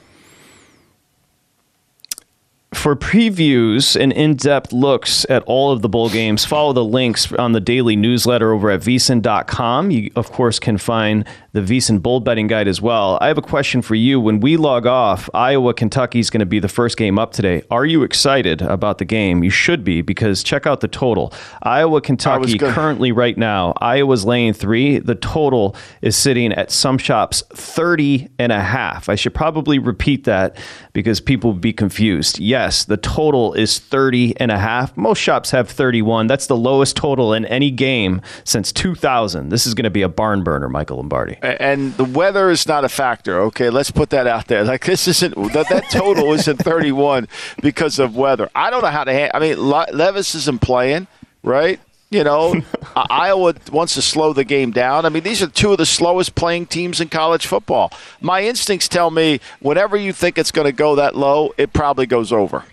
For 2.73 2.95
previews 2.95 3.99
and 3.99 4.13
in 4.13 4.35
depth 4.37 4.71
looks 4.71 5.25
at 5.29 5.43
all 5.43 5.73
of 5.73 5.81
the 5.81 5.89
bowl 5.89 6.09
games, 6.09 6.45
follow 6.45 6.71
the 6.71 6.85
links 6.85 7.33
on 7.33 7.51
the 7.51 7.59
daily 7.59 7.97
newsletter 7.97 8.53
over 8.53 8.69
at 8.69 8.79
vsin.com. 8.79 9.91
You, 9.91 10.11
of 10.15 10.31
course, 10.31 10.57
can 10.57 10.77
find 10.77 11.25
the 11.57 11.77
VSIN 11.77 12.03
Bowl 12.03 12.19
Betting 12.19 12.45
Guide 12.45 12.67
as 12.67 12.83
well. 12.83 13.17
I 13.19 13.27
have 13.29 13.37
a 13.39 13.41
question 13.41 13.81
for 13.81 13.95
you. 13.95 14.19
When 14.19 14.39
we 14.39 14.57
log 14.57 14.85
off, 14.85 15.27
Iowa 15.33 15.73
Kentucky 15.73 16.19
is 16.19 16.29
going 16.29 16.41
to 16.41 16.45
be 16.45 16.59
the 16.59 16.67
first 16.67 16.97
game 16.97 17.17
up 17.17 17.31
today. 17.31 17.63
Are 17.71 17.85
you 17.85 18.03
excited 18.03 18.61
about 18.61 18.99
the 18.99 19.05
game? 19.05 19.43
You 19.43 19.49
should 19.49 19.83
be 19.83 20.03
because 20.03 20.43
check 20.43 20.67
out 20.67 20.81
the 20.81 20.87
total. 20.87 21.33
Iowa 21.63 21.99
Kentucky 21.99 22.59
currently 22.59 23.11
right 23.11 23.35
now, 23.35 23.73
Iowa's 23.77 24.23
laying 24.23 24.53
three. 24.53 24.99
The 24.99 25.15
total 25.15 25.75
is 26.03 26.15
sitting 26.15 26.53
at 26.53 26.69
some 26.69 26.99
shops 26.99 27.41
30 27.53 28.29
and 28.37 28.51
a 28.51 28.61
half. 28.61 29.09
I 29.09 29.15
should 29.15 29.33
probably 29.33 29.79
repeat 29.79 30.25
that 30.25 30.57
because 30.93 31.19
people 31.19 31.53
would 31.53 31.61
be 31.61 31.73
confused. 31.73 32.37
Yes, 32.37 32.85
the 32.85 32.97
total 32.97 33.53
is 33.53 33.79
30 33.79 34.39
and 34.39 34.51
a 34.51 34.59
half. 34.59 34.95
Most 34.95 35.19
shops 35.19 35.49
have 35.51 35.69
31. 35.69 36.27
That's 36.27 36.45
the 36.45 36.57
lowest 36.57 36.95
total 36.95 37.33
in 37.33 37.45
any 37.45 37.71
game 37.71 38.21
since 38.43 38.71
2000. 38.71 39.49
This 39.49 39.65
is 39.65 39.73
going 39.73 39.85
to 39.85 39.89
be 39.89 40.03
a 40.03 40.09
barn 40.09 40.43
burner, 40.43 40.69
Michael 40.69 40.97
Lombardi 40.97 41.39
and 41.59 41.95
the 41.97 42.03
weather 42.03 42.49
is 42.49 42.67
not 42.67 42.83
a 42.83 42.89
factor. 42.89 43.39
Okay, 43.43 43.69
let's 43.69 43.91
put 43.91 44.09
that 44.11 44.27
out 44.27 44.47
there. 44.47 44.63
Like 44.63 44.85
this 44.85 45.07
isn't 45.07 45.35
that 45.53 45.69
that 45.69 45.89
total 45.89 46.33
isn't 46.33 46.57
31 46.57 47.27
because 47.61 47.99
of 47.99 48.15
weather. 48.15 48.49
I 48.55 48.69
don't 48.69 48.81
know 48.81 48.89
how 48.89 49.03
to. 49.03 49.13
Ha- 49.13 49.31
I 49.33 49.39
mean, 49.39 49.57
Levis 49.59 50.35
isn't 50.35 50.61
playing, 50.61 51.07
right? 51.43 51.79
You 52.09 52.23
know, 52.23 52.55
Iowa 52.95 53.55
wants 53.71 53.95
to 53.95 54.01
slow 54.01 54.31
the 54.33 54.45
game 54.45 54.71
down. 54.71 55.05
I 55.05 55.09
mean, 55.09 55.23
these 55.23 55.41
are 55.41 55.47
two 55.47 55.71
of 55.73 55.77
the 55.77 55.85
slowest 55.85 56.35
playing 56.35 56.67
teams 56.67 57.01
in 57.01 57.09
college 57.09 57.45
football. 57.45 57.91
My 58.21 58.43
instincts 58.43 58.87
tell 58.87 59.11
me 59.11 59.39
whenever 59.59 59.97
you 59.97 60.13
think 60.13 60.37
it's 60.37 60.51
going 60.51 60.67
to 60.67 60.71
go 60.71 60.95
that 60.95 61.15
low, 61.15 61.53
it 61.57 61.73
probably 61.73 62.05
goes 62.05 62.31
over. 62.31 62.63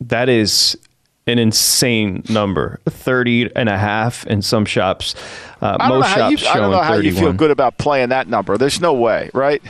That 0.00 0.28
is 0.28 0.76
an 1.26 1.38
insane 1.38 2.22
number 2.28 2.80
30 2.86 3.54
and 3.56 3.68
a 3.68 3.78
half 3.78 4.26
in 4.26 4.42
some 4.42 4.64
shops 4.64 5.14
uh, 5.60 5.76
most 5.88 6.08
shops 6.10 6.42
you, 6.42 6.48
I 6.48 6.58
don't 6.58 6.70
know 6.70 6.82
how 6.82 6.94
31. 6.94 7.14
you 7.14 7.20
feel 7.20 7.32
good 7.32 7.50
about 7.50 7.78
playing 7.78 8.10
that 8.10 8.28
number 8.28 8.58
there's 8.58 8.80
no 8.80 8.92
way 8.92 9.30
right 9.32 9.62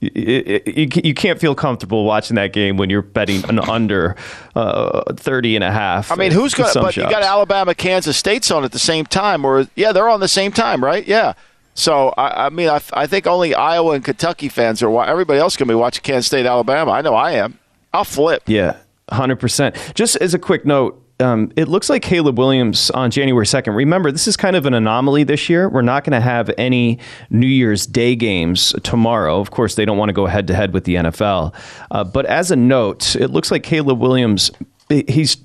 you, 0.00 0.62
you, 0.66 0.88
you 1.04 1.14
can't 1.14 1.38
feel 1.38 1.54
comfortable 1.54 2.04
watching 2.04 2.36
that 2.36 2.54
game 2.54 2.78
when 2.78 2.88
you're 2.88 3.02
betting 3.02 3.44
an 3.50 3.58
under 3.68 4.16
uh, 4.56 5.12
30 5.12 5.56
and 5.56 5.64
a 5.64 5.70
half. 5.70 6.10
I 6.10 6.14
mean, 6.14 6.32
who's 6.32 6.54
going 6.54 6.72
to, 6.72 6.80
but 6.80 6.94
shops. 6.94 7.04
you 7.04 7.10
got 7.10 7.22
Alabama, 7.22 7.74
Kansas 7.74 8.16
State's 8.16 8.50
on 8.50 8.64
at 8.64 8.72
the 8.72 8.78
same 8.78 9.04
time, 9.04 9.44
or, 9.44 9.68
yeah, 9.76 9.92
they're 9.92 10.08
on 10.08 10.20
the 10.20 10.28
same 10.28 10.52
time, 10.52 10.82
right? 10.82 11.06
Yeah. 11.06 11.34
So 11.74 12.08
I, 12.16 12.46
I 12.46 12.48
mean, 12.50 12.68
I, 12.68 12.80
I 12.92 13.06
think 13.06 13.26
only 13.26 13.54
Iowa 13.54 13.92
and 13.92 14.04
Kentucky 14.04 14.48
fans 14.48 14.82
are. 14.82 15.04
Everybody 15.04 15.38
else 15.38 15.56
can 15.56 15.68
be 15.68 15.74
watching 15.74 16.02
Kansas 16.02 16.26
State, 16.26 16.46
Alabama. 16.46 16.90
I 16.90 17.00
know 17.00 17.14
I 17.14 17.32
am. 17.32 17.58
I'll 17.92 18.04
flip. 18.04 18.42
Yeah, 18.46 18.76
100%. 19.10 19.94
Just 19.94 20.16
as 20.16 20.34
a 20.34 20.38
quick 20.38 20.64
note, 20.64 21.02
um, 21.20 21.52
it 21.56 21.68
looks 21.68 21.90
like 21.90 22.02
Caleb 22.02 22.38
Williams 22.38 22.90
on 22.90 23.10
January 23.10 23.44
2nd. 23.44 23.76
Remember, 23.76 24.10
this 24.10 24.26
is 24.26 24.36
kind 24.36 24.56
of 24.56 24.66
an 24.66 24.74
anomaly 24.74 25.24
this 25.24 25.48
year. 25.48 25.68
We're 25.68 25.82
not 25.82 26.04
going 26.04 26.12
to 26.12 26.20
have 26.20 26.50
any 26.56 26.98
New 27.28 27.46
Year's 27.46 27.86
Day 27.86 28.16
games 28.16 28.74
tomorrow. 28.82 29.38
Of 29.38 29.50
course, 29.50 29.74
they 29.74 29.84
don't 29.84 29.98
want 29.98 30.08
to 30.08 30.14
go 30.14 30.26
head 30.26 30.46
to 30.46 30.54
head 30.54 30.72
with 30.72 30.84
the 30.84 30.96
NFL. 30.96 31.54
Uh, 31.90 32.04
but 32.04 32.26
as 32.26 32.50
a 32.50 32.56
note, 32.56 33.16
it 33.16 33.28
looks 33.28 33.50
like 33.50 33.62
Caleb 33.62 34.00
Williams, 34.00 34.50
he's 34.88 35.36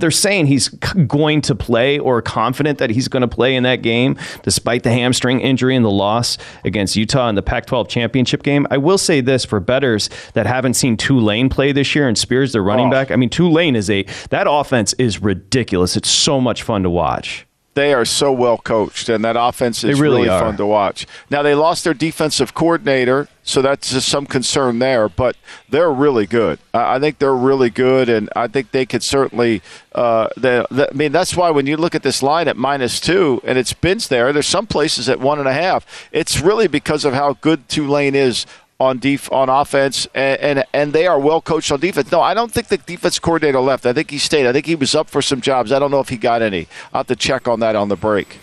they're 0.00 0.10
saying 0.10 0.46
he's 0.46 0.68
going 0.68 1.40
to 1.42 1.54
play 1.54 1.98
or 1.98 2.22
confident 2.22 2.78
that 2.78 2.90
he's 2.90 3.08
going 3.08 3.22
to 3.22 3.28
play 3.28 3.54
in 3.54 3.62
that 3.64 3.82
game 3.82 4.18
despite 4.42 4.82
the 4.82 4.90
hamstring 4.90 5.40
injury 5.40 5.76
and 5.76 5.84
the 5.84 5.90
loss 5.90 6.38
against 6.64 6.96
Utah 6.96 7.28
in 7.28 7.34
the 7.34 7.42
Pac 7.42 7.66
12 7.66 7.88
championship 7.88 8.42
game. 8.42 8.66
I 8.70 8.78
will 8.78 8.98
say 8.98 9.20
this 9.20 9.44
for 9.44 9.60
betters 9.60 10.10
that 10.34 10.46
haven't 10.46 10.74
seen 10.74 10.96
Tulane 10.96 11.48
play 11.48 11.72
this 11.72 11.94
year 11.94 12.08
and 12.08 12.16
Spears, 12.16 12.52
their 12.52 12.62
running 12.62 12.88
oh. 12.88 12.90
back. 12.90 13.10
I 13.10 13.16
mean, 13.16 13.30
Tulane 13.30 13.76
is 13.76 13.90
a, 13.90 14.04
that 14.30 14.46
offense 14.48 14.92
is 14.94 15.22
ridiculous. 15.22 15.96
It's 15.96 16.10
so 16.10 16.40
much 16.40 16.62
fun 16.62 16.82
to 16.82 16.90
watch. 16.90 17.43
They 17.74 17.92
are 17.92 18.04
so 18.04 18.30
well 18.32 18.58
coached, 18.58 19.08
and 19.08 19.24
that 19.24 19.34
offense 19.36 19.82
is 19.82 19.96
They 19.96 20.02
really 20.02 20.28
are. 20.28 20.38
fun 20.40 20.56
to 20.58 20.66
watch. 20.66 21.06
Now 21.28 21.42
they 21.42 21.54
lost 21.56 21.82
their 21.82 21.92
defensive 21.94 22.54
coordinator, 22.54 23.26
so 23.42 23.62
that's 23.62 23.90
just 23.90 24.08
some 24.08 24.26
concern 24.26 24.78
there. 24.78 25.08
But 25.08 25.36
they're 25.68 25.90
really 25.90 26.24
good. 26.26 26.60
I 26.72 27.00
think 27.00 27.18
they're 27.18 27.34
really 27.34 27.70
good, 27.70 28.08
and 28.08 28.30
I 28.36 28.46
think 28.46 28.70
they 28.70 28.86
could 28.86 29.02
certainly. 29.02 29.60
Uh, 29.92 30.28
they, 30.36 30.64
they- 30.70 30.86
I 30.88 30.94
mean, 30.94 31.10
that's 31.10 31.36
why 31.36 31.50
when 31.50 31.66
you 31.66 31.76
look 31.76 31.96
at 31.96 32.04
this 32.04 32.22
line 32.22 32.46
at 32.46 32.56
minus 32.56 33.00
two, 33.00 33.40
and 33.44 33.58
it's 33.58 33.72
Ben's 33.72 34.06
there. 34.06 34.32
There's 34.32 34.46
some 34.46 34.66
places 34.68 35.08
at 35.08 35.18
one 35.18 35.40
and 35.40 35.48
a 35.48 35.52
half. 35.52 36.08
It's 36.12 36.40
really 36.40 36.68
because 36.68 37.04
of 37.04 37.12
how 37.12 37.34
good 37.40 37.68
Tulane 37.68 38.14
is 38.14 38.46
on 38.80 38.98
def- 38.98 39.30
on 39.32 39.48
offense, 39.48 40.06
and, 40.14 40.40
and 40.40 40.64
and 40.72 40.92
they 40.92 41.06
are 41.06 41.18
well 41.18 41.40
coached 41.40 41.70
on 41.70 41.80
defense. 41.80 42.10
No, 42.10 42.20
I 42.20 42.34
don't 42.34 42.52
think 42.52 42.68
the 42.68 42.78
defense 42.78 43.18
coordinator 43.18 43.60
left. 43.60 43.86
I 43.86 43.92
think 43.92 44.10
he 44.10 44.18
stayed. 44.18 44.46
I 44.46 44.52
think 44.52 44.66
he 44.66 44.74
was 44.74 44.94
up 44.94 45.08
for 45.08 45.22
some 45.22 45.40
jobs. 45.40 45.72
I 45.72 45.78
don't 45.78 45.90
know 45.90 46.00
if 46.00 46.08
he 46.08 46.16
got 46.16 46.42
any. 46.42 46.66
I'll 46.92 47.00
have 47.00 47.06
to 47.08 47.16
check 47.16 47.48
on 47.48 47.60
that 47.60 47.76
on 47.76 47.88
the 47.88 47.96
break. 47.96 48.38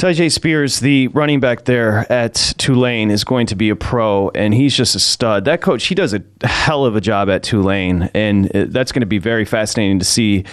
Tyjae 0.00 0.32
Spears, 0.32 0.80
the 0.80 1.08
running 1.08 1.40
back 1.40 1.66
there 1.66 2.10
at 2.10 2.54
Tulane, 2.56 3.10
is 3.10 3.22
going 3.22 3.46
to 3.48 3.54
be 3.54 3.68
a 3.68 3.76
pro, 3.76 4.30
and 4.30 4.54
he's 4.54 4.74
just 4.74 4.94
a 4.94 4.98
stud. 4.98 5.44
That 5.44 5.60
coach, 5.60 5.88
he 5.88 5.94
does 5.94 6.14
a 6.14 6.22
hell 6.42 6.86
of 6.86 6.96
a 6.96 7.02
job 7.02 7.28
at 7.28 7.42
Tulane, 7.42 8.08
and 8.14 8.46
uh, 8.56 8.64
that's 8.68 8.92
going 8.92 9.00
to 9.00 9.06
be 9.06 9.18
very 9.18 9.44
fascinating 9.44 9.98
to 9.98 10.04
see. 10.06 10.44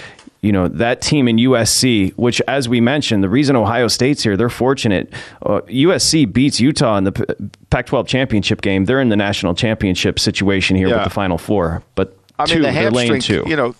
You 0.42 0.52
know 0.52 0.68
that 0.68 1.02
team 1.02 1.28
in 1.28 1.38
USC, 1.38 2.14
which, 2.16 2.42
as 2.48 2.70
we 2.70 2.80
mentioned, 2.80 3.24
the 3.24 3.30
reason 3.30 3.56
Ohio 3.56 3.88
State's 3.88 4.22
here, 4.24 4.38
they're 4.38 4.50
fortunate. 4.50 5.12
Uh, 5.44 5.62
USC 5.68 6.32
beats 6.32 6.60
Utah 6.60 6.98
in 6.98 7.06
the 7.06 7.12
P- 7.12 7.24
Pac-12 7.72 8.08
championship 8.08 8.62
game. 8.62 8.86
They're 8.86 9.02
in 9.02 9.10
the 9.10 9.16
national 9.16 9.56
championship 9.56 10.20
situation 10.20 10.76
here 10.78 10.88
Yeah. 10.90 10.96
with 10.98 11.04
the 11.06 11.10
Final 11.10 11.38
Four, 11.40 11.82
but 11.96 12.16
I 12.38 12.46
two, 12.46 12.56
mean, 12.56 12.64
the 12.64 12.72
hamstring. 12.72 13.20
two. 13.22 13.44
You 13.48 13.56
know, 13.56 13.76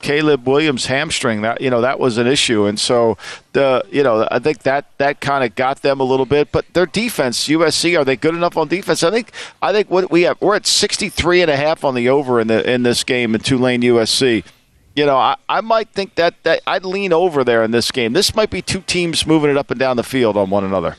Caleb 0.00 0.46
Williams 0.46 0.86
hamstring. 0.86 1.42
That 1.42 1.60
you 1.62 1.70
know 1.70 1.80
that 1.80 1.98
was 1.98 2.18
an 2.18 2.26
issue, 2.26 2.66
and 2.66 2.78
so 2.78 3.16
the 3.54 3.82
you 3.90 4.02
know 4.02 4.28
I 4.30 4.38
think 4.38 4.64
that 4.64 4.86
that 4.98 5.20
kind 5.20 5.42
of 5.44 5.54
got 5.54 5.80
them 5.82 5.98
a 6.00 6.04
little 6.04 6.26
bit. 6.26 6.52
But 6.52 6.66
their 6.74 6.86
defense, 6.86 7.48
USC, 7.48 7.98
are 7.98 8.04
they 8.04 8.16
good 8.16 8.34
enough 8.34 8.56
on 8.56 8.68
defense? 8.68 9.02
I 9.02 9.10
think 9.10 9.30
I 9.62 9.72
think 9.72 9.90
what 9.90 10.10
we 10.10 10.22
have 10.22 10.40
we're 10.42 10.56
at 10.56 10.66
63 10.66 11.40
and 11.42 11.50
a 11.50 11.56
half 11.56 11.84
on 11.84 11.94
the 11.94 12.08
over 12.08 12.38
in 12.40 12.48
the 12.48 12.68
in 12.70 12.82
this 12.82 13.02
game 13.04 13.34
in 13.34 13.40
Tulane 13.40 13.80
USC. 13.82 14.44
You 14.94 15.06
know, 15.06 15.16
I, 15.16 15.36
I 15.48 15.60
might 15.62 15.88
think 15.90 16.16
that, 16.16 16.34
that 16.44 16.60
I'd 16.66 16.84
lean 16.84 17.12
over 17.12 17.44
there 17.44 17.62
in 17.64 17.70
this 17.70 17.90
game. 17.90 18.12
This 18.12 18.34
might 18.34 18.50
be 18.50 18.60
two 18.60 18.80
teams 18.82 19.26
moving 19.26 19.50
it 19.50 19.56
up 19.56 19.70
and 19.70 19.80
down 19.80 19.96
the 19.96 20.02
field 20.02 20.36
on 20.36 20.50
one 20.50 20.64
another. 20.64 20.96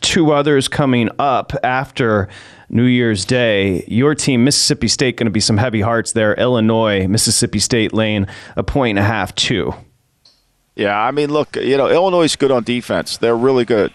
two 0.00 0.32
others 0.32 0.68
coming 0.68 1.08
up 1.18 1.52
after 1.62 2.28
New 2.68 2.84
Year's 2.84 3.24
Day. 3.24 3.84
Your 3.86 4.14
team, 4.14 4.44
Mississippi 4.44 4.88
State, 4.88 5.16
going 5.16 5.26
to 5.26 5.30
be 5.30 5.40
some 5.40 5.56
heavy 5.56 5.80
hearts 5.80 6.12
there. 6.12 6.34
Illinois, 6.34 7.06
Mississippi 7.06 7.58
State 7.60 7.92
lane 7.92 8.26
a 8.56 8.62
point 8.62 8.98
and 8.98 9.06
a 9.06 9.08
half, 9.08 9.34
two. 9.34 9.72
Yeah, 10.74 10.98
I 10.98 11.10
mean, 11.12 11.30
look, 11.30 11.56
you 11.56 11.76
know, 11.76 11.88
Illinois 11.88 12.24
is 12.24 12.36
good 12.36 12.50
on 12.50 12.64
defense. 12.64 13.16
They're 13.16 13.36
really 13.36 13.64
good, 13.64 13.92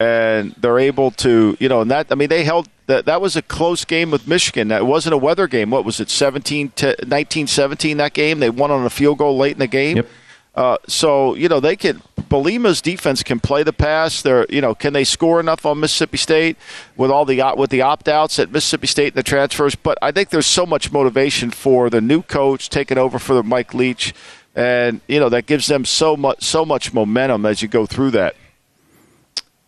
and 0.00 0.52
they're 0.58 0.78
able 0.78 1.10
to, 1.12 1.56
you 1.60 1.68
know, 1.68 1.80
and 1.80 1.90
that. 1.90 2.08
I 2.10 2.14
mean, 2.14 2.28
they 2.28 2.44
held 2.44 2.68
that. 2.86 3.06
That 3.06 3.20
was 3.20 3.36
a 3.36 3.42
close 3.42 3.84
game 3.84 4.10
with 4.10 4.26
Michigan. 4.26 4.68
That 4.68 4.86
wasn't 4.86 5.14
a 5.14 5.18
weather 5.18 5.46
game. 5.46 5.70
What 5.70 5.84
was 5.84 6.00
it, 6.00 6.10
17 6.10 6.70
to 6.76 6.96
19, 7.06 7.46
17, 7.46 7.96
That 7.96 8.12
game 8.12 8.40
they 8.40 8.50
won 8.50 8.70
on 8.70 8.84
a 8.84 8.90
field 8.90 9.18
goal 9.18 9.36
late 9.36 9.52
in 9.52 9.58
the 9.58 9.66
game. 9.66 9.98
Yep. 9.98 10.08
Uh, 10.54 10.76
so 10.86 11.34
you 11.34 11.48
know 11.48 11.60
they 11.60 11.76
can. 11.76 12.00
Bielema's 12.28 12.80
defense 12.80 13.22
can 13.22 13.40
play 13.40 13.64
the 13.64 13.72
pass. 13.72 14.22
They're 14.22 14.46
you 14.48 14.60
know 14.60 14.74
can 14.74 14.92
they 14.92 15.02
score 15.02 15.40
enough 15.40 15.66
on 15.66 15.80
Mississippi 15.80 16.16
State 16.16 16.56
with 16.96 17.10
all 17.10 17.24
the 17.24 17.42
with 17.56 17.70
the 17.70 17.82
opt 17.82 18.08
outs 18.08 18.38
at 18.38 18.52
Mississippi 18.52 18.86
State 18.86 19.08
and 19.08 19.16
the 19.16 19.24
transfers? 19.24 19.74
But 19.74 19.98
I 20.00 20.12
think 20.12 20.30
there's 20.30 20.46
so 20.46 20.64
much 20.64 20.92
motivation 20.92 21.50
for 21.50 21.90
the 21.90 22.00
new 22.00 22.22
coach 22.22 22.70
taking 22.70 22.98
over 22.98 23.18
for 23.18 23.42
Mike 23.42 23.74
Leach, 23.74 24.14
and 24.54 25.00
you 25.08 25.18
know 25.18 25.28
that 25.28 25.46
gives 25.46 25.66
them 25.66 25.84
so 25.84 26.16
much 26.16 26.44
so 26.44 26.64
much 26.64 26.94
momentum 26.94 27.44
as 27.46 27.60
you 27.60 27.66
go 27.66 27.84
through 27.84 28.12
that. 28.12 28.36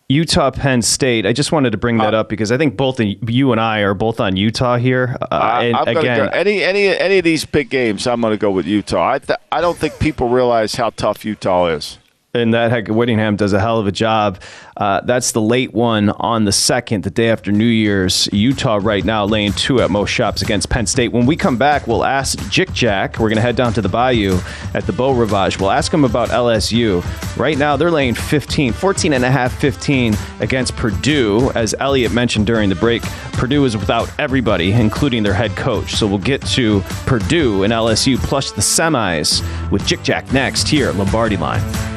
Utah, 0.09 0.51
Penn 0.51 0.81
State. 0.81 1.25
I 1.25 1.33
just 1.33 1.51
wanted 1.51 1.71
to 1.71 1.77
bring 1.77 1.97
that 1.97 2.13
up 2.13 2.29
because 2.29 2.49
I 2.49 2.57
think 2.57 2.77
both 2.77 3.01
you 3.01 3.51
and 3.51 3.59
I 3.59 3.81
are 3.81 3.93
both 3.93 4.21
on 4.21 4.37
Utah 4.37 4.77
here. 4.77 5.17
Uh, 5.29 5.59
and 5.61 5.75
I'm 5.75 5.97
again, 5.97 6.17
go, 6.19 6.31
any 6.31 6.63
any 6.63 6.87
any 6.87 7.17
of 7.17 7.25
these 7.25 7.43
big 7.43 7.69
games, 7.69 8.07
I'm 8.07 8.21
going 8.21 8.31
to 8.31 8.37
go 8.37 8.49
with 8.49 8.65
Utah. 8.65 9.11
I 9.11 9.19
th- 9.19 9.39
I 9.51 9.59
don't 9.59 9.77
think 9.77 9.99
people 9.99 10.29
realize 10.29 10.75
how 10.75 10.91
tough 10.91 11.25
Utah 11.25 11.67
is. 11.67 11.97
And 12.33 12.53
that 12.53 12.71
heck, 12.71 12.87
Whittingham 12.87 13.35
does 13.35 13.53
a 13.53 13.59
hell 13.59 13.79
of 13.79 13.87
a 13.87 13.91
job. 13.91 14.39
Uh, 14.75 15.01
that's 15.01 15.31
the 15.31 15.41
late 15.41 15.73
one 15.73 16.09
on 16.09 16.45
the 16.45 16.51
second, 16.51 17.03
the 17.03 17.09
day 17.09 17.29
after 17.29 17.51
New 17.51 17.65
Year's. 17.65 18.29
Utah 18.31 18.79
right 18.81 19.03
now 19.03 19.25
laying 19.25 19.53
two 19.53 19.81
at 19.81 19.89
most 19.89 20.09
shops 20.09 20.41
against 20.41 20.69
Penn 20.69 20.85
State. 20.85 21.11
When 21.11 21.25
we 21.25 21.35
come 21.35 21.57
back, 21.57 21.87
we'll 21.87 22.05
ask 22.05 22.37
Jick 22.49 22.71
Jack. 22.73 23.13
We're 23.13 23.29
going 23.29 23.37
to 23.37 23.41
head 23.41 23.55
down 23.55 23.73
to 23.73 23.81
the 23.81 23.89
Bayou 23.89 24.39
at 24.73 24.85
the 24.85 24.93
Beau 24.93 25.13
Rivage. 25.13 25.59
We'll 25.59 25.71
ask 25.71 25.91
him 25.91 26.03
about 26.03 26.29
LSU. 26.29 27.03
Right 27.37 27.57
now, 27.57 27.75
they're 27.75 27.91
laying 27.91 28.13
15, 28.13 28.73
14 28.73 29.13
and 29.13 29.25
a 29.25 29.31
half, 29.31 29.57
15 29.59 30.15
against 30.39 30.75
Purdue. 30.75 31.51
As 31.55 31.73
Elliot 31.79 32.11
mentioned 32.11 32.45
during 32.45 32.69
the 32.69 32.75
break, 32.75 33.01
Purdue 33.33 33.65
is 33.65 33.75
without 33.75 34.11
everybody, 34.19 34.73
including 34.73 35.23
their 35.23 35.33
head 35.33 35.55
coach. 35.55 35.95
So 35.95 36.05
we'll 36.05 36.17
get 36.19 36.45
to 36.47 36.81
Purdue 37.05 37.63
and 37.63 37.73
LSU 37.73 38.17
plus 38.17 38.51
the 38.51 38.61
semis 38.61 39.41
with 39.71 39.85
Jick 39.87 40.03
Jack 40.03 40.31
next 40.33 40.67
here 40.67 40.89
at 40.89 40.95
Lombardi 40.95 41.37
Line. 41.37 41.96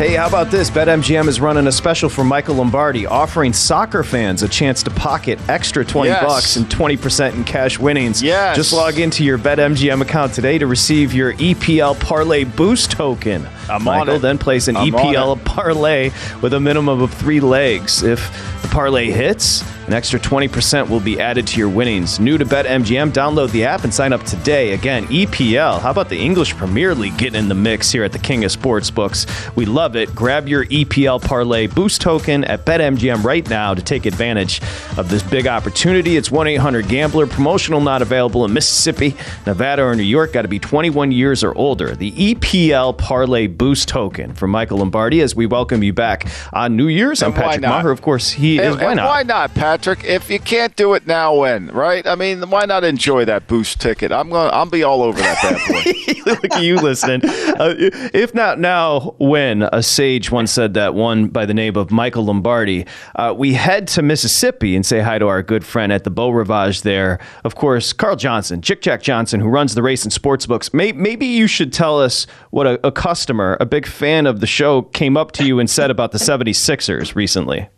Hey, 0.00 0.14
how 0.14 0.26
about 0.26 0.50
this? 0.50 0.70
BetMGM 0.70 1.28
is 1.28 1.42
running 1.42 1.66
a 1.66 1.72
special 1.72 2.08
for 2.08 2.24
Michael 2.24 2.54
Lombardi, 2.54 3.04
offering 3.04 3.52
soccer 3.52 4.02
fans 4.02 4.42
a 4.42 4.48
chance 4.48 4.82
to 4.84 4.90
pocket 4.90 5.38
extra 5.46 5.84
20 5.84 6.08
Yes. 6.08 6.24
bucks 6.24 6.56
and 6.56 6.64
20% 6.70 7.34
in 7.34 7.44
cash 7.44 7.78
winnings. 7.78 8.22
Yes. 8.22 8.56
Just 8.56 8.72
log 8.72 8.98
into 8.98 9.24
your 9.24 9.36
BetMGM 9.36 10.00
account 10.00 10.32
today 10.32 10.56
to 10.56 10.66
receive 10.66 11.12
your 11.12 11.34
EPL 11.34 12.00
Parlay 12.00 12.44
Boost 12.44 12.90
token. 12.92 13.46
I'm 13.70 13.84
Michael 13.84 14.18
then 14.18 14.38
plays 14.38 14.68
an 14.68 14.76
I'm 14.76 14.90
EPL 14.90 15.44
parlay 15.44 16.10
with 16.42 16.54
a 16.54 16.60
minimum 16.60 17.00
of 17.00 17.12
three 17.14 17.40
legs. 17.40 18.02
If 18.02 18.20
the 18.62 18.68
parlay 18.68 19.10
hits, 19.10 19.62
an 19.90 19.94
extra 19.94 20.20
20% 20.20 20.88
will 20.88 21.00
be 21.00 21.20
added 21.20 21.48
to 21.48 21.58
your 21.58 21.68
winnings. 21.68 22.20
New 22.20 22.38
to 22.38 22.44
BetMGM, 22.44 23.10
download 23.10 23.50
the 23.50 23.64
app 23.64 23.82
and 23.82 23.92
sign 23.92 24.12
up 24.12 24.22
today. 24.22 24.72
Again, 24.72 25.04
EPL. 25.06 25.80
How 25.80 25.90
about 25.90 26.08
the 26.08 26.16
English 26.16 26.54
Premier 26.54 26.94
League 26.94 27.18
getting 27.18 27.40
in 27.40 27.48
the 27.48 27.56
mix 27.56 27.90
here 27.90 28.04
at 28.04 28.12
the 28.12 28.18
King 28.20 28.44
of 28.44 28.52
Sportsbooks? 28.52 29.56
We 29.56 29.64
love 29.64 29.96
it. 29.96 30.14
Grab 30.14 30.46
your 30.48 30.64
EPL 30.66 31.20
Parlay 31.20 31.66
Boost 31.66 32.00
token 32.00 32.44
at 32.44 32.64
BetMGM 32.64 33.24
right 33.24 33.48
now 33.50 33.74
to 33.74 33.82
take 33.82 34.06
advantage 34.06 34.60
of 34.96 35.08
this 35.08 35.24
big 35.24 35.48
opportunity. 35.48 36.16
It's 36.16 36.30
1 36.30 36.46
800 36.46 36.86
Gambler. 36.86 37.26
Promotional 37.26 37.80
not 37.80 38.00
available 38.00 38.44
in 38.44 38.52
Mississippi, 38.52 39.16
Nevada, 39.44 39.82
or 39.82 39.96
New 39.96 40.04
York. 40.04 40.32
Got 40.34 40.42
to 40.42 40.48
be 40.48 40.60
21 40.60 41.10
years 41.10 41.42
or 41.42 41.52
older. 41.56 41.96
The 41.96 42.12
EPL 42.12 42.96
Parlay 42.96 43.48
Boost 43.60 43.88
token 43.88 44.32
from 44.32 44.52
Michael 44.52 44.78
Lombardi 44.78 45.20
as 45.20 45.36
we 45.36 45.44
welcome 45.44 45.82
you 45.82 45.92
back 45.92 46.26
on 46.54 46.76
New 46.76 46.88
Year's. 46.88 47.22
I'm 47.22 47.34
Patrick? 47.34 47.62
Meagher. 47.62 47.92
Of 47.92 48.00
course, 48.00 48.30
he 48.30 48.58
is. 48.58 48.74
Why 48.78 48.94
not? 48.94 49.06
Why 49.06 49.22
not, 49.22 49.52
Patrick? 49.52 50.02
If 50.02 50.30
you 50.30 50.40
can't 50.40 50.74
do 50.76 50.94
it 50.94 51.06
now, 51.06 51.34
when? 51.34 51.66
Right? 51.66 52.06
I 52.06 52.14
mean, 52.14 52.48
why 52.48 52.64
not 52.64 52.84
enjoy 52.84 53.26
that 53.26 53.48
boost 53.48 53.78
ticket? 53.78 54.12
I'm 54.12 54.30
gonna. 54.30 54.48
I'll 54.48 54.64
be 54.64 54.82
all 54.82 55.02
over 55.02 55.20
that 55.20 55.42
bad 55.42 55.60
boy. 55.68 55.92
Look 56.30 56.44
at 56.46 56.62
you 56.62 56.76
listening. 56.76 57.20
Uh, 57.22 57.74
if 58.14 58.34
not 58.34 58.58
now, 58.58 59.14
when? 59.18 59.64
A 59.64 59.82
sage 59.82 60.30
once 60.30 60.50
said 60.52 60.72
that, 60.72 60.94
one 60.94 61.28
by 61.28 61.44
the 61.44 61.52
name 61.52 61.76
of 61.76 61.90
Michael 61.90 62.24
Lombardi. 62.24 62.86
Uh, 63.14 63.34
we 63.36 63.52
head 63.52 63.86
to 63.88 64.00
Mississippi 64.00 64.74
and 64.74 64.86
say 64.86 65.00
hi 65.00 65.18
to 65.18 65.28
our 65.28 65.42
good 65.42 65.66
friend 65.66 65.92
at 65.92 66.04
the 66.04 66.10
Beau 66.10 66.30
Rivage 66.30 66.80
there. 66.80 67.18
Of 67.44 67.56
course, 67.56 67.92
Carl 67.92 68.16
Johnson, 68.16 68.62
Chick 68.62 68.80
Jack 68.80 69.02
Johnson, 69.02 69.38
who 69.40 69.48
runs 69.48 69.74
the 69.74 69.82
race 69.82 70.02
and 70.04 70.12
sports 70.14 70.46
books. 70.46 70.72
May, 70.72 70.92
maybe 70.92 71.26
you 71.26 71.46
should 71.46 71.74
tell 71.74 72.00
us 72.00 72.26
what 72.48 72.66
a, 72.66 72.86
a 72.86 72.90
customer, 72.90 73.39
a 73.60 73.66
big 73.66 73.86
fan 73.86 74.26
of 74.26 74.40
the 74.40 74.46
show, 74.46 74.82
came 74.82 75.16
up 75.16 75.32
to 75.32 75.44
you 75.44 75.58
and 75.58 75.68
said 75.68 75.90
about 75.90 76.12
the 76.12 76.18
76ers 76.18 77.14
recently. 77.14 77.68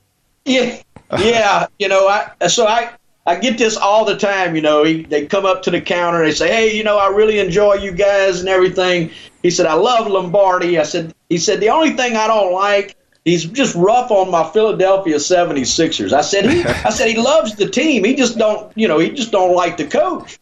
Yeah, 0.44 0.80
yeah. 1.18 1.66
You 1.78 1.88
know, 1.88 2.08
I 2.08 2.48
so 2.48 2.66
I 2.66 2.90
I 3.26 3.36
get 3.36 3.58
this 3.58 3.76
all 3.76 4.04
the 4.04 4.16
time. 4.16 4.56
You 4.56 4.62
know, 4.62 4.84
he, 4.84 5.04
they 5.04 5.26
come 5.26 5.46
up 5.46 5.62
to 5.62 5.70
the 5.70 5.80
counter 5.80 6.24
they 6.24 6.32
say, 6.32 6.48
"Hey, 6.48 6.76
you 6.76 6.82
know, 6.82 6.98
I 6.98 7.08
really 7.08 7.38
enjoy 7.38 7.74
you 7.74 7.92
guys 7.92 8.40
and 8.40 8.48
everything." 8.48 9.10
He 9.42 9.50
said, 9.50 9.66
"I 9.66 9.74
love 9.74 10.06
Lombardi." 10.06 10.78
I 10.78 10.82
said, 10.82 11.14
"He 11.28 11.38
said 11.38 11.60
the 11.60 11.70
only 11.70 11.90
thing 11.90 12.16
I 12.16 12.26
don't 12.26 12.52
like." 12.52 12.96
He's 13.24 13.44
just 13.44 13.76
rough 13.76 14.10
on 14.10 14.32
my 14.32 14.42
Philadelphia 14.50 15.16
76ers. 15.16 16.12
I 16.12 16.22
said 16.22 16.50
he 16.50 16.64
I 16.64 16.90
said 16.90 17.08
he 17.08 17.16
loves 17.16 17.54
the 17.54 17.68
team. 17.68 18.02
He 18.04 18.16
just 18.16 18.36
don't, 18.36 18.76
you 18.76 18.88
know, 18.88 18.98
he 18.98 19.10
just 19.10 19.30
don't 19.30 19.54
like 19.54 19.76
the 19.76 19.86
coach. 19.86 20.40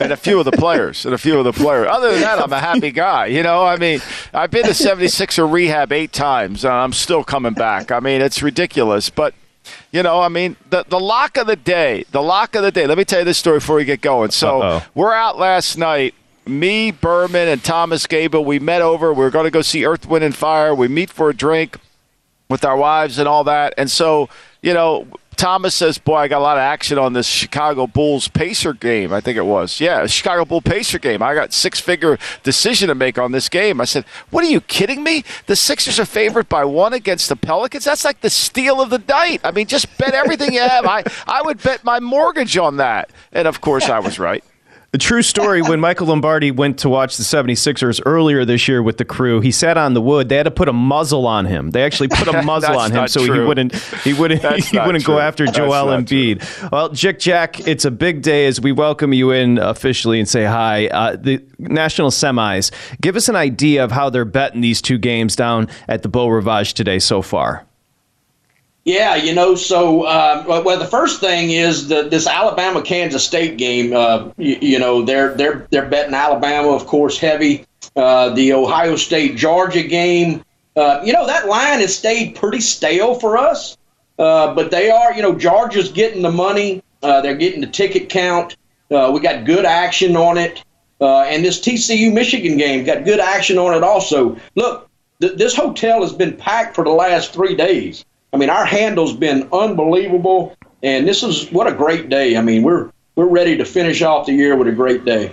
And 0.00 0.12
a 0.12 0.16
few 0.16 0.38
of 0.38 0.44
the 0.44 0.52
players, 0.52 1.04
and 1.04 1.14
a 1.14 1.18
few 1.18 1.38
of 1.38 1.44
the 1.44 1.52
players. 1.52 1.88
Other 1.90 2.12
than 2.12 2.20
that, 2.22 2.38
I'm 2.40 2.52
a 2.52 2.60
happy 2.60 2.90
guy. 2.90 3.26
You 3.26 3.42
know, 3.42 3.64
I 3.64 3.76
mean, 3.76 4.00
I've 4.32 4.50
been 4.50 4.64
to 4.64 4.70
76er 4.70 5.50
rehab 5.50 5.92
eight 5.92 6.12
times, 6.12 6.64
and 6.64 6.72
I'm 6.72 6.92
still 6.92 7.22
coming 7.24 7.54
back. 7.54 7.90
I 7.92 8.00
mean, 8.00 8.20
it's 8.20 8.42
ridiculous, 8.42 9.10
but. 9.10 9.34
You 9.92 10.02
know, 10.02 10.20
I 10.20 10.28
mean, 10.28 10.56
the, 10.68 10.84
the 10.86 11.00
lock 11.00 11.38
of 11.38 11.46
the 11.46 11.56
day, 11.56 12.04
the 12.10 12.20
lock 12.20 12.54
of 12.54 12.62
the 12.62 12.70
day. 12.70 12.86
Let 12.86 12.98
me 12.98 13.04
tell 13.06 13.20
you 13.20 13.24
this 13.24 13.38
story 13.38 13.60
before 13.60 13.76
we 13.76 13.86
get 13.86 14.02
going. 14.02 14.30
So, 14.30 14.60
Uh-oh. 14.60 14.84
we're 14.94 15.14
out 15.14 15.38
last 15.38 15.78
night. 15.78 16.14
Me, 16.46 16.90
Berman, 16.90 17.48
and 17.48 17.64
Thomas 17.64 18.06
Gable, 18.06 18.44
we 18.44 18.58
met 18.58 18.82
over. 18.82 19.14
We 19.14 19.24
are 19.24 19.30
going 19.30 19.46
to 19.46 19.50
go 19.50 19.62
see 19.62 19.86
Earth, 19.86 20.06
Wind, 20.06 20.22
and 20.22 20.36
Fire. 20.36 20.74
We 20.74 20.88
meet 20.88 21.08
for 21.08 21.30
a 21.30 21.34
drink 21.34 21.78
with 22.50 22.62
our 22.62 22.76
wives 22.76 23.18
and 23.18 23.26
all 23.26 23.44
that. 23.44 23.72
And 23.78 23.90
so, 23.90 24.28
you 24.60 24.74
know, 24.74 25.06
Thomas 25.36 25.74
says, 25.74 25.98
Boy, 25.98 26.16
I 26.16 26.28
got 26.28 26.38
a 26.38 26.42
lot 26.42 26.56
of 26.56 26.62
action 26.62 26.98
on 26.98 27.12
this 27.12 27.26
Chicago 27.26 27.86
Bulls 27.86 28.28
Pacer 28.28 28.72
game. 28.72 29.12
I 29.12 29.20
think 29.20 29.36
it 29.36 29.46
was. 29.46 29.80
Yeah, 29.80 30.06
Chicago 30.06 30.44
Bull 30.44 30.60
Pacer 30.60 30.98
game. 30.98 31.22
I 31.22 31.34
got 31.34 31.52
six 31.52 31.80
figure 31.80 32.18
decision 32.42 32.88
to 32.88 32.94
make 32.94 33.18
on 33.18 33.32
this 33.32 33.48
game. 33.48 33.80
I 33.80 33.84
said, 33.84 34.04
What 34.30 34.44
are 34.44 34.48
you 34.48 34.60
kidding 34.60 35.02
me? 35.02 35.24
The 35.46 35.56
Sixers 35.56 35.98
are 36.00 36.04
favored 36.04 36.48
by 36.48 36.64
one 36.64 36.92
against 36.92 37.28
the 37.28 37.36
Pelicans. 37.36 37.84
That's 37.84 38.04
like 38.04 38.20
the 38.20 38.30
steal 38.30 38.80
of 38.80 38.90
the 38.90 39.02
night. 39.08 39.40
I 39.44 39.50
mean, 39.50 39.66
just 39.66 39.96
bet 39.98 40.14
everything 40.14 40.52
you 40.52 40.60
have. 40.60 40.86
I, 40.86 41.04
I 41.26 41.42
would 41.42 41.62
bet 41.62 41.84
my 41.84 42.00
mortgage 42.00 42.56
on 42.56 42.76
that. 42.78 43.10
And 43.32 43.48
of 43.48 43.60
course, 43.60 43.88
I 43.88 43.98
was 43.98 44.18
right. 44.18 44.44
The 44.94 44.98
true 44.98 45.22
story 45.22 45.60
when 45.60 45.80
Michael 45.80 46.06
Lombardi 46.06 46.52
went 46.52 46.78
to 46.78 46.88
watch 46.88 47.16
the 47.16 47.24
76ers 47.24 48.00
earlier 48.06 48.44
this 48.44 48.68
year 48.68 48.80
with 48.80 48.96
the 48.96 49.04
crew, 49.04 49.40
he 49.40 49.50
sat 49.50 49.76
on 49.76 49.92
the 49.92 50.00
wood. 50.00 50.28
They 50.28 50.36
had 50.36 50.44
to 50.44 50.52
put 50.52 50.68
a 50.68 50.72
muzzle 50.72 51.26
on 51.26 51.46
him. 51.46 51.72
They 51.72 51.82
actually 51.82 52.06
put 52.06 52.28
a 52.28 52.42
muzzle 52.44 52.78
on 52.78 52.92
him 52.92 53.08
so 53.08 53.20
he 53.24 53.40
wouldn't 53.40 53.74
he 53.74 54.12
wouldn't 54.20 54.42
That's 54.42 54.68
he 54.68 54.78
wouldn't 54.78 55.02
true. 55.02 55.14
go 55.14 55.18
after 55.18 55.46
That's 55.46 55.56
Joel 55.56 55.86
Embiid. 55.86 56.70
Well, 56.70 56.90
Jick 56.90 57.18
Jack, 57.18 57.66
it's 57.66 57.84
a 57.84 57.90
big 57.90 58.22
day 58.22 58.46
as 58.46 58.60
we 58.60 58.70
welcome 58.70 59.12
you 59.12 59.32
in 59.32 59.58
officially 59.58 60.20
and 60.20 60.28
say 60.28 60.44
hi. 60.44 60.86
Uh, 60.86 61.16
the 61.16 61.44
national 61.58 62.10
semis. 62.10 62.70
Give 63.00 63.16
us 63.16 63.28
an 63.28 63.34
idea 63.34 63.82
of 63.82 63.90
how 63.90 64.10
they're 64.10 64.24
betting 64.24 64.60
these 64.60 64.80
two 64.80 64.98
games 64.98 65.34
down 65.34 65.70
at 65.88 66.04
the 66.04 66.08
Beau 66.08 66.28
Rivage 66.28 66.72
today 66.72 67.00
so 67.00 67.20
far. 67.20 67.66
Yeah, 68.84 69.16
you 69.16 69.34
know, 69.34 69.54
so 69.54 70.02
uh, 70.02 70.44
well, 70.46 70.78
the 70.78 70.86
first 70.86 71.18
thing 71.18 71.50
is 71.50 71.88
the, 71.88 72.02
this 72.02 72.26
Alabama 72.26 72.82
Kansas 72.82 73.24
State 73.24 73.56
game. 73.56 73.94
Uh, 73.94 74.30
you, 74.36 74.58
you 74.60 74.78
know, 74.78 75.02
they're 75.02 75.34
they're 75.34 75.66
they're 75.70 75.88
betting 75.88 76.12
Alabama, 76.12 76.68
of 76.68 76.86
course, 76.86 77.16
heavy. 77.18 77.64
Uh, 77.96 78.30
the 78.30 78.52
Ohio 78.52 78.96
State 78.96 79.36
Georgia 79.36 79.82
game. 79.82 80.44
Uh, 80.76 81.00
you 81.02 81.14
know, 81.14 81.26
that 81.26 81.48
line 81.48 81.80
has 81.80 81.96
stayed 81.96 82.34
pretty 82.34 82.60
stale 82.60 83.14
for 83.14 83.38
us, 83.38 83.78
uh, 84.18 84.54
but 84.54 84.70
they 84.70 84.90
are. 84.90 85.14
You 85.14 85.22
know, 85.22 85.34
Georgia's 85.34 85.90
getting 85.90 86.20
the 86.20 86.32
money. 86.32 86.82
Uh, 87.02 87.22
they're 87.22 87.36
getting 87.36 87.62
the 87.62 87.66
ticket 87.66 88.10
count. 88.10 88.56
We 88.90 89.20
got 89.20 89.46
good 89.46 89.64
action 89.64 90.14
on 90.14 90.36
it, 90.36 90.62
and 91.00 91.42
this 91.42 91.58
TCU 91.58 92.12
Michigan 92.12 92.58
game 92.58 92.84
got 92.84 93.04
good 93.04 93.18
action 93.18 93.56
on 93.56 93.74
it 93.74 93.82
also. 93.82 94.36
Look, 94.56 94.90
th- 95.22 95.38
this 95.38 95.56
hotel 95.56 96.02
has 96.02 96.12
been 96.12 96.36
packed 96.36 96.74
for 96.74 96.84
the 96.84 96.90
last 96.90 97.32
three 97.32 97.56
days. 97.56 98.04
I 98.34 98.36
mean, 98.36 98.50
our 98.50 98.64
handle's 98.64 99.14
been 99.14 99.48
unbelievable, 99.52 100.56
and 100.82 101.06
this 101.06 101.22
is 101.22 101.48
what 101.52 101.68
a 101.68 101.72
great 101.72 102.08
day. 102.08 102.36
I 102.36 102.42
mean, 102.42 102.64
we're 102.64 102.90
we're 103.14 103.28
ready 103.28 103.56
to 103.56 103.64
finish 103.64 104.02
off 104.02 104.26
the 104.26 104.32
year 104.32 104.56
with 104.56 104.66
a 104.66 104.72
great 104.72 105.04
day. 105.04 105.32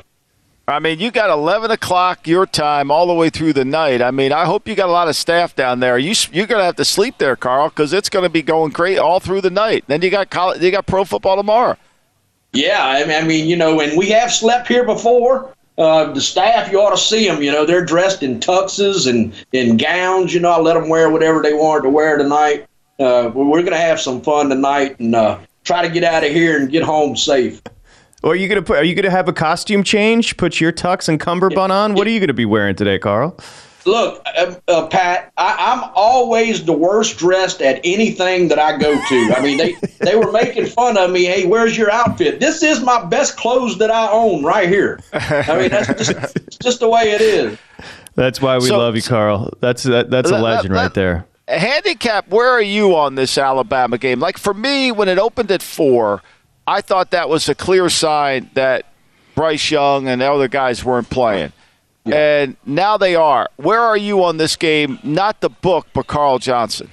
I 0.68 0.78
mean, 0.78 1.00
you 1.00 1.10
got 1.10 1.32
11 1.32 1.72
o'clock 1.72 2.28
your 2.28 2.46
time 2.46 2.92
all 2.92 3.08
the 3.08 3.14
way 3.16 3.32
through 3.32 3.54
the 3.54 3.66
night. 3.66 4.04
I 4.04 4.12
mean, 4.12 4.32
I 4.32 4.46
hope 4.46 4.68
you 4.68 4.76
got 4.76 4.88
a 4.88 4.92
lot 4.92 5.08
of 5.08 5.16
staff 5.16 5.56
down 5.56 5.80
there. 5.80 5.98
You 5.98 6.14
you're 6.32 6.46
gonna 6.46 6.64
have 6.64 6.76
to 6.76 6.86
sleep 6.86 7.18
there, 7.18 7.36
Carl, 7.36 7.70
because 7.70 7.92
it's 7.92 8.08
gonna 8.08 8.30
be 8.30 8.44
going 8.44 8.72
great 8.72 9.00
all 9.00 9.20
through 9.20 9.42
the 9.42 9.50
night. 9.50 9.84
Then 9.88 10.04
you 10.04 10.12
got 10.12 10.30
college, 10.30 10.62
you 10.62 10.70
got 10.70 10.86
pro 10.86 11.04
football 11.04 11.38
tomorrow. 11.38 11.78
Yeah, 12.54 12.86
I 12.86 13.04
mean, 13.06 13.24
I 13.24 13.28
mean, 13.28 13.50
you 13.50 13.56
know, 13.56 13.82
and 13.82 13.98
we 13.98 14.10
have 14.10 14.32
slept 14.32 14.68
here 14.68 14.86
before. 14.86 15.56
Uh, 15.80 16.12
the 16.14 16.22
staff, 16.22 16.72
you 16.72 16.80
ought 16.80 16.92
to 16.92 16.98
see 16.98 17.28
them. 17.28 17.42
You 17.42 17.52
know, 17.52 17.66
they're 17.66 17.84
dressed 17.84 18.22
in 18.22 18.40
tuxes 18.40 19.10
and 19.10 19.34
in 19.54 19.78
gowns. 19.78 20.36
You 20.36 20.42
know, 20.42 20.52
I 20.52 20.60
let 20.60 20.76
them 20.76 20.88
wear 20.88 21.10
whatever 21.10 21.42
they 21.42 21.54
wanted 21.54 21.84
to 21.84 21.90
wear 21.90 22.18
tonight. 22.18 22.68
Uh, 23.02 23.30
we're 23.34 23.62
going 23.62 23.72
to 23.72 23.78
have 23.78 24.00
some 24.00 24.22
fun 24.22 24.50
tonight 24.50 25.00
and 25.00 25.16
uh, 25.16 25.40
try 25.64 25.82
to 25.82 25.90
get 25.90 26.04
out 26.04 26.24
of 26.24 26.32
here 26.32 26.60
and 26.60 26.70
get 26.72 26.84
home 26.84 27.16
safe. 27.16 27.62
Or 28.24 28.34
are 28.34 28.36
you 28.36 28.48
gonna 28.48 28.62
put? 28.62 28.78
Are 28.78 28.84
you 28.84 28.94
gonna 28.94 29.10
have 29.10 29.28
a 29.28 29.34
costume 29.34 29.84
change? 29.84 30.38
Put 30.38 30.62
your 30.62 30.72
tux 30.72 31.10
and 31.10 31.20
cummerbund 31.20 31.72
on. 31.72 31.96
What 31.96 32.06
are 32.06 32.12
you 32.12 32.20
gonna 32.20 32.34
be 32.34 32.46
wearing 32.46 32.76
today, 32.76 33.00
Carl? 33.00 33.36
Look, 33.84 34.22
uh, 34.38 34.54
uh, 34.68 34.86
Pat, 34.90 35.34
I, 35.38 35.56
I'm 35.58 35.90
always 35.96 36.64
the 36.64 36.72
worst 36.74 37.18
dressed 37.18 37.64
at 37.64 37.82
anything 37.84 38.48
that 38.50 38.60
I 38.60 38.78
go 38.78 38.94
to. 38.94 39.34
I 39.36 39.42
mean, 39.42 39.58
they 39.58 39.74
they 40.02 40.16
were 40.16 40.32
making 40.32 40.68
fun 40.68 40.98
of 41.00 41.10
me. 41.10 41.24
Hey, 41.26 41.48
where's 41.48 41.76
your 41.76 41.90
outfit? 41.90 42.40
This 42.40 42.62
is 42.62 42.82
my 42.84 43.04
best 43.06 43.38
clothes 43.38 43.80
that 43.80 43.90
I 43.90 44.08
own 44.12 44.44
right 44.44 44.70
here. 44.70 45.00
I 45.14 45.58
mean, 45.58 45.72
that's 45.72 45.88
just 46.08 46.38
just 46.62 46.80
the 46.80 46.90
way 46.90 47.10
it 47.10 47.22
is. 47.22 47.58
That's 48.14 48.40
why 48.40 48.58
we 48.60 48.68
So- 48.68 48.78
love 48.78 48.96
you, 48.96 49.02
Carl. 49.02 49.52
That's 49.62 49.82
that, 49.82 50.12
that's 50.12 50.30
a 50.30 50.34
Let- 50.36 50.44
let- 50.44 50.56
legend 50.58 50.76
right 50.76 50.94
there. 50.94 51.26
Handicap 51.60 52.28
where 52.30 52.50
are 52.50 52.62
you 52.62 52.96
on 52.96 53.16
this 53.16 53.38
alabama 53.38 53.98
game 53.98 54.20
like 54.20 54.38
for 54.38 54.54
me 54.54 54.92
when 54.92 55.08
it 55.08 55.18
opened 55.18 55.52
at 55.52 55.62
four 55.62 56.22
i 56.68 56.82
thought 56.82 57.12
that 57.12 57.28
was 57.30 57.50
a 57.50 57.56
clear 57.56 57.90
sign 57.90 58.50
that 58.54 58.86
bryce 59.36 59.72
young 59.72 60.08
and 60.08 60.22
the 60.22 60.32
other 60.32 60.48
guys 60.48 60.84
weren't 60.84 61.10
playing 61.10 61.52
and 62.06 62.56
now 62.66 62.98
they 62.98 63.16
are 63.16 63.48
where 63.58 63.80
are 63.82 63.98
you 63.98 64.24
on 64.24 64.38
this 64.38 64.56
game 64.56 64.98
not 65.04 65.40
the 65.42 65.50
book 65.50 65.88
but 65.94 66.08
carl 66.08 66.40
johnson 66.40 66.90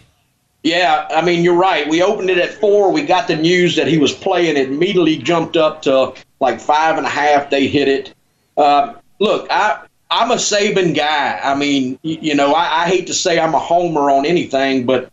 Yeah, 0.65 1.07
I 1.11 1.23
mean, 1.23 1.45
you're 1.45 1.57
right. 1.57 1.89
We 1.89 2.03
opened 2.03 2.31
it 2.31 2.37
at 2.39 2.51
four. 2.51 2.93
We 2.93 3.03
got 3.07 3.29
the 3.29 3.37
news 3.37 3.77
that 3.77 3.87
he 3.87 3.97
was 3.97 4.13
playing. 4.13 4.57
It 4.57 4.69
immediately 4.69 5.17
jumped 5.17 5.57
up 5.57 5.81
to 5.83 6.13
like 6.41 6.61
five 6.61 6.99
and 6.99 7.07
a 7.07 7.09
half. 7.09 7.49
They 7.49 7.69
hit 7.69 7.89
it. 7.89 8.13
Uh, 8.57 8.95
look, 9.21 9.47
I 9.51 9.87
I'm 10.11 10.31
a 10.31 10.37
Saban 10.37 10.97
guy. 10.97 11.39
I 11.43 11.55
mean, 11.55 11.99
you, 12.03 12.35
know, 12.35 12.53
I, 12.53 12.85
I 12.85 12.89
hate 12.89 13.07
to 13.09 13.15
say 13.15 13.39
I'm 13.39 13.55
a 13.55 13.59
homer 13.59 14.11
on 14.11 14.25
anything, 14.25 14.87
but 14.87 15.11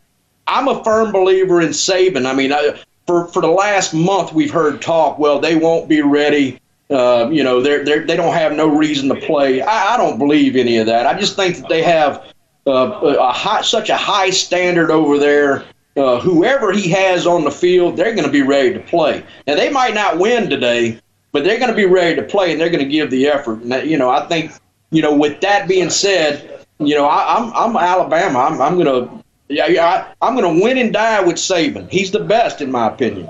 I'm 0.47 0.67
a 0.67 0.83
firm 0.83 1.11
believer 1.11 1.61
in 1.61 1.69
Saban. 1.69 2.25
I 2.25 2.33
mean, 2.33 2.53
I, 2.53 2.79
for 3.05 3.27
for 3.27 3.41
the 3.41 3.49
last 3.49 3.93
month 3.93 4.33
we've 4.33 4.51
heard 4.51 4.81
talk. 4.81 5.19
Well, 5.19 5.39
they 5.39 5.55
won't 5.55 5.87
be 5.89 6.01
ready. 6.01 6.59
Uh, 6.89 7.29
you 7.31 7.43
know, 7.43 7.61
they're, 7.61 7.83
they're 7.83 8.05
they 8.05 8.15
don't 8.15 8.33
have 8.33 8.53
no 8.53 8.67
reason 8.67 9.09
to 9.09 9.15
play. 9.15 9.61
I, 9.61 9.95
I 9.95 9.97
don't 9.97 10.17
believe 10.17 10.55
any 10.55 10.77
of 10.77 10.85
that. 10.87 11.05
I 11.05 11.17
just 11.19 11.35
think 11.35 11.57
that 11.57 11.69
they 11.69 11.81
have 11.81 12.31
uh, 12.67 13.15
a 13.19 13.31
high, 13.31 13.61
such 13.61 13.89
a 13.89 13.97
high 13.97 14.29
standard 14.29 14.91
over 14.91 15.17
there. 15.17 15.65
Uh, 15.97 16.19
whoever 16.19 16.73
he 16.73 16.89
has 16.89 17.25
on 17.25 17.45
the 17.45 17.51
field, 17.51 17.95
they're 17.95 18.13
going 18.13 18.25
to 18.25 18.31
be 18.31 18.41
ready 18.41 18.73
to 18.73 18.81
play. 18.81 19.23
Now 19.47 19.55
they 19.55 19.69
might 19.69 19.93
not 19.93 20.19
win 20.19 20.49
today, 20.49 20.99
but 21.31 21.43
they're 21.43 21.57
going 21.57 21.69
to 21.69 21.75
be 21.75 21.85
ready 21.85 22.15
to 22.17 22.23
play 22.23 22.51
and 22.51 22.59
they're 22.59 22.69
going 22.69 22.83
to 22.83 22.89
give 22.89 23.09
the 23.09 23.27
effort. 23.27 23.61
And 23.61 23.89
you 23.89 23.97
know, 23.97 24.09
I 24.09 24.27
think 24.27 24.51
you 24.95 25.01
know. 25.01 25.13
With 25.15 25.41
that 25.41 25.67
being 25.67 25.89
said, 25.89 26.65
you 26.79 26.95
know, 26.95 27.05
I, 27.05 27.37
I'm 27.37 27.53
I'm 27.53 27.75
Alabama. 27.75 28.39
I'm 28.39 28.61
I'm 28.61 28.75
going 28.75 28.85
to 29.07 29.23
yeah, 29.47 29.67
yeah 29.67 29.85
I, 30.21 30.27
I'm 30.27 30.35
going 30.35 30.57
to 30.57 30.63
win 30.63 30.77
and 30.77 30.91
die 30.93 31.21
with 31.21 31.35
Saban. 31.35 31.89
He's 31.89 32.11
the 32.11 32.23
best 32.23 32.61
in 32.61 32.71
my 32.71 32.87
opinion. 32.87 33.29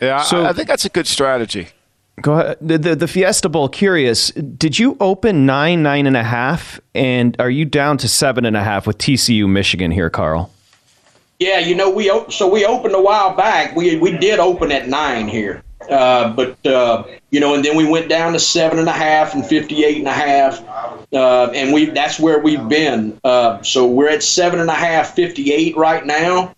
yeah 0.00 0.22
So- 0.22 0.44
I, 0.44 0.50
I 0.50 0.52
think 0.52 0.68
that's 0.68 0.84
a 0.84 0.90
good 0.90 1.06
strategy 1.06 1.68
Go 2.20 2.34
ahead. 2.34 2.58
The, 2.60 2.78
the 2.78 2.94
the 2.94 3.08
Fiesta 3.08 3.48
Bowl. 3.48 3.68
Curious. 3.68 4.30
Did 4.30 4.78
you 4.78 4.96
open 5.00 5.46
nine 5.46 5.82
nine 5.82 6.06
and 6.06 6.16
a 6.16 6.22
half, 6.22 6.78
and 6.94 7.34
are 7.40 7.50
you 7.50 7.64
down 7.64 7.98
to 7.98 8.08
seven 8.08 8.44
and 8.44 8.56
a 8.56 8.62
half 8.62 8.86
with 8.86 8.98
TCU 8.98 9.48
Michigan 9.48 9.90
here, 9.90 10.10
Carl? 10.10 10.52
Yeah, 11.40 11.58
you 11.58 11.74
know, 11.74 11.90
we 11.90 12.12
so 12.30 12.48
we 12.48 12.64
opened 12.64 12.94
a 12.94 13.02
while 13.02 13.34
back. 13.34 13.74
We 13.74 13.98
we 13.98 14.16
did 14.16 14.38
open 14.38 14.70
at 14.70 14.86
nine 14.88 15.26
here, 15.26 15.63
uh, 15.90 16.32
but 16.32 16.64
uh, 16.66 17.04
you 17.30 17.40
know, 17.40 17.54
and 17.54 17.64
then 17.64 17.76
we 17.76 17.86
went 17.86 18.08
down 18.08 18.32
to 18.32 18.40
seven 18.40 18.78
and 18.78 18.88
a 18.88 18.92
half 18.92 19.34
and 19.34 19.44
fifty-eight 19.44 19.98
and 19.98 20.08
a 20.08 20.12
half, 20.12 20.62
uh, 21.12 21.50
and 21.54 21.72
we 21.72 21.86
that's 21.86 22.18
where 22.18 22.38
we've 22.38 22.68
been. 22.68 23.18
Uh, 23.24 23.62
so 23.62 23.86
we're 23.86 24.08
at 24.08 24.22
seven 24.22 24.60
and 24.60 24.70
a 24.70 24.74
half, 24.74 25.14
58 25.14 25.76
right 25.76 26.06
now. 26.06 26.54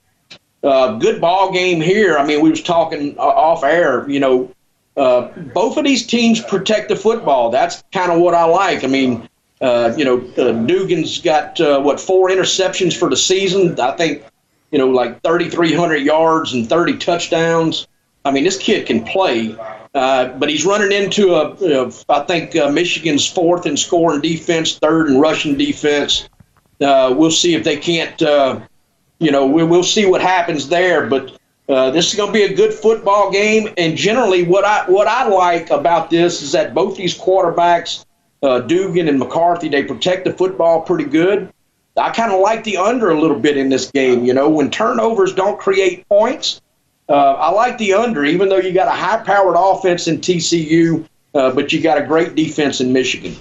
Uh, 0.63 0.99
good 0.99 1.21
ball 1.21 1.53
game 1.53 1.81
here. 1.81 2.19
I 2.19 2.27
mean, 2.27 2.41
we 2.41 2.51
was 2.51 2.63
talking 2.63 3.17
off 3.19 3.63
air. 3.63 4.09
You 4.09 4.21
know, 4.21 4.55
both 4.95 5.77
of 5.77 5.85
these 5.85 6.07
teams 6.07 6.41
protect 6.41 6.89
the 6.89 6.97
football. 6.97 7.51
That's 7.51 7.83
kind 7.93 8.11
of 8.11 8.21
what 8.21 8.35
I 8.35 8.45
like. 8.45 8.85
I 8.85 8.89
mean, 8.89 9.29
you 9.61 10.05
know, 10.05 10.19
Duggan's 10.19 11.21
got 11.21 11.59
what 11.85 12.01
four 12.01 12.31
interceptions 12.31 12.97
for 12.97 13.09
the 13.09 13.17
season. 13.17 13.79
I 13.81 13.93
think 13.93 14.25
you 14.71 14.79
know, 14.79 14.89
like 14.89 15.23
3,300 15.23 15.97
yards 15.97 16.53
and 16.53 16.69
30 16.69 16.99
touchdowns. 16.99 17.87
I 18.27 18.33
mean, 18.33 18.43
this 18.43 18.59
kid 18.59 18.87
can 18.89 19.05
play, 19.05 19.57
uh, 19.95 20.29
but 20.31 20.49
he's 20.49 20.67
running 20.67 20.91
into 20.91 21.35
a, 21.35 21.53
a 21.53 21.93
I 22.09 22.25
think 22.25 22.57
uh, 22.57 22.69
Michigan's 22.73 23.25
fourth 23.25 23.67
in 23.67 23.77
scoring 23.77 24.21
defense, 24.21 24.79
third 24.79 25.09
in 25.09 25.21
rushing 25.21 25.57
defense. 25.57 26.29
Uh, 26.81 27.15
we'll 27.17 27.31
see 27.31 27.55
if 27.55 27.63
they 27.63 27.77
can't, 27.77 28.21
uh, 28.21 28.59
you 29.21 29.31
know, 29.31 29.47
we, 29.47 29.63
we'll 29.63 29.85
see 29.85 30.07
what 30.07 30.21
happens 30.21 30.69
there. 30.69 31.07
But 31.07 31.39
uh, 31.69 31.93
this 31.93 32.11
is 32.11 32.17
going 32.17 32.31
to 32.31 32.33
be 32.33 32.43
a 32.43 32.53
good 32.53 32.75
football 32.75 33.31
game. 33.31 33.73
And 33.79 33.97
generally, 33.97 34.43
what 34.43 34.65
I 34.65 34.91
what 34.91 35.07
I 35.07 35.29
like 35.29 35.71
about 35.71 36.11
this 36.11 36.43
is 36.43 36.51
that 36.51 36.75
both 36.75 36.97
these 36.97 37.17
quarterbacks, 37.17 38.05
uh, 38.43 38.59
Duggan 38.59 39.07
and 39.07 39.21
McCarthy, 39.21 39.69
they 39.69 39.85
protect 39.85 40.25
the 40.25 40.33
football 40.33 40.81
pretty 40.81 41.05
good. 41.05 41.53
I 41.97 42.11
kind 42.11 42.33
of 42.33 42.41
like 42.41 42.65
the 42.65 42.77
under 42.77 43.11
a 43.11 43.21
little 43.21 43.39
bit 43.39 43.57
in 43.57 43.69
this 43.69 43.89
game. 43.93 44.25
You 44.25 44.35
know, 44.35 44.49
when 44.49 44.69
turnovers 44.69 45.33
don't 45.33 45.61
create 45.61 46.07
points, 46.09 46.61
uh, 47.09 47.33
I 47.35 47.51
like 47.51 47.79
the 47.79 47.95
under, 47.95 48.25
even 48.25 48.49
though 48.49 48.59
you 48.59 48.73
got 48.73 48.89
a 48.89 48.93
high-powered 48.93 49.57
offense 49.57 50.09
in 50.09 50.19
TCU, 50.19 51.07
uh, 51.35 51.53
but 51.53 51.73
you 51.73 51.81
got 51.81 51.99
a 51.99 52.05
great 52.05 52.35
defense 52.35 52.81
in 52.81 52.93
Michigan. 52.93 53.35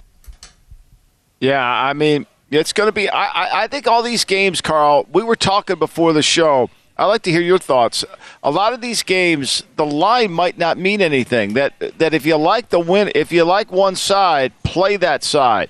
Yeah, 1.39 1.63
I 1.63 1.93
mean, 1.93 2.25
it's 2.51 2.73
going 2.73 2.87
to 2.87 2.91
be. 2.91 3.09
I, 3.09 3.25
I, 3.25 3.63
I 3.63 3.67
think 3.67 3.87
all 3.87 4.03
these 4.03 4.25
games, 4.25 4.61
Carl. 4.61 5.07
We 5.11 5.23
were 5.23 5.35
talking 5.35 5.77
before 5.77 6.13
the 6.13 6.21
show. 6.21 6.69
I'd 6.97 7.05
like 7.05 7.23
to 7.23 7.31
hear 7.31 7.41
your 7.41 7.57
thoughts. 7.57 8.05
A 8.41 8.49
lot 8.49 8.71
of 8.71 8.79
these 8.79 9.03
games, 9.03 9.63
the 9.75 9.85
line 9.85 10.31
might 10.31 10.57
not 10.57 10.77
mean 10.77 11.01
anything. 11.01 11.53
That 11.53 11.73
that 11.97 12.13
if 12.13 12.25
you 12.25 12.37
like 12.37 12.69
the 12.69 12.79
win, 12.79 13.11
if 13.15 13.31
you 13.31 13.43
like 13.43 13.71
one 13.71 13.95
side, 13.95 14.53
play 14.63 14.95
that 14.97 15.23
side, 15.23 15.69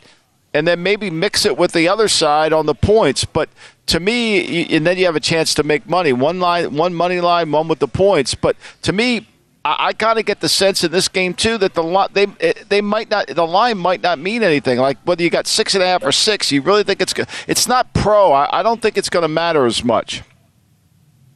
and 0.55 0.67
then 0.67 0.81
maybe 0.81 1.09
mix 1.09 1.45
it 1.45 1.57
with 1.57 1.73
the 1.73 1.87
other 1.87 2.07
side 2.07 2.53
on 2.53 2.65
the 2.65 2.73
points. 2.73 3.25
But 3.25 3.49
to 3.87 3.99
me, 3.99 4.65
and 4.75 4.87
then 4.87 4.97
you 4.97 5.05
have 5.05 5.15
a 5.15 5.19
chance 5.19 5.53
to 5.55 5.63
make 5.63 5.87
money. 5.87 6.13
One 6.13 6.39
line, 6.39 6.75
one 6.75 6.93
money 6.93 7.19
line, 7.19 7.51
one 7.51 7.67
with 7.67 7.79
the 7.79 7.87
points. 7.87 8.33
But 8.33 8.55
to 8.83 8.93
me, 8.93 9.27
I, 9.65 9.87
I 9.87 9.93
kind 9.93 10.17
of 10.17 10.25
get 10.25 10.39
the 10.39 10.47
sense 10.47 10.83
in 10.83 10.91
this 10.91 11.07
game 11.07 11.33
too 11.33 11.57
that 11.57 11.73
the 11.73 11.83
li- 11.83 12.07
they 12.13 12.27
eh, 12.39 12.53
they 12.69 12.81
might 12.81 13.09
not 13.09 13.27
the 13.27 13.45
line 13.45 13.77
might 13.77 14.01
not 14.01 14.17
mean 14.17 14.43
anything. 14.43 14.79
Like 14.79 14.97
whether 15.03 15.23
you 15.23 15.29
got 15.29 15.45
six 15.45 15.73
and 15.75 15.83
a 15.83 15.87
half 15.87 16.03
or 16.03 16.13
six, 16.13 16.51
you 16.51 16.61
really 16.61 16.83
think 16.83 17.01
it's 17.01 17.13
it's 17.47 17.67
not 17.67 17.93
pro. 17.93 18.31
I, 18.31 18.59
I 18.59 18.63
don't 18.63 18.81
think 18.81 18.97
it's 18.97 19.09
going 19.09 19.23
to 19.23 19.27
matter 19.27 19.65
as 19.65 19.83
much. 19.83 20.23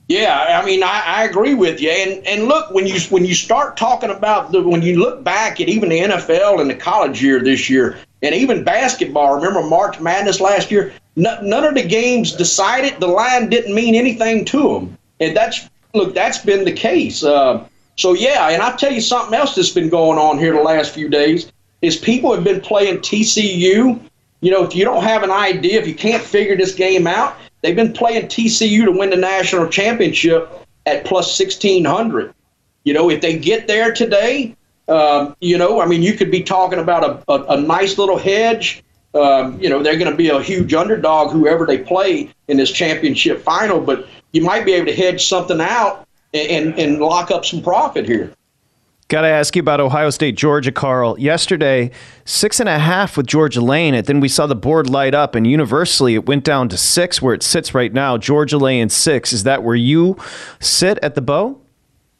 Yeah, 0.07 0.59
I 0.59 0.65
mean, 0.65 0.81
I, 0.81 1.03
I 1.05 1.23
agree 1.25 1.53
with 1.53 1.79
you. 1.81 1.91
And 1.91 2.25
and 2.25 2.45
look, 2.45 2.71
when 2.71 2.87
you 2.87 2.99
when 3.09 3.25
you 3.25 3.35
start 3.35 3.77
talking 3.77 4.09
about 4.09 4.51
the 4.51 4.63
when 4.63 4.81
you 4.81 4.97
look 4.97 5.23
back 5.23 5.59
at 5.61 5.67
even 5.67 5.89
the 5.89 5.99
NFL 5.99 6.61
and 6.61 6.69
the 6.69 6.75
college 6.75 7.21
year 7.21 7.39
this 7.43 7.69
year, 7.69 7.99
and 8.21 8.35
even 8.35 8.63
basketball. 8.63 9.35
Remember 9.35 9.63
March 9.63 9.99
Madness 9.99 10.41
last 10.41 10.71
year? 10.71 10.93
None 11.15 11.65
of 11.65 11.73
the 11.73 11.83
games 11.83 12.33
decided. 12.33 12.99
The 12.99 13.07
line 13.07 13.49
didn't 13.49 13.75
mean 13.75 13.95
anything 13.95 14.45
to 14.45 14.73
them, 14.73 14.97
and 15.19 15.35
that's 15.35 15.69
look, 15.93 16.13
that's 16.13 16.39
been 16.39 16.63
the 16.63 16.71
case. 16.71 17.23
Uh, 17.23 17.67
so 17.95 18.13
yeah, 18.13 18.49
and 18.49 18.61
I'll 18.61 18.77
tell 18.77 18.91
you 18.91 19.01
something 19.01 19.33
else 19.33 19.55
that's 19.55 19.71
been 19.71 19.89
going 19.89 20.17
on 20.17 20.37
here 20.37 20.53
the 20.53 20.61
last 20.61 20.93
few 20.93 21.09
days 21.09 21.51
is 21.81 21.97
people 21.97 22.33
have 22.33 22.43
been 22.43 22.61
playing 22.61 22.99
TCU. 22.99 23.99
You 24.41 24.51
know, 24.51 24.63
if 24.63 24.75
you 24.75 24.85
don't 24.85 25.03
have 25.03 25.23
an 25.23 25.31
idea, 25.31 25.79
if 25.79 25.87
you 25.87 25.95
can't 25.95 26.23
figure 26.23 26.55
this 26.55 26.73
game 26.73 27.07
out, 27.07 27.35
they've 27.61 27.75
been 27.75 27.91
playing 27.91 28.27
TCU 28.27 28.85
to 28.85 28.91
win 28.91 29.09
the 29.09 29.17
national 29.17 29.67
championship 29.67 30.49
at 30.85 31.03
plus 31.03 31.35
sixteen 31.35 31.83
hundred. 31.83 32.33
You 32.85 32.93
know, 32.93 33.09
if 33.09 33.19
they 33.19 33.37
get 33.37 33.67
there 33.67 33.93
today, 33.93 34.55
um, 34.89 35.35
you 35.39 35.57
know, 35.57 35.81
I 35.81 35.85
mean, 35.85 36.01
you 36.01 36.13
could 36.13 36.31
be 36.31 36.43
talking 36.43 36.79
about 36.79 37.03
a, 37.03 37.31
a, 37.31 37.57
a 37.57 37.61
nice 37.61 37.97
little 37.97 38.17
hedge. 38.17 38.83
Um, 39.13 39.59
you 39.59 39.69
know, 39.69 39.81
they're 39.81 39.97
going 39.97 40.11
to 40.11 40.17
be 40.17 40.29
a 40.29 40.41
huge 40.41 40.73
underdog, 40.73 41.31
whoever 41.31 41.65
they 41.65 41.79
play 41.79 42.29
in 42.47 42.57
this 42.57 42.71
championship 42.71 43.41
final, 43.41 43.79
but 43.79 44.07
you 44.33 44.41
might 44.41 44.65
be 44.65 44.73
able 44.73 44.85
to 44.85 44.95
hedge 44.95 45.25
something 45.25 45.59
out 45.59 46.07
and, 46.33 46.51
and, 46.51 46.79
and 46.79 46.99
lock 46.99 47.31
up 47.31 47.43
some 47.43 47.61
profit 47.61 48.05
here. 48.05 48.31
Got 49.07 49.21
to 49.21 49.27
ask 49.27 49.55
you 49.55 49.61
about 49.61 49.79
Ohio 49.79 50.11
State, 50.11 50.37
Georgia, 50.37 50.71
Carl. 50.71 51.19
Yesterday, 51.19 51.89
six 52.25 52.59
and 52.59 52.69
a 52.69 52.77
half 52.77 53.17
with 53.17 53.25
Georgia 53.25 53.61
Lane, 53.61 53.95
and 53.95 54.05
then 54.05 54.19
we 54.19 54.27
saw 54.27 54.45
the 54.45 54.55
board 54.55 54.87
light 54.87 55.15
up, 55.15 55.33
and 55.33 55.47
universally 55.47 56.13
it 56.13 56.27
went 56.27 56.43
down 56.43 56.69
to 56.69 56.77
six, 56.77 57.19
where 57.19 57.33
it 57.33 57.41
sits 57.41 57.73
right 57.73 57.91
now. 57.91 58.19
Georgia 58.19 58.59
Lane 58.59 58.89
six. 58.89 59.33
Is 59.33 59.45
that 59.45 59.63
where 59.63 59.75
you 59.75 60.15
sit 60.59 60.99
at 61.01 61.15
the 61.15 61.21
Beau? 61.21 61.59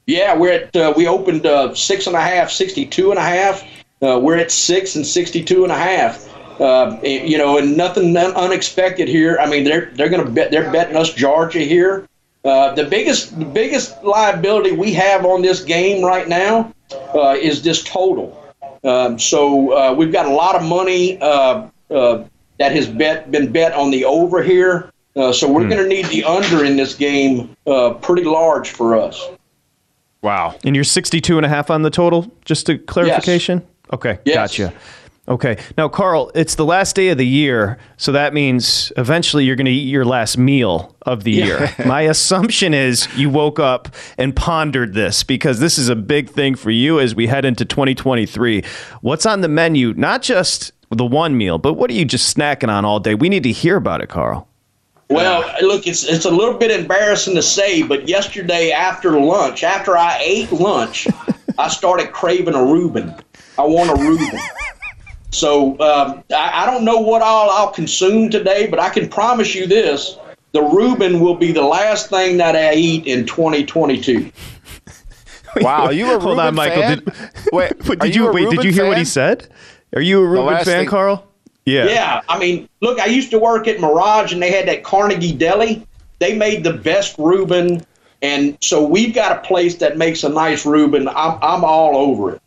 Yeah, 0.10 0.36
we're 0.36 0.54
at 0.54 0.76
uh, 0.76 0.92
we 0.98 1.08
opened 1.08 1.46
uh, 1.46 1.76
six 1.76 2.08
and 2.08 2.16
a 2.16 2.22
half, 2.22 2.50
62 2.50 3.12
and 3.12 3.20
a 3.20 3.22
half. 3.22 3.64
Uh, 4.02 4.20
we're 4.20 4.38
at 4.38 4.50
six 4.50 4.96
and 4.96 5.06
62 5.06 5.62
and 5.62 5.72
a 5.72 5.78
half. 5.78 6.28
Uh, 6.60 7.00
you 7.04 7.38
know, 7.38 7.60
and 7.60 7.78
nothing 7.78 8.18
unexpected 8.18 9.08
here. 9.08 9.38
I 9.40 9.48
mean, 9.48 9.66
they're 9.66 9.92
they're 9.94 10.10
going 10.10 10.26
to 10.26 10.32
bet 10.32 10.50
they're 10.50 10.72
betting 10.72 10.96
us 10.96 11.14
Georgia 11.14 11.60
here. 11.60 12.08
Uh, 12.44 12.74
the 12.74 12.86
biggest 12.86 13.38
the 13.38 13.46
biggest 13.46 14.04
liability 14.04 14.72
we 14.72 14.94
have 14.94 15.26
on 15.26 15.44
this 15.44 15.64
game 15.64 16.04
right 16.04 16.28
now 16.28 16.74
uh, 17.14 17.38
is 17.40 17.62
this 17.62 17.84
total. 17.84 18.36
Um, 18.84 19.20
so 19.20 19.74
uh, 19.78 19.94
we've 19.94 20.12
got 20.12 20.26
a 20.26 20.34
lot 20.34 20.56
of 20.56 20.64
money 20.64 21.22
uh, 21.22 21.68
uh, 21.92 22.24
that 22.58 22.72
has 22.72 22.88
bet 22.88 23.30
been 23.30 23.52
bet 23.52 23.74
on 23.74 23.92
the 23.92 24.06
over 24.06 24.42
here. 24.42 24.92
so 25.14 25.48
we're 25.48 25.62
hmm. 25.62 25.70
going 25.70 25.84
to 25.84 25.88
need 25.88 26.08
the 26.08 26.24
under 26.24 26.66
in 26.66 26.78
this 26.78 26.96
game 26.96 27.56
pretty 28.02 28.24
large 28.24 28.72
for 28.72 28.98
us. 29.00 29.30
Wow. 30.22 30.56
And 30.64 30.76
you're 30.76 30.84
62 30.84 31.38
and 31.38 31.46
a 31.46 31.50
half 31.50 31.70
on 31.70 31.82
the 31.82 31.90
total, 31.90 32.32
just 32.46 32.70
a 32.70 32.78
clarification? 32.78 33.60
Yes. 33.60 33.68
Okay, 33.94 34.20
yes. 34.26 34.36
gotcha. 34.36 34.74
Okay. 35.30 35.58
Now, 35.78 35.88
Carl, 35.88 36.32
it's 36.34 36.56
the 36.56 36.66
last 36.66 36.96
day 36.96 37.10
of 37.10 37.20
the 37.20 37.26
year, 37.26 37.78
so 37.98 38.12
that 38.12 38.34
means 38.34 38.92
eventually 38.98 39.46
you're 39.46 39.56
going 39.56 39.66
to 39.66 39.72
eat 39.72 39.88
your 39.88 40.04
last 40.04 40.40
meal 40.40 40.96
of 41.04 41.24
the 41.24 41.32
yeah. 41.32 41.46
year. 41.46 41.76
My 41.86 42.02
assumption 42.02 42.74
is 42.74 43.08
you 43.16 43.30
woke 43.30 43.60
up 43.60 43.90
and 44.18 44.36
pondered 44.36 44.96
this 44.96 45.24
because 45.24 45.60
this 45.60 45.78
is 45.78 45.88
a 45.88 45.96
big 45.96 46.32
thing 46.32 46.56
for 46.56 46.72
you 46.72 47.00
as 47.00 47.14
we 47.14 47.28
head 47.28 47.46
into 47.46 47.64
2023. 47.64 48.64
What's 49.02 49.28
on 49.28 49.42
the 49.42 49.48
menu? 49.48 49.94
Not 49.94 50.24
just 50.24 50.72
the 50.90 51.06
one 51.06 51.38
meal, 51.38 51.60
but 51.60 51.74
what 51.74 51.92
are 51.92 51.96
you 51.96 52.06
just 52.06 52.36
snacking 52.36 52.70
on 52.70 52.84
all 52.84 53.00
day? 53.00 53.14
We 53.14 53.30
need 53.30 53.44
to 53.44 53.52
hear 53.52 53.76
about 53.76 54.02
it, 54.02 54.10
Carl. 54.10 54.49
Well, 55.10 55.44
look, 55.62 55.88
it's 55.88 56.04
it's 56.04 56.26
a 56.26 56.32
little 56.32 56.54
bit 56.54 56.70
embarrassing 56.70 57.34
to 57.36 57.42
say, 57.42 57.82
but 57.82 58.08
yesterday 58.08 58.72
after 58.72 59.20
lunch, 59.20 59.64
after 59.64 59.98
I 59.98 60.20
ate 60.22 60.52
lunch, 60.52 61.08
I 61.58 61.68
started 61.68 62.12
craving 62.12 62.54
a 62.54 62.64
Reuben. 62.64 63.16
I 63.58 63.64
want 63.64 63.90
a 63.90 63.96
Reuben. 63.96 64.40
So 65.32 65.72
um, 65.80 66.24
I, 66.32 66.64
I, 66.64 66.66
don't 66.66 66.84
know 66.84 66.98
what 66.98 67.22
all 67.22 67.52
I'll 67.52 67.72
consume 67.72 68.32
today, 68.32 68.68
but 68.68 68.80
I 68.80 68.90
can 68.90 69.10
promise 69.10 69.54
you 69.56 69.68
this: 69.68 70.18
the 70.54 70.62
Reuben 70.62 71.20
will 71.20 71.36
be 71.36 71.52
the 71.52 71.64
last 71.64 72.10
thing 72.10 72.38
that 72.38 72.56
I 72.56 72.74
eat 72.76 73.06
in 73.06 73.26
2022. 73.26 74.32
Wow, 75.58 75.90
you 75.90 76.06
were 76.06 76.20
hold 76.20 76.24
Reuben 76.26 76.40
on, 76.40 76.56
Michael. 76.56 76.82
Fan? 76.82 77.00
Did, 77.00 77.14
wait, 77.52 77.80
did 78.00 78.16
you, 78.16 78.26
you 78.26 78.32
wait? 78.32 78.50
Did 78.50 78.64
you 78.64 78.72
hear 78.72 78.84
fan? 78.84 78.90
what 78.90 78.98
he 78.98 79.06
said? 79.06 79.50
Are 79.96 80.02
you 80.02 80.24
a 80.24 80.28
Reuben 80.28 80.56
fan, 80.58 80.66
thing- 80.66 80.88
Carl? 80.88 81.29
Yeah. 81.70 81.86
Yeah. 81.86 82.22
I 82.28 82.40
mean, 82.40 82.68
look, 82.82 83.00
I 83.00 83.06
used 83.06 83.32
to 83.32 83.40
work 83.40 83.68
at 83.68 83.80
Mirage, 83.80 84.34
and 84.34 84.42
they 84.42 84.52
had 84.52 84.68
that 84.68 84.84
Carnegie 84.84 85.34
Deli. 85.34 85.86
They 86.20 86.36
made 86.36 86.64
the 86.64 86.74
best 86.74 87.16
Reuben, 87.18 87.86
and 88.22 88.58
so 88.62 88.86
we've 88.86 89.14
got 89.14 89.38
a 89.38 89.48
place 89.48 89.76
that 89.76 89.98
makes 89.98 90.24
a 90.24 90.30
nice 90.30 90.66
Reuben. 90.66 91.08
I'm 91.08 91.40
I'm 91.42 91.64
all 91.64 91.96
over 91.96 92.36
it. 92.36 92.42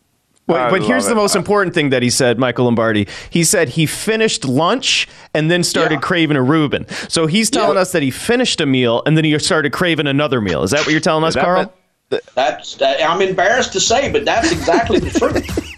But, 0.45 0.71
but 0.71 0.83
here's 0.83 1.05
it. 1.05 1.09
the 1.09 1.15
most 1.15 1.35
important 1.35 1.73
thing 1.73 1.89
that 1.91 2.03
he 2.03 2.09
said, 2.09 2.37
Michael 2.37 2.65
Lombardi. 2.65 3.07
He 3.29 3.45
said 3.45 3.69
he 3.69 3.85
finished 3.85 4.43
lunch 4.43 5.07
and 5.33 5.49
then 5.49 5.63
started 5.63 5.95
yeah. 5.95 6.01
craving 6.01 6.35
a 6.35 6.43
Reuben. 6.43 6.85
So 7.07 7.27
he's 7.27 7.49
telling 7.49 7.75
yeah. 7.75 7.81
us 7.81 7.93
that 7.93 8.03
he 8.03 8.11
finished 8.11 8.59
a 8.59 8.65
meal 8.65 9.03
and 9.05 9.15
then 9.15 9.23
he 9.23 9.37
started 9.39 9.71
craving 9.71 10.07
another 10.07 10.41
meal. 10.41 10.63
Is 10.63 10.71
that 10.71 10.81
what 10.81 10.91
you're 10.91 10.99
telling 10.99 11.23
us, 11.23 11.35
Carl? 11.35 11.73
That's 12.35 12.75
that, 12.75 13.01
I'm 13.01 13.21
embarrassed 13.21 13.73
to 13.73 13.79
say, 13.79 14.11
but 14.11 14.25
that's 14.25 14.51
exactly 14.51 14.99
the 14.99 15.17
truth. 15.17 15.69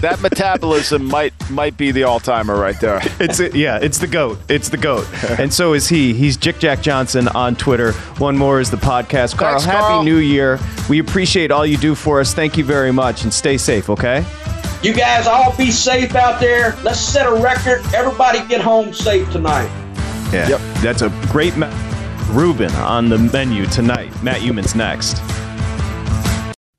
that 0.00 0.20
metabolism 0.20 1.06
might 1.06 1.32
might 1.50 1.76
be 1.76 1.90
the 1.92 2.04
all 2.04 2.20
timer 2.20 2.56
right 2.56 2.78
there. 2.80 3.00
It's 3.20 3.38
yeah, 3.54 3.78
it's 3.80 3.98
the 3.98 4.06
goat. 4.06 4.38
It's 4.48 4.70
the 4.70 4.76
goat, 4.76 5.06
and 5.38 5.52
so 5.52 5.74
is 5.74 5.88
he. 5.88 6.14
He's 6.14 6.36
Jick 6.36 6.58
Jack 6.58 6.80
Johnson 6.80 7.28
on 7.28 7.54
Twitter. 7.54 7.92
One 8.18 8.36
more 8.36 8.60
is 8.60 8.70
the 8.70 8.76
podcast. 8.78 9.36
Carl, 9.36 9.52
Thanks, 9.52 9.64
happy 9.64 9.80
Carl. 9.80 10.02
New 10.04 10.16
Year. 10.16 10.58
We 10.88 10.98
appreciate 11.00 11.50
all 11.50 11.66
you 11.66 11.76
do 11.76 11.94
for 11.94 12.20
us. 12.20 12.32
Thank 12.34 12.56
you 12.56 12.64
very 12.64 12.92
much, 12.92 13.24
and 13.24 13.32
stay 13.32 13.58
safe. 13.58 13.90
Okay. 13.90 14.24
You 14.82 14.94
guys 14.94 15.26
all 15.26 15.54
be 15.56 15.70
safe 15.70 16.14
out 16.14 16.40
there. 16.40 16.74
Let's 16.82 17.00
set 17.00 17.26
a 17.26 17.34
record. 17.34 17.82
Everybody 17.94 18.46
get 18.48 18.62
home 18.62 18.94
safe 18.94 19.30
tonight. 19.30 19.68
Yeah, 20.32 20.48
yep. 20.48 20.60
that's 20.82 21.02
a 21.02 21.10
great. 21.30 21.56
Ma- 21.56 21.70
Reuben 22.30 22.70
on 22.76 23.08
the 23.08 23.18
menu 23.18 23.66
tonight. 23.66 24.10
Matt 24.22 24.40
Youmans 24.40 24.74
next. 24.76 25.16